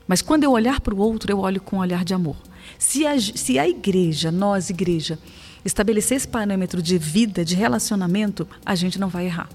[0.06, 2.36] Mas quando eu olhar para o outro, eu olho com um olhar de amor.
[2.78, 5.18] Se a, se a igreja, nós, igreja,
[5.64, 9.48] estabelecer esse parâmetro de vida, de relacionamento, a gente não vai errar.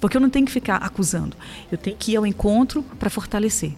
[0.00, 1.36] Porque eu não tenho que ficar acusando.
[1.70, 3.72] Eu tenho que ir ao encontro para fortalecer.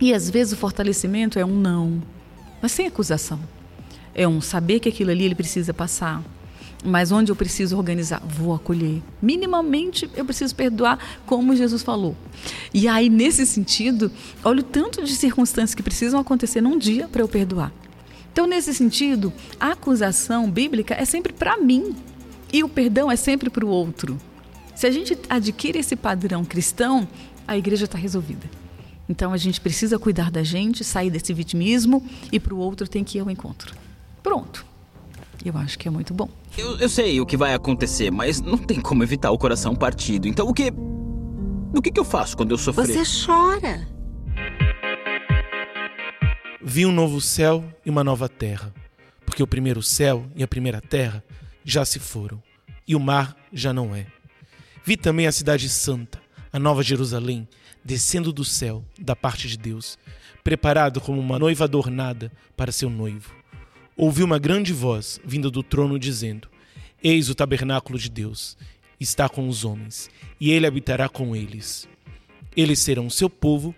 [0.00, 2.02] E às vezes o fortalecimento é um não,
[2.60, 3.40] mas sem acusação.
[4.14, 6.22] É um saber que aquilo ali ele precisa passar,
[6.84, 9.02] mas onde eu preciso organizar, vou acolher.
[9.22, 12.14] Minimamente eu preciso perdoar, como Jesus falou.
[12.72, 14.10] E aí, nesse sentido,
[14.44, 17.72] olha o tanto de circunstâncias que precisam acontecer num dia para eu perdoar.
[18.34, 21.94] Então, nesse sentido, a acusação bíblica é sempre para mim
[22.52, 24.18] e o perdão é sempre para o outro.
[24.74, 27.06] Se a gente adquire esse padrão cristão,
[27.46, 28.50] a igreja está resolvida.
[29.08, 33.04] Então a gente precisa cuidar da gente, sair desse vitimismo e para o outro tem
[33.04, 33.72] que ir ao encontro.
[34.20, 34.66] Pronto.
[35.44, 36.28] Eu acho que é muito bom.
[36.58, 40.26] Eu, eu, sei o que vai acontecer, mas não tem como evitar o coração partido.
[40.26, 40.72] Então o que.
[41.72, 42.86] O que, que eu faço quando eu sofrer?
[42.88, 43.93] Você chora.
[46.66, 48.72] Vi um novo céu e uma nova terra,
[49.26, 51.22] porque o primeiro céu e a primeira terra
[51.62, 52.42] já se foram,
[52.88, 54.06] e o mar já não é.
[54.82, 56.18] Vi também a cidade santa,
[56.50, 57.46] a nova Jerusalém,
[57.84, 59.98] descendo do céu, da parte de Deus,
[60.42, 63.34] preparado como uma noiva adornada para seu noivo.
[63.94, 66.48] Ouvi uma grande voz vinda do trono dizendo:
[67.02, 68.56] Eis o tabernáculo de Deus,
[68.98, 70.08] está com os homens,
[70.40, 71.86] e ele habitará com eles.
[72.56, 73.74] Eles serão seu povo,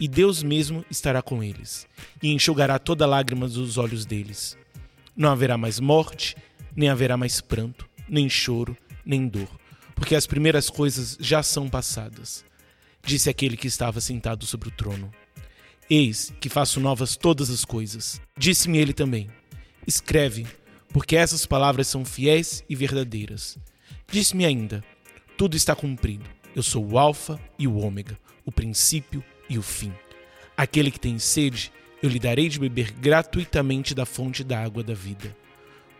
[0.00, 1.86] e Deus mesmo estará com eles,
[2.22, 4.56] e enxugará toda lágrima dos olhos deles.
[5.14, 6.34] Não haverá mais morte,
[6.74, 9.48] nem haverá mais pranto, nem choro, nem dor,
[9.94, 12.44] porque as primeiras coisas já são passadas
[13.04, 15.10] disse aquele que estava sentado sobre o trono.
[15.88, 18.20] Eis que faço novas todas as coisas.
[18.36, 19.28] Disse-me ele também:
[19.86, 20.46] Escreve,
[20.92, 23.58] porque essas palavras são fiéis e verdadeiras.
[24.10, 24.84] Disse-me ainda:
[25.36, 26.24] Tudo está cumprido.
[26.54, 29.92] Eu sou o Alfa e o Ômega, o princípio e o fim.
[30.56, 31.72] Aquele que tem sede,
[32.02, 35.36] eu lhe darei de beber gratuitamente da fonte da água da vida.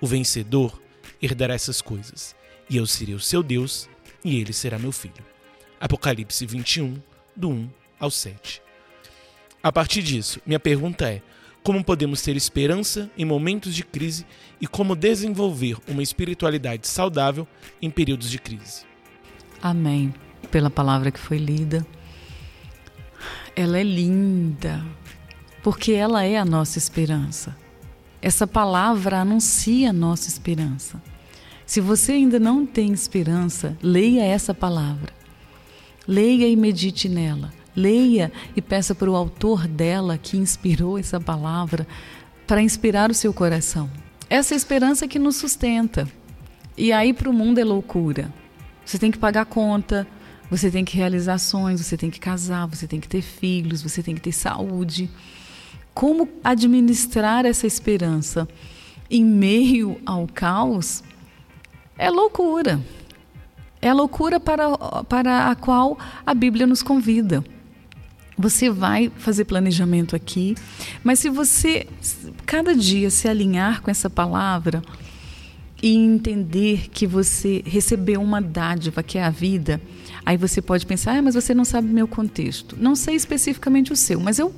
[0.00, 0.80] O vencedor
[1.20, 2.34] herdará essas coisas,
[2.70, 3.90] e eu serei o seu Deus,
[4.24, 5.22] e ele será meu filho.
[5.80, 6.96] Apocalipse 21,
[7.36, 8.62] do 1 ao 7.
[9.62, 11.20] A partir disso, minha pergunta é:
[11.62, 14.24] como podemos ter esperança em momentos de crise
[14.60, 17.46] e como desenvolver uma espiritualidade saudável
[17.82, 18.84] em períodos de crise?
[19.60, 20.14] Amém.
[20.50, 21.86] Pela palavra que foi lida.
[23.56, 24.84] Ela é linda,
[25.62, 27.56] porque ela é a nossa esperança.
[28.22, 31.02] Essa palavra anuncia a nossa esperança.
[31.64, 35.12] Se você ainda não tem esperança, leia essa palavra.
[36.06, 37.52] Leia e medite nela.
[37.74, 41.86] Leia e peça para o autor dela que inspirou essa palavra
[42.46, 43.88] para inspirar o seu coração.
[44.28, 46.08] Essa é esperança que nos sustenta.
[46.76, 48.32] E aí para o mundo é loucura.
[48.84, 50.06] Você tem que pagar conta,
[50.50, 54.02] você tem que realizar sonhos, você tem que casar, você tem que ter filhos, você
[54.02, 55.08] tem que ter saúde.
[55.94, 58.48] Como administrar essa esperança
[59.08, 61.04] em meio ao caos
[61.96, 62.80] é loucura.
[63.80, 67.44] É loucura para, para a qual a Bíblia nos convida.
[68.36, 70.54] Você vai fazer planejamento aqui,
[71.04, 71.86] mas se você
[72.46, 74.82] cada dia se alinhar com essa palavra
[75.82, 79.80] e entender que você recebeu uma dádiva que é a vida,
[80.24, 82.76] aí você pode pensar, ah, mas você não sabe meu contexto.
[82.78, 84.54] Não sei especificamente o seu, mas eu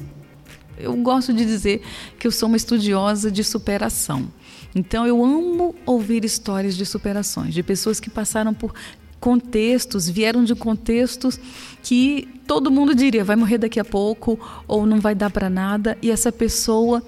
[0.79, 1.83] eu gosto de dizer
[2.19, 4.27] que eu sou uma estudiosa de superação.
[4.75, 8.75] Então eu amo ouvir histórias de superações, de pessoas que passaram por
[9.21, 11.39] contextos, vieram de contextos
[11.83, 15.97] que todo mundo diria vai morrer daqui a pouco ou não vai dar para nada
[16.03, 17.03] e essa pessoa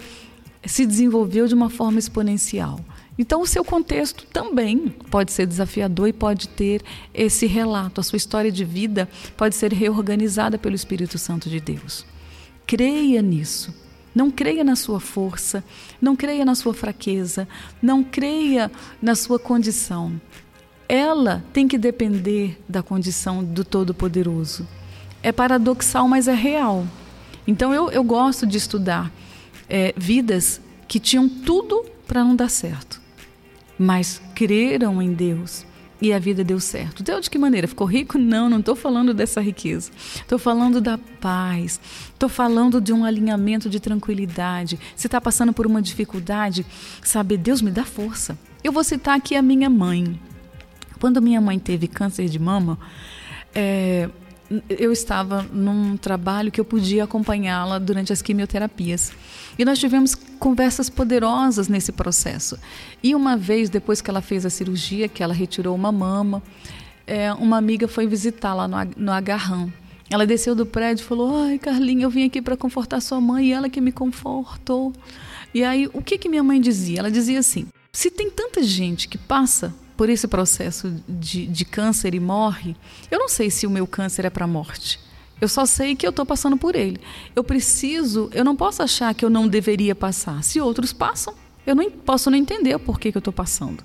[0.65, 2.79] se desenvolveu de uma forma exponencial.
[3.17, 6.83] Então, o seu contexto também pode ser desafiador e pode ter
[7.13, 8.01] esse relato.
[8.01, 12.05] A sua história de vida pode ser reorganizada pelo Espírito Santo de Deus.
[12.67, 13.73] Creia nisso.
[14.15, 15.65] Não creia na sua força,
[16.01, 17.49] não creia na sua fraqueza,
[17.83, 18.71] não creia
[19.03, 20.21] na sua condição.
[20.89, 24.69] Ela tem que depender da condição do Todo-Poderoso.
[25.21, 26.87] É paradoxal, mas é real.
[27.47, 29.13] Então eu, eu gosto de estudar
[29.69, 32.94] é, vidas que tinham tudo para não dar certo,
[33.79, 35.67] mas creram em Deus
[36.01, 37.03] e a vida deu certo.
[37.03, 37.67] Deu de que maneira?
[37.67, 38.19] Ficou rico?
[38.19, 39.91] Não, não estou falando dessa riqueza.
[40.17, 41.81] Estou falando da paz.
[42.13, 44.79] Estou falando de um alinhamento de tranquilidade.
[44.95, 46.67] Se está passando por uma dificuldade,
[47.03, 48.37] sabe, Deus me dá força.
[48.63, 50.21] Eu vou citar aqui a minha mãe.
[51.01, 52.79] Quando minha mãe teve câncer de mama,
[53.55, 54.09] é,
[54.69, 59.13] eu estava num trabalho que eu podia acompanhá-la durante as quimioterapias.
[59.59, 62.59] E nós tivemos conversas poderosas nesse processo.
[63.03, 66.43] E uma vez, depois que ela fez a cirurgia, que ela retirou uma mama,
[67.07, 69.73] é, uma amiga foi visitá-la no, no agarrão.
[70.11, 73.47] Ela desceu do prédio e falou: Ai, Carlinha, eu vim aqui para confortar sua mãe
[73.47, 74.93] e ela que me confortou.
[75.55, 76.99] E aí, o que, que minha mãe dizia?
[76.99, 82.15] Ela dizia assim: se tem tanta gente que passa por esse processo de, de câncer
[82.15, 82.77] e morre,
[83.11, 84.99] eu não sei se o meu câncer é para morte.
[85.41, 87.01] Eu só sei que eu estou passando por ele.
[87.35, 90.43] Eu preciso, eu não posso achar que eu não deveria passar.
[90.43, 91.35] Se outros passam,
[91.67, 93.83] eu não posso não entender o porquê que eu estou passando.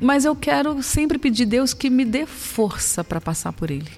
[0.00, 3.90] Mas eu quero sempre pedir a Deus que me dê força para passar por ele.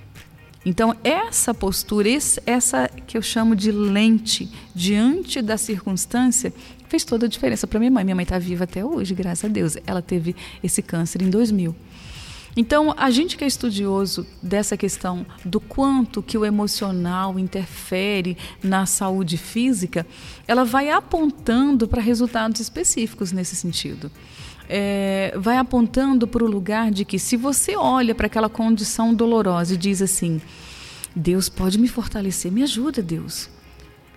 [0.66, 2.08] Então, essa postura,
[2.46, 6.52] essa que eu chamo de lente diante da circunstância,
[6.88, 8.04] fez toda a diferença para minha mãe.
[8.04, 9.76] Minha mãe está viva até hoje, graças a Deus.
[9.86, 11.74] Ela teve esse câncer em 2000.
[12.56, 18.86] Então, a gente que é estudioso dessa questão do quanto que o emocional interfere na
[18.86, 20.06] saúde física,
[20.46, 24.10] ela vai apontando para resultados específicos nesse sentido.
[24.68, 29.74] É, vai apontando para o lugar de que se você olha para aquela condição dolorosa
[29.74, 30.40] e diz assim,
[31.14, 33.50] Deus pode me fortalecer, me ajuda, Deus.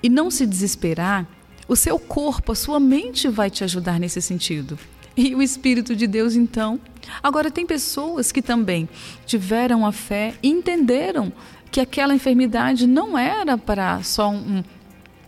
[0.01, 1.27] E não se desesperar,
[1.67, 4.77] o seu corpo, a sua mente vai te ajudar nesse sentido.
[5.27, 6.79] E o Espírito de Deus, então.
[7.23, 8.87] Agora, tem pessoas que também
[9.25, 11.33] tiveram a fé e entenderam
[11.71, 14.63] que aquela enfermidade não era para só um,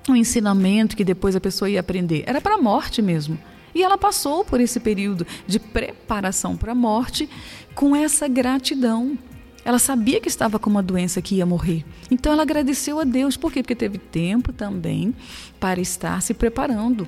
[0.07, 3.37] um ensinamento que depois a pessoa ia aprender, era para a morte mesmo.
[3.73, 7.29] E ela passou por esse período de preparação para a morte
[7.75, 9.17] com essa gratidão.
[9.63, 11.85] Ela sabia que estava com uma doença que ia morrer.
[12.09, 13.37] Então ela agradeceu a Deus.
[13.37, 13.61] Por quê?
[13.61, 15.13] Porque teve tempo também
[15.59, 17.07] para estar se preparando,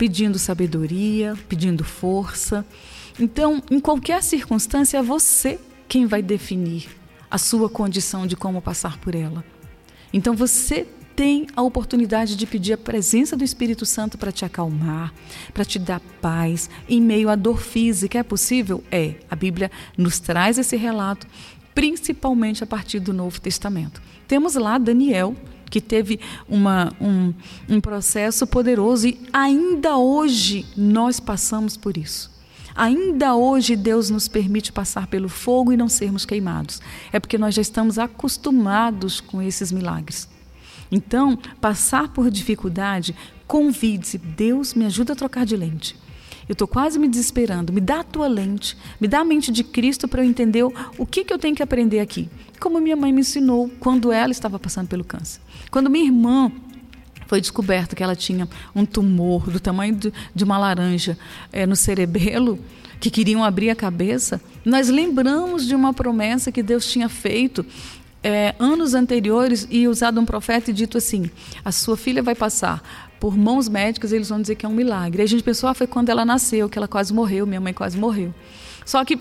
[0.00, 2.64] pedindo sabedoria, pedindo força.
[3.18, 6.88] Então, em qualquer circunstância, é você quem vai definir
[7.30, 9.44] a sua condição de como passar por ela.
[10.10, 15.12] Então você tem a oportunidade de pedir a presença do Espírito Santo para te acalmar,
[15.52, 18.20] para te dar paz em meio à dor física.
[18.20, 18.82] É possível?
[18.90, 19.16] É.
[19.30, 21.26] A Bíblia nos traz esse relato
[21.74, 24.00] principalmente a partir do Novo Testamento.
[24.26, 25.36] Temos lá Daniel,
[25.70, 27.32] que teve uma, um,
[27.68, 32.30] um processo poderoso e ainda hoje nós passamos por isso.
[32.74, 36.80] Ainda hoje Deus nos permite passar pelo fogo e não sermos queimados.
[37.12, 40.28] É porque nós já estamos acostumados com esses milagres.
[40.90, 43.14] Então, passar por dificuldade,
[43.46, 44.18] convide-se.
[44.18, 45.96] Deus me ajuda a trocar de lente.
[46.48, 47.72] Eu estou quase me desesperando.
[47.72, 51.06] Me dá a tua lente, me dá a mente de Cristo para eu entender o
[51.06, 52.28] que, que eu tenho que aprender aqui.
[52.60, 55.40] Como minha mãe me ensinou quando ela estava passando pelo câncer.
[55.70, 56.52] Quando minha irmã
[57.26, 59.98] foi descoberto que ela tinha um tumor do tamanho
[60.34, 61.16] de uma laranja
[61.50, 62.58] é, no cerebelo,
[63.00, 67.64] que queriam abrir a cabeça, nós lembramos de uma promessa que Deus tinha feito
[68.22, 71.30] é, anos anteriores e usado um profeta e dito assim:
[71.64, 75.22] a sua filha vai passar por mãos médicas, eles vão dizer que é um milagre.
[75.22, 77.72] E a gente pensou, ah, foi quando ela nasceu, que ela quase morreu, minha mãe
[77.72, 78.34] quase morreu.
[78.84, 79.18] Só que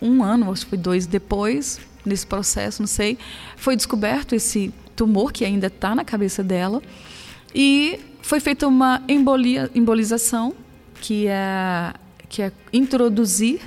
[0.00, 3.18] um ano, acho que foi dois depois, nesse processo, não sei,
[3.56, 6.82] foi descoberto esse tumor que ainda está na cabeça dela
[7.54, 10.54] e foi feita uma embolia, embolização,
[11.00, 11.92] que é,
[12.28, 13.60] que é introduzir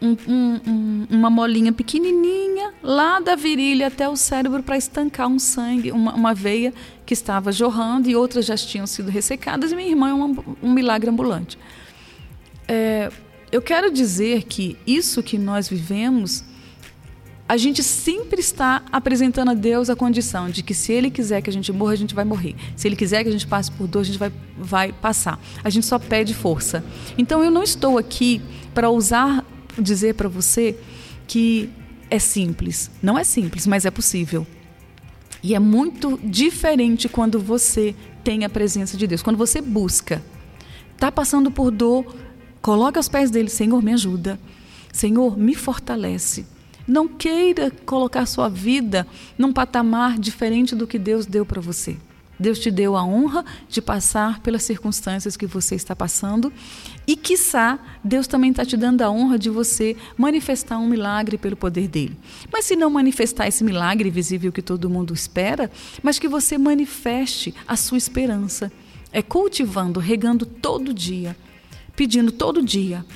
[0.00, 5.90] um, um, uma molinha pequenininha lá da virilha até o cérebro para estancar um sangue,
[5.90, 6.72] uma, uma, veia
[7.06, 9.72] que estava jorrando e outras já tinham sido ressecadas.
[9.72, 11.58] E minha irmã é um, um milagre ambulante.
[12.68, 13.10] É,
[13.50, 16.44] eu quero dizer que isso que nós vivemos,
[17.46, 21.50] a gente sempre está apresentando a Deus a condição de que se Ele quiser que
[21.50, 22.56] a gente morra, a gente vai morrer.
[22.74, 25.38] Se Ele quiser que a gente passe por dor, a gente vai, vai passar.
[25.62, 26.82] A gente só pede força.
[27.18, 28.40] Então eu não estou aqui
[28.72, 29.44] para usar
[29.78, 30.78] dizer para você
[31.26, 31.68] que
[32.10, 32.90] é simples.
[33.02, 34.46] Não é simples, mas é possível.
[35.42, 39.22] E é muito diferente quando você tem a presença de Deus.
[39.22, 40.22] Quando você busca,
[40.94, 42.16] está passando por dor,
[42.62, 44.40] coloca aos pés dele, Senhor, me ajuda.
[44.90, 46.46] Senhor, me fortalece.
[46.86, 49.06] Não queira colocar sua vida
[49.38, 51.96] num patamar diferente do que Deus deu para você.
[52.38, 56.52] Deus te deu a honra de passar pelas circunstâncias que você está passando
[57.06, 61.56] e, quiçá, Deus também está te dando a honra de você manifestar um milagre pelo
[61.56, 62.16] poder dele.
[62.52, 65.70] Mas se não manifestar esse milagre visível que todo mundo espera,
[66.02, 68.70] mas que você manifeste a sua esperança.
[69.12, 71.36] É cultivando, regando todo dia,
[71.94, 73.06] pedindo todo dia.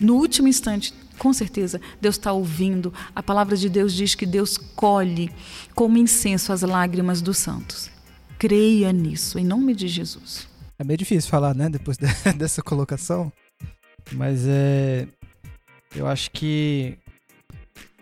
[0.00, 2.92] No último instante, com certeza, Deus está ouvindo.
[3.14, 5.30] A palavra de Deus diz que Deus colhe
[5.74, 7.90] como incenso as lágrimas dos santos.
[8.38, 10.48] Creia nisso, em nome de Jesus.
[10.78, 13.32] É meio difícil falar, né, depois de, dessa colocação.
[14.12, 15.06] Mas é.
[15.94, 16.98] Eu acho que.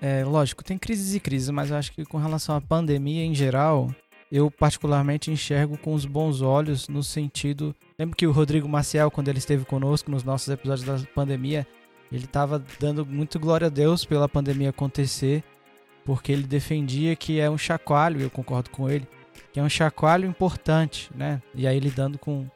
[0.01, 3.33] É, lógico, tem crises e crises, mas eu acho que com relação à pandemia em
[3.35, 3.95] geral,
[4.33, 7.77] eu particularmente enxergo com os bons olhos no sentido.
[7.97, 11.67] Lembro que o Rodrigo Maciel, quando ele esteve conosco nos nossos episódios da pandemia,
[12.13, 15.43] ele estava dando muito glória a Deus pela pandemia acontecer,
[16.05, 19.09] porque ele defendia que é um chacoalho, eu concordo com ele,
[19.53, 21.41] que é um chacoalho importante, né?
[21.55, 22.47] E aí lidando com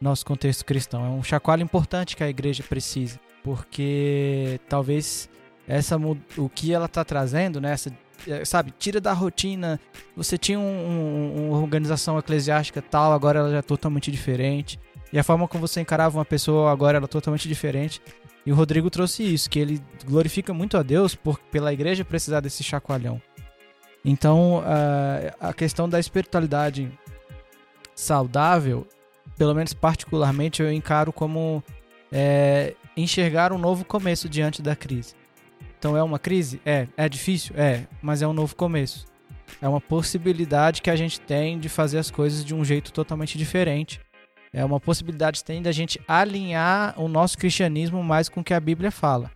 [0.00, 5.28] nosso contexto cristão, é um chacoalho importante que a igreja precisa, porque talvez
[5.66, 7.72] essa o que ela está trazendo, né?
[7.72, 7.90] Essa,
[8.26, 9.80] é, sabe, tira da rotina.
[10.16, 14.78] Você tinha um, um, uma organização eclesiástica tal, agora ela já é totalmente diferente.
[15.12, 18.00] E a forma como você encarava uma pessoa agora ela é totalmente diferente.
[18.46, 22.40] E o Rodrigo trouxe isso, que ele glorifica muito a Deus por pela igreja precisar
[22.40, 23.20] desse chacoalhão.
[24.04, 24.62] Então,
[25.40, 26.90] a questão da espiritualidade
[27.94, 28.86] saudável,
[29.38, 31.62] pelo menos particularmente, eu encaro como
[32.12, 35.14] é, enxergar um novo começo diante da crise.
[35.78, 36.60] Então, é uma crise?
[36.66, 36.86] É.
[36.96, 37.54] É difícil?
[37.56, 37.86] É.
[38.02, 39.06] Mas é um novo começo.
[39.60, 43.38] É uma possibilidade que a gente tem de fazer as coisas de um jeito totalmente
[43.38, 44.00] diferente.
[44.54, 48.54] É uma possibilidade que tem da gente alinhar o nosso cristianismo mais com o que
[48.54, 49.28] a Bíblia fala.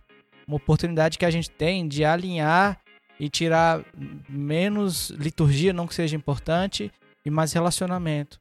[0.47, 2.79] Uma oportunidade que a gente tem de alinhar
[3.19, 3.83] e tirar
[4.29, 6.89] menos liturgia, não que seja importante,
[7.25, 8.39] e mais relacionamento.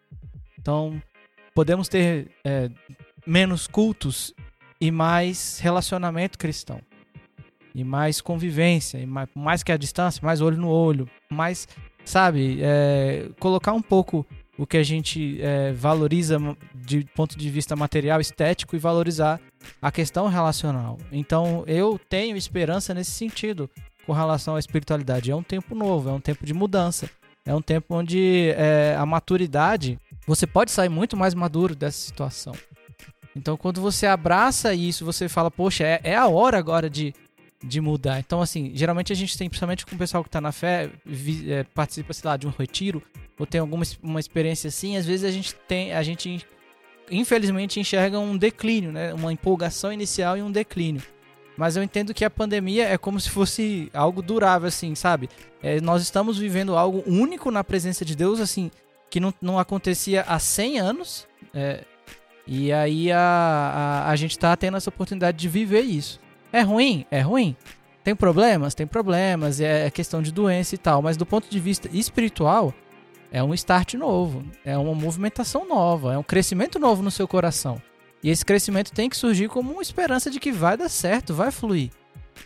[0.57, 1.03] Então,
[1.53, 2.71] podemos ter é,
[3.27, 4.33] menos cultos
[4.81, 6.81] e mais relacionamento cristão.
[7.75, 11.11] E mais convivência, e mais, mais que a distância, mais olho no olho.
[11.29, 11.67] Mais,
[12.05, 14.25] sabe, é, colocar um pouco
[14.59, 16.39] o que a gente é, valoriza
[16.75, 19.41] de ponto de vista material, estético e valorizar
[19.81, 20.99] a questão relacional.
[21.13, 23.71] Então eu tenho esperança nesse sentido
[24.05, 25.31] com relação à espiritualidade.
[25.31, 27.09] É um tempo novo, é um tempo de mudança.
[27.47, 32.53] É um tempo onde é, a maturidade, você pode sair muito mais maduro dessa situação.
[33.35, 37.15] Então, quando você abraça isso, você fala, poxa, é, é a hora agora de,
[37.65, 38.19] de mudar.
[38.19, 41.51] Então, assim, geralmente a gente tem, principalmente com o pessoal que está na fé, vi,
[41.51, 43.03] é, participa, sei lá, de um retiro,
[43.39, 46.45] ou tem alguma uma experiência assim, às vezes a gente tem, a gente
[47.11, 49.15] infelizmente enxerga um declínio, né?
[49.15, 51.03] Uma empolgação inicial e um declínio.
[51.57, 55.29] Mas eu entendo que a pandemia é como se fosse algo durável, assim, sabe?
[55.61, 58.71] É, nós estamos vivendo algo único na presença de Deus, assim,
[59.11, 61.27] que não, não acontecia há 100 anos.
[61.53, 61.83] É,
[62.47, 66.21] e aí a, a, a gente está tendo essa oportunidade de viver isso.
[66.53, 67.05] É ruim?
[67.11, 67.57] É ruim.
[68.05, 68.73] Tem problemas?
[68.73, 69.61] Tem problemas.
[69.61, 71.03] É questão de doença e tal.
[71.03, 72.73] Mas do ponto de vista espiritual,
[73.31, 74.45] é um start novo.
[74.65, 76.15] É uma movimentação nova.
[76.15, 77.81] É um crescimento novo no seu coração.
[78.23, 81.51] E esse crescimento tem que surgir como uma esperança de que vai dar certo, vai
[81.51, 81.91] fluir.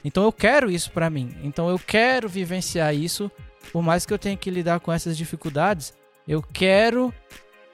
[0.04, 1.34] Então eu quero isso para mim.
[1.42, 3.30] Então eu quero vivenciar isso,
[3.72, 5.94] por mais que eu tenha que lidar com essas dificuldades.
[6.26, 7.12] Eu quero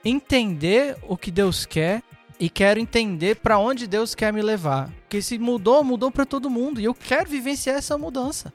[0.03, 2.01] entender o que Deus quer
[2.39, 4.89] e quero entender para onde Deus quer me levar.
[5.01, 8.53] Porque se mudou, mudou para todo mundo e eu quero vivenciar essa mudança.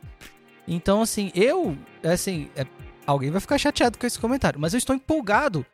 [0.67, 2.67] Então assim, eu, assim, é,
[3.07, 5.65] alguém vai ficar chateado com esse comentário, mas eu estou empolgado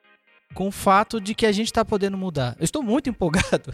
[0.55, 2.57] com o fato de que a gente está podendo mudar.
[2.59, 3.73] Eu estou muito empolgado.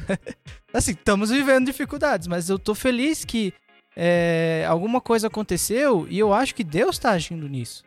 [0.72, 3.52] assim, estamos vivendo dificuldades, mas eu estou feliz que
[3.96, 7.82] é, alguma coisa aconteceu e eu acho que Deus está agindo nisso.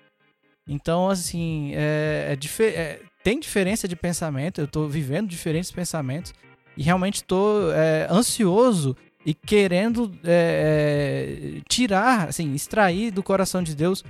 [0.68, 6.34] Então, assim, é, é, é, tem diferença de pensamento, eu estou vivendo diferentes pensamentos
[6.78, 14.04] e realmente estou é, ansioso e querendo é, tirar, assim, extrair do coração de Deus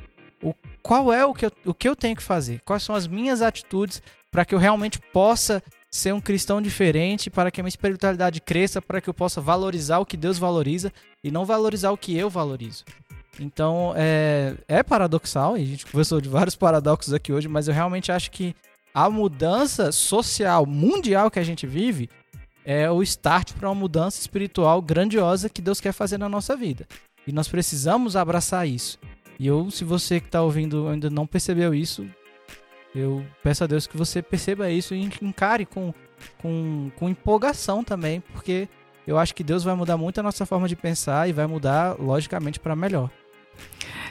[0.44, 3.08] o qual é o que, eu, o que eu tenho que fazer, quais são as
[3.08, 4.02] minhas atitudes
[4.32, 5.62] para que eu realmente possa
[5.92, 10.00] ser um cristão diferente, para que a minha espiritualidade cresça, para que eu possa valorizar
[10.00, 10.94] o que Deus valoriza
[11.24, 12.86] e não valorizar o que eu valorizo.
[13.40, 17.74] Então é, é paradoxal, e a gente conversou de vários paradoxos aqui hoje, mas eu
[17.74, 18.56] realmente acho que
[18.94, 22.10] a mudança social mundial que a gente vive
[22.66, 26.88] é o start para uma mudança espiritual grandiosa que Deus quer fazer na nossa vida.
[27.26, 29.00] E nós precisamos abraçar isso.
[29.40, 32.06] E eu, se você que está ouvindo ainda não percebeu isso,
[32.94, 35.94] eu peço a Deus que você perceba isso e encare com,
[36.42, 38.68] com, com empolgação também, porque
[39.08, 41.98] eu acho que Deus vai mudar muito a nossa forma de pensar e vai mudar,
[41.98, 43.10] logicamente, para melhor.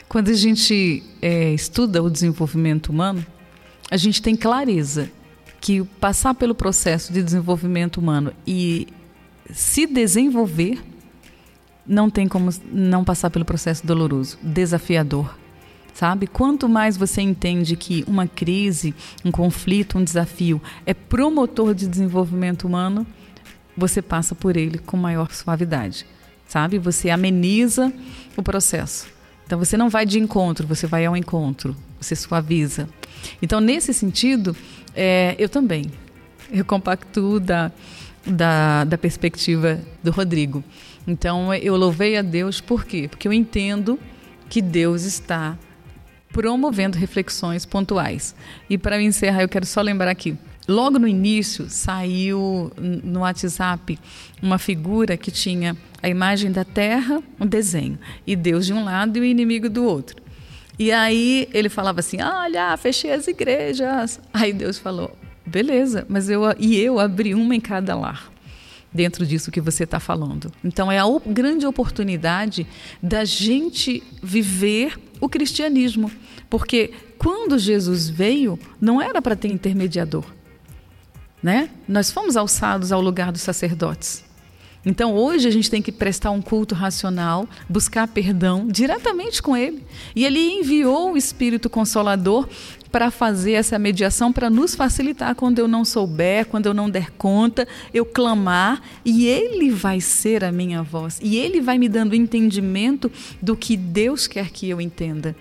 [0.07, 3.23] Quando a gente é, estuda o desenvolvimento humano,
[3.91, 5.11] a gente tem clareza
[5.61, 8.87] que passar pelo processo de desenvolvimento humano e
[9.51, 10.81] se desenvolver
[11.89, 15.35] não tem como não passar pelo processo doloroso, desafiador.
[15.91, 16.27] Sabe?
[16.27, 18.93] Quanto mais você entende que uma crise,
[19.25, 23.05] um conflito, um desafio é promotor de desenvolvimento humano,
[23.75, 26.05] você passa por ele com maior suavidade.
[26.47, 26.77] Sabe?
[26.77, 27.91] Você ameniza
[28.37, 29.07] o processo.
[29.45, 32.87] Então você não vai de encontro, você vai ao encontro, você suaviza.
[33.41, 34.55] Então, nesse sentido,
[34.95, 35.91] é, eu também.
[36.51, 37.71] Eu compactuo da,
[38.25, 40.63] da, da perspectiva do Rodrigo.
[41.09, 43.07] Então, eu louvei a Deus por quê?
[43.09, 43.99] Porque eu entendo
[44.47, 45.57] que Deus está
[46.31, 48.35] promovendo reflexões pontuais.
[48.69, 50.37] E para encerrar, eu quero só lembrar aqui.
[50.67, 53.97] Logo no início saiu no WhatsApp
[54.39, 59.17] uma figura que tinha a imagem da Terra, um desenho, e Deus de um lado
[59.17, 60.21] e o inimigo do outro.
[60.77, 64.21] E aí ele falava assim: Olha, fechei as igrejas.
[64.31, 68.29] Aí Deus falou: Beleza, mas eu e eu abri uma em cada lar
[68.93, 70.51] dentro disso que você está falando.
[70.63, 72.65] Então, é a grande oportunidade
[73.01, 76.11] da gente viver o cristianismo.
[76.49, 80.25] Porque quando Jesus veio, não era para ter intermediador.
[81.41, 81.69] Né?
[81.87, 84.28] Nós fomos alçados ao lugar dos sacerdotes.
[84.85, 89.83] Então hoje a gente tem que prestar um culto racional, buscar perdão diretamente com Ele.
[90.15, 92.47] E Ele enviou o Espírito Consolador
[92.91, 97.11] para fazer essa mediação, para nos facilitar quando eu não souber, quando eu não der
[97.11, 101.19] conta, eu clamar e Ele vai ser a minha voz.
[101.21, 103.11] E Ele vai me dando entendimento
[103.41, 105.35] do que Deus quer que eu entenda.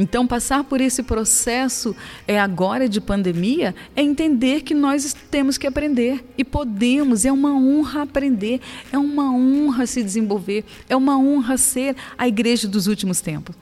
[0.00, 1.94] Então, passar por esse processo
[2.26, 7.26] é agora de pandemia é entender que nós temos que aprender e podemos.
[7.26, 12.66] É uma honra aprender, é uma honra se desenvolver, é uma honra ser a igreja
[12.66, 13.54] dos últimos tempos.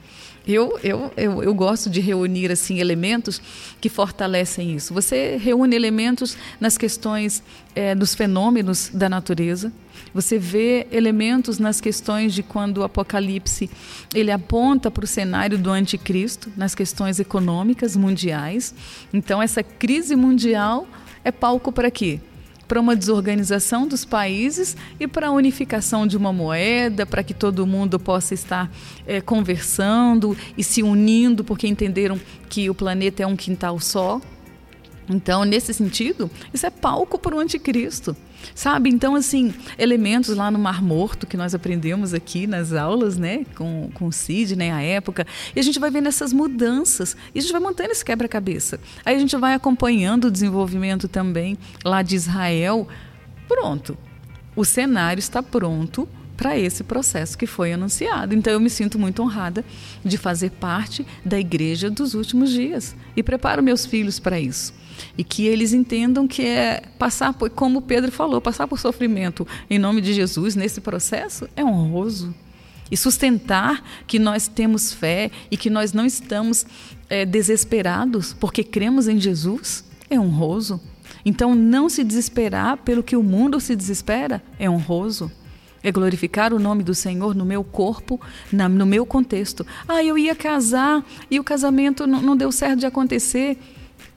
[0.46, 3.42] Eu, eu, eu, eu, gosto de reunir assim elementos
[3.80, 4.94] que fortalecem isso.
[4.94, 7.42] Você reúne elementos nas questões
[7.74, 9.72] é, dos fenômenos da natureza.
[10.14, 13.70] Você vê elementos nas questões de quando o Apocalipse
[14.14, 18.74] ele aponta para o cenário do anticristo, nas questões econômicas mundiais.
[19.12, 20.86] Então essa crise mundial
[21.24, 22.20] é palco para quê?
[22.66, 27.66] Para uma desorganização dos países e para a unificação de uma moeda, para que todo
[27.66, 28.70] mundo possa estar
[29.06, 34.20] é, conversando e se unindo, porque entenderam que o planeta é um quintal só.
[35.08, 38.14] Então, nesse sentido, isso é palco para o anticristo.
[38.54, 38.90] Sabe?
[38.90, 43.44] Então, assim, elementos lá no Mar Morto que nós aprendemos aqui nas aulas, né?
[43.54, 45.26] Com, com o Sidney, a época.
[45.54, 47.16] E a gente vai vendo essas mudanças.
[47.34, 48.80] E a gente vai mantendo esse quebra-cabeça.
[49.04, 52.88] Aí a gente vai acompanhando o desenvolvimento também lá de Israel.
[53.46, 53.96] Pronto.
[54.54, 58.34] O cenário está pronto para esse processo que foi anunciado.
[58.34, 59.64] Então eu me sinto muito honrada
[60.04, 64.72] de fazer parte da igreja dos últimos dias e preparo meus filhos para isso
[65.16, 69.78] e que eles entendam que é passar por, como Pedro falou, passar por sofrimento em
[69.78, 72.34] nome de Jesus nesse processo é honroso.
[72.90, 76.66] E sustentar que nós temos fé e que nós não estamos
[77.08, 80.80] é, desesperados porque cremos em Jesus é honroso.
[81.24, 85.30] Então, não se desesperar pelo que o mundo se desespera é honroso.
[85.82, 88.20] É glorificar o nome do Senhor no meu corpo,
[88.50, 89.66] na, no meu contexto.
[89.86, 93.58] Ah, eu ia casar e o casamento não, não deu certo de acontecer.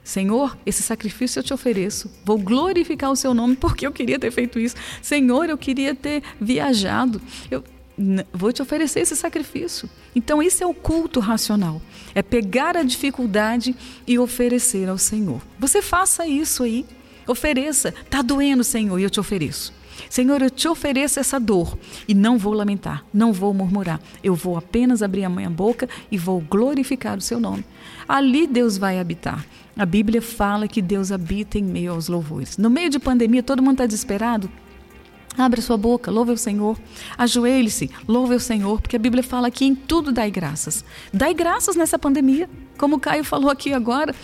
[0.04, 2.10] Senhor, esse sacrifício eu te ofereço.
[2.24, 4.74] Vou glorificar o seu nome porque eu queria ter feito isso.
[5.00, 7.20] Senhor, eu queria ter viajado.
[7.50, 7.62] Eu
[8.32, 9.88] vou te oferecer esse sacrifício.
[10.14, 11.80] Então, isso é o culto racional.
[12.14, 13.76] É pegar a dificuldade
[14.06, 15.40] e oferecer ao Senhor.
[15.58, 16.84] Você faça isso aí.
[17.26, 17.94] Ofereça.
[18.04, 19.72] Está doendo, Senhor, e eu te ofereço.
[20.08, 24.00] Senhor, eu te ofereço essa dor e não vou lamentar, não vou murmurar.
[24.22, 27.64] Eu vou apenas abrir a minha boca e vou glorificar o seu nome.
[28.08, 29.44] Ali Deus vai habitar.
[29.76, 32.58] A Bíblia fala que Deus habita em meio aos louvores.
[32.58, 34.50] No meio de pandemia, todo mundo está desesperado?
[35.36, 36.78] Abre sua boca, louve o Senhor.
[37.16, 40.84] Ajoelhe-se, louve o Senhor, porque a Bíblia fala que em tudo dai graças.
[41.12, 44.14] Dai graças nessa pandemia, como o Caio falou aqui agora.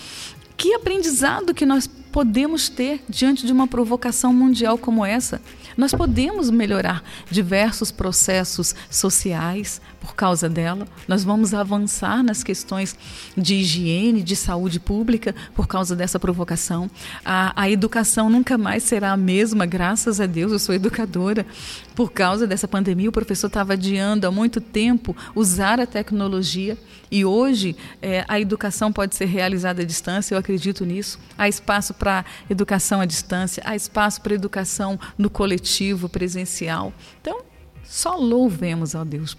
[0.56, 5.40] Que aprendizado que nós podemos ter diante de uma provocação mundial como essa.
[5.78, 10.88] Nós podemos melhorar diversos processos sociais por causa dela.
[11.06, 12.96] Nós vamos avançar nas questões
[13.36, 16.90] de higiene, de saúde pública por causa dessa provocação.
[17.24, 20.50] A, a educação nunca mais será a mesma, graças a Deus.
[20.50, 21.46] Eu sou educadora.
[21.94, 26.76] Por causa dessa pandemia, o professor estava adiando há muito tempo usar a tecnologia
[27.10, 31.18] e hoje é, a educação pode ser realizada à distância, eu acredito nisso.
[31.36, 36.92] Há espaço para educação à distância, há espaço para educação no coletivo, presencial.
[37.20, 37.42] Então,
[37.84, 39.36] só louvemos a Deus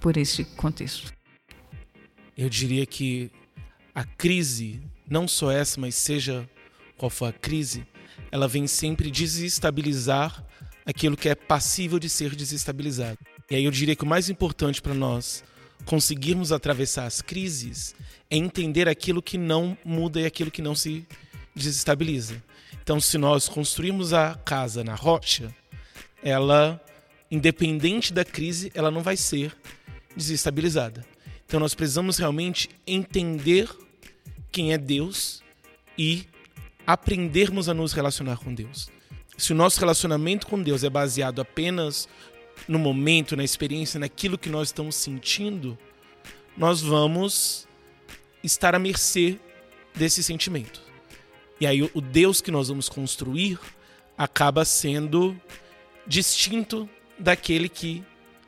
[0.00, 1.12] por este contexto.
[2.36, 3.30] Eu diria que
[3.94, 6.48] a crise, não só essa, mas seja
[6.96, 7.86] qual for a crise,
[8.30, 10.44] ela vem sempre desestabilizar
[10.86, 13.18] aquilo que é passível de ser desestabilizado.
[13.50, 15.44] E aí eu diria que o mais importante para nós
[15.84, 17.94] conseguirmos atravessar as crises
[18.30, 21.06] é entender aquilo que não muda e aquilo que não se
[21.54, 22.42] desestabiliza.
[22.82, 25.54] Então, se nós construirmos a casa na rocha,
[26.22, 26.80] ela,
[27.30, 29.54] independente da crise, ela não vai ser
[30.16, 31.04] desestabilizada.
[31.46, 33.68] Então, nós precisamos realmente entender
[34.50, 35.42] quem é Deus
[35.96, 36.26] e
[36.86, 38.90] aprendermos a nos relacionar com Deus.
[39.36, 42.08] Se o nosso relacionamento com Deus é baseado apenas
[42.68, 45.78] no momento, na experiência, naquilo que nós estamos sentindo,
[46.56, 47.68] nós vamos
[48.42, 49.38] estar à mercê
[49.94, 50.80] desse sentimento.
[51.60, 53.58] E aí o Deus que nós vamos construir
[54.16, 55.40] acaba sendo
[56.06, 58.02] distinto daquele que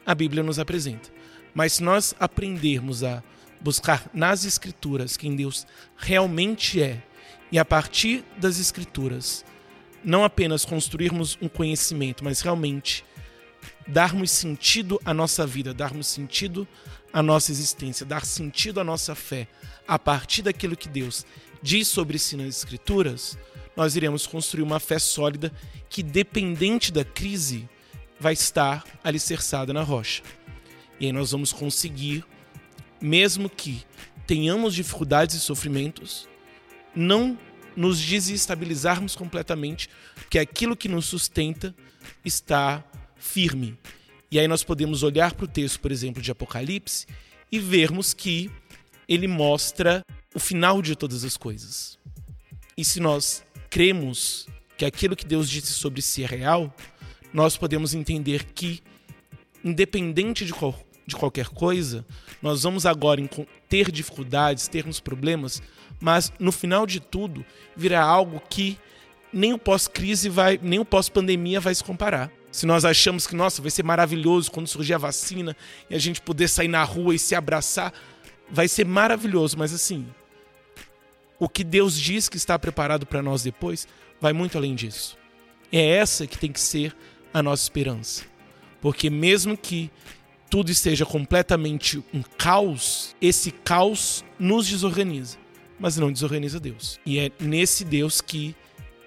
[0.05, 1.11] a Bíblia nos apresenta.
[1.55, 3.23] Mas se nós aprendermos a
[3.61, 5.66] buscar nas Escrituras quem Deus
[5.97, 7.03] realmente é,
[7.51, 9.45] e a partir das Escrituras,
[10.05, 13.05] não apenas construirmos um conhecimento, mas realmente
[13.86, 16.66] darmos sentido à nossa vida, darmos sentido
[17.12, 19.47] à nossa existência, dar sentido à nossa fé
[19.86, 21.27] a partir daquilo que Deus
[21.62, 23.39] diz sobre si nas Escrituras,
[23.77, 25.52] nós iremos construir uma fé sólida
[25.89, 27.69] que, dependente da crise,
[28.19, 30.23] vai estar alicerçada na rocha.
[30.98, 32.24] E aí nós vamos conseguir,
[33.01, 33.85] mesmo que
[34.27, 36.28] tenhamos dificuldades e sofrimentos,
[36.94, 37.39] não
[37.77, 41.74] nos desestabilizarmos completamente, porque aquilo que nos sustenta
[42.24, 42.85] está
[43.24, 43.76] firme.
[44.30, 47.06] E aí nós podemos olhar para o texto, por exemplo, de Apocalipse
[47.51, 48.51] e vermos que
[49.09, 50.02] ele mostra
[50.34, 51.98] o final de todas as coisas.
[52.76, 54.46] E se nós cremos
[54.76, 56.74] que aquilo que Deus disse sobre si é real,
[57.32, 58.82] nós podemos entender que,
[59.64, 62.05] independente de, qual, de qualquer coisa,
[62.42, 63.22] nós vamos agora
[63.68, 65.62] ter dificuldades, termos problemas,
[66.01, 67.44] mas no final de tudo
[67.76, 68.78] virá algo que
[69.32, 73.60] nem o pós-crise vai, nem o pós-pandemia vai se comparar se nós achamos que, nossa,
[73.60, 75.56] vai ser maravilhoso quando surgir a vacina
[75.90, 77.93] e a gente poder sair na rua e se abraçar,
[78.48, 80.06] vai ser maravilhoso, mas assim,
[81.36, 83.89] o que Deus diz que está preparado para nós depois
[84.20, 85.18] vai muito além disso.
[85.72, 86.94] É essa que tem que ser
[87.32, 88.22] a nossa esperança.
[88.81, 89.90] Porque mesmo que
[90.48, 95.39] tudo esteja completamente um caos, esse caos nos desorganiza,
[95.76, 97.01] mas não desorganiza Deus.
[97.05, 98.55] E é nesse Deus que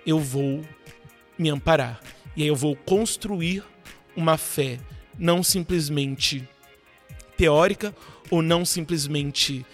[0.06, 0.66] eu vou
[1.40, 2.02] me amparar.
[2.38, 3.64] E aí eu vou construir
[4.16, 4.80] uma fé
[5.18, 6.48] não simplesmente
[7.36, 7.96] teórica
[8.30, 9.66] ou não simplesmente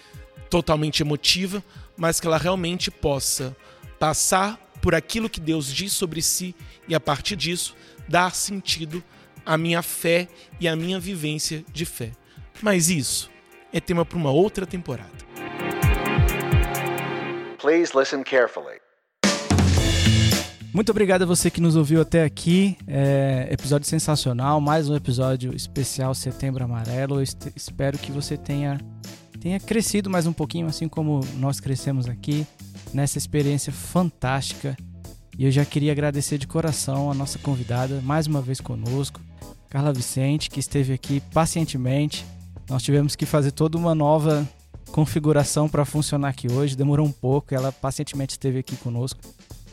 [0.48, 1.62] totalmente emotiva,
[1.94, 3.54] mas que ela realmente possa
[3.98, 6.54] passar por aquilo que Deus diz sobre si
[6.88, 7.76] e a partir disso
[8.08, 9.04] dar sentido
[9.44, 10.26] à minha fé
[10.58, 12.12] e à minha vivência de fé.
[12.62, 13.30] Mas isso
[13.74, 15.12] é tema para uma outra temporada.
[17.58, 18.83] Please listen carefully.
[20.74, 22.76] Muito obrigado a você que nos ouviu até aqui.
[22.88, 27.20] É, episódio sensacional, mais um episódio especial Setembro Amarelo.
[27.20, 27.22] Eu
[27.54, 28.80] espero que você tenha,
[29.38, 32.44] tenha crescido mais um pouquinho, assim como nós crescemos aqui,
[32.92, 34.76] nessa experiência fantástica.
[35.38, 39.20] E eu já queria agradecer de coração a nossa convidada, mais uma vez conosco,
[39.70, 42.26] Carla Vicente, que esteve aqui pacientemente.
[42.68, 44.44] Nós tivemos que fazer toda uma nova
[44.90, 49.20] configuração para funcionar aqui hoje, demorou um pouco, ela pacientemente esteve aqui conosco.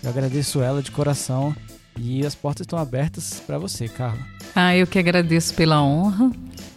[0.03, 1.55] Eu agradeço ela de coração
[1.97, 4.19] e as portas estão abertas para você, Carla.
[4.55, 6.31] Ah, eu que agradeço pela honra,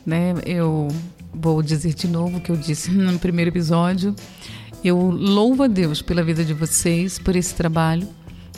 [0.05, 0.35] né?
[0.45, 0.89] Eu
[1.33, 4.15] vou dizer de novo o que eu disse no primeiro episódio.
[4.85, 8.07] Eu louvo a Deus pela vida de vocês, por esse trabalho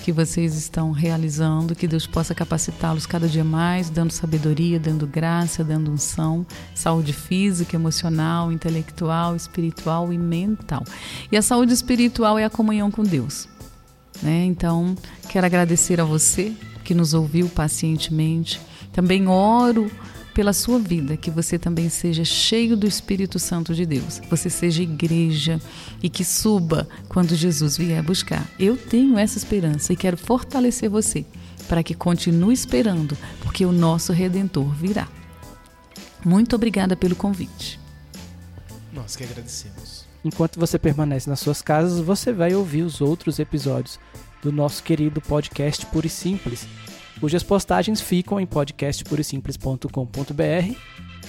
[0.03, 5.65] que vocês estão realizando, que Deus possa capacitá-los cada dia mais, dando sabedoria, dando graça,
[5.65, 10.85] dando unção, saúde física, emocional, intelectual, espiritual e mental.
[11.31, 13.49] E a saúde espiritual é a comunhão com Deus.
[14.23, 14.45] Né?
[14.45, 14.95] Então,
[15.29, 16.53] quero agradecer a você
[16.85, 18.61] que nos ouviu pacientemente.
[18.93, 19.91] Também oro
[20.37, 24.83] pela sua vida, que você também seja cheio do Espírito Santo de Deus, você seja
[24.83, 25.59] igreja
[26.03, 28.47] e que suba quando Jesus vier buscar.
[28.59, 31.25] Eu tenho essa esperança e quero fortalecer você
[31.67, 35.09] para que continue esperando, porque o nosso redentor virá.
[36.23, 37.81] Muito obrigada pelo convite.
[38.93, 39.96] Nós que agradecemos.
[40.27, 44.01] Enquanto você permanece nas suas casas, você vai ouvir os outros episódios
[44.43, 46.67] do nosso querido podcast Puro e Simples
[47.21, 50.77] cujas postagens ficam em podcastpurisimples.com.br.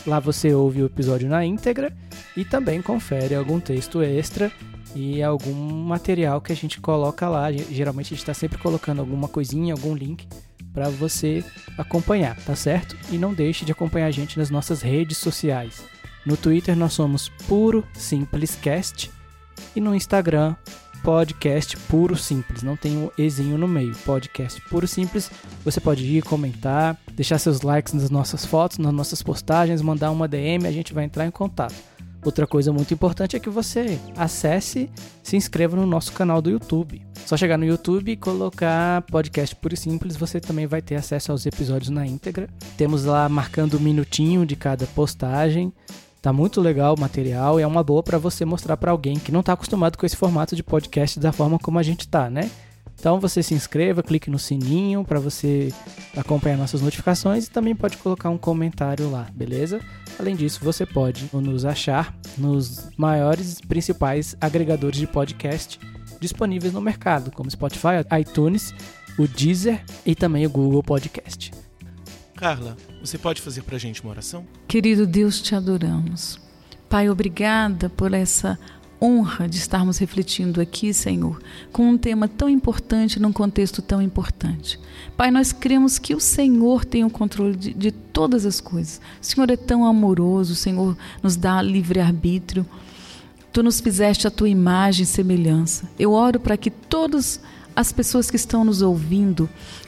[0.07, 1.95] Lá você ouve o episódio na íntegra
[2.36, 4.52] e também confere algum texto extra
[4.95, 7.52] e algum material que a gente coloca lá.
[7.52, 10.28] Geralmente a gente está sempre colocando alguma coisinha, algum link
[10.74, 11.44] para você
[11.78, 12.98] acompanhar, tá certo?
[13.11, 15.84] E não deixe de acompanhar a gente nas nossas redes sociais.
[16.27, 19.09] No Twitter nós somos Puro Simplescast
[19.73, 20.57] e no Instagram
[21.01, 23.95] podcast puro simples, não tem um ezinho no meio.
[24.05, 25.31] Podcast puro simples.
[25.63, 30.27] Você pode ir comentar, deixar seus likes nas nossas fotos, nas nossas postagens, mandar uma
[30.27, 31.75] DM, a gente vai entrar em contato.
[32.25, 34.89] Outra coisa muito importante é que você acesse,
[35.23, 37.01] se inscreva no nosso canal do YouTube.
[37.25, 41.45] Só chegar no YouTube e colocar podcast puro simples, você também vai ter acesso aos
[41.45, 42.49] episódios na íntegra.
[42.75, 45.71] Temos lá marcando um minutinho de cada postagem.
[46.22, 49.31] Tá muito legal o material e é uma boa para você mostrar para alguém que
[49.31, 52.49] não está acostumado com esse formato de podcast da forma como a gente tá, né?
[52.99, 55.72] Então você se inscreva, clique no sininho para você
[56.15, 59.80] acompanhar nossas notificações e também pode colocar um comentário lá, beleza?
[60.18, 65.80] Além disso, você pode nos achar nos maiores principais agregadores de podcast
[66.19, 68.73] disponíveis no mercado, como Spotify, iTunes,
[69.19, 71.52] o Deezer e também o Google Podcast.
[72.38, 74.45] Carla, você pode fazer para a gente uma oração?
[74.68, 76.39] Querido Deus, te adoramos.
[76.88, 78.59] Pai, obrigada por essa
[79.01, 81.41] honra de estarmos refletindo aqui, Senhor,
[81.72, 84.80] com um tema tão importante, num contexto tão importante.
[85.18, 89.01] Pai, nós cremos que o Senhor tem o controle de, de todas as coisas.
[89.19, 92.68] O Senhor é tão amoroso, o Senhor nos dá livre-arbítrio.
[93.51, 95.89] Tu nos fizeste a tua imagem e semelhança.
[95.97, 97.41] Eu oro para que todas
[97.76, 99.47] as pessoas que estão nos ouvindo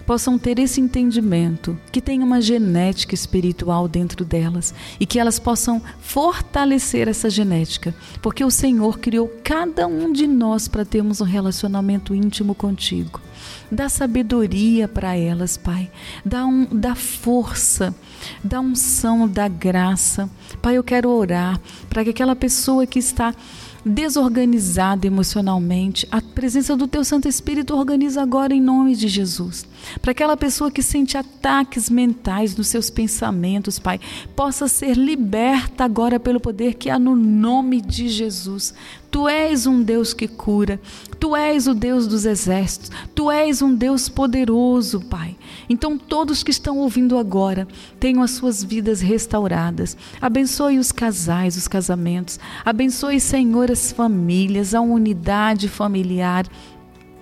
[0.10, 5.80] possam ter esse entendimento, que tem uma genética espiritual dentro delas e que elas possam
[6.00, 12.16] fortalecer essa genética, porque o Senhor criou cada um de nós para termos um relacionamento
[12.16, 13.22] íntimo contigo.
[13.72, 15.92] Dá sabedoria para elas, Pai.
[16.26, 17.94] Dá, um, dá força,
[18.44, 20.28] dá unção, dá graça.
[20.60, 23.32] Pai, eu quero orar para que aquela pessoa que está
[23.86, 29.66] desorganizada emocionalmente, a presença do Teu Santo Espírito organiza agora em nome de Jesus.
[30.02, 34.00] Para aquela pessoa que sente ataques mentais nos seus pensamentos, Pai,
[34.36, 38.74] possa ser liberta agora pelo poder que há no nome de Jesus.
[39.12, 40.80] Tu és um Deus que cura,
[41.20, 45.36] tu és o Deus dos exércitos, tu és um Deus poderoso, Pai.
[45.68, 47.68] Então, todos que estão ouvindo agora
[48.00, 49.98] tenham as suas vidas restauradas.
[50.22, 52.40] Abençoe os casais, os casamentos.
[52.64, 56.46] Abençoe, Senhor, as famílias, a unidade familiar.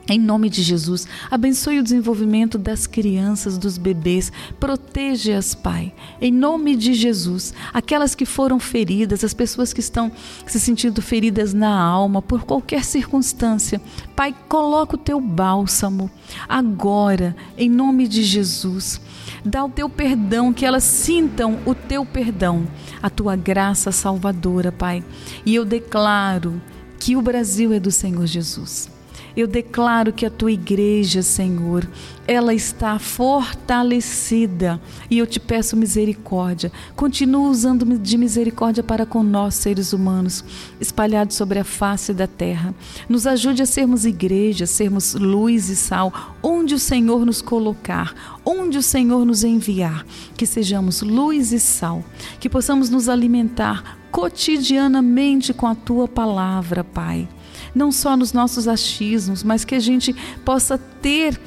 [0.10, 5.94] Em nome de Jesus, abençoe o desenvolvimento das crianças, dos bebês, proteja-as, Pai.
[6.22, 10.10] Em nome de Jesus, aquelas que foram feridas, as pessoas que estão
[10.46, 13.82] se sentindo feridas na alma por qualquer circunstância,
[14.16, 16.10] Pai, coloca o teu bálsamo
[16.48, 19.02] agora, em nome de Jesus.
[19.44, 22.66] Dá o teu perdão, que elas sintam o teu perdão,
[23.04, 25.04] a tua graça salvadora, Pai.
[25.46, 26.62] E eu declaro
[26.98, 28.96] que o Brasil é do Senhor Jesus.
[29.38, 31.88] Eu declaro que a tua igreja, Senhor,
[32.28, 34.82] ela está fortalecida
[35.12, 36.72] e eu te peço misericórdia.
[36.96, 40.44] Continua usando de misericórdia para com nós, seres humanos,
[40.82, 42.74] espalhados sobre a face da terra.
[43.08, 46.12] Nos ajude a sermos igreja, sermos luz e sal,
[46.42, 50.04] onde o Senhor nos colocar, onde o Senhor nos enviar.
[50.36, 52.04] Que sejamos luz e sal,
[52.40, 57.30] que possamos nos alimentar cotidianamente com a tua palavra, Pai
[57.74, 61.40] não só nos nossos achismos, mas que a gente possa ter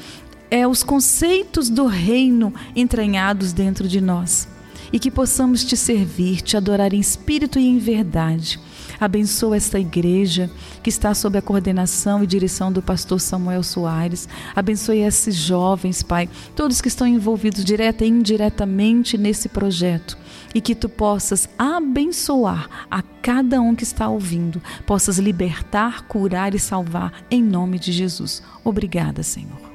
[0.51, 4.48] é, os conceitos do reino entranhados dentro de nós
[4.92, 8.59] e que possamos te servir, te adorar em espírito e em verdade.
[8.98, 10.51] Abençoa esta igreja
[10.82, 14.28] que está sob a coordenação e direção do pastor Samuel Soares.
[14.55, 20.18] Abençoe esses jovens, Pai, todos que estão envolvidos direta e indiretamente nesse projeto
[20.55, 26.59] e que tu possas abençoar a cada um que está ouvindo, possas libertar, curar e
[26.59, 28.43] salvar em nome de Jesus.
[28.64, 29.69] Obrigada, Senhor.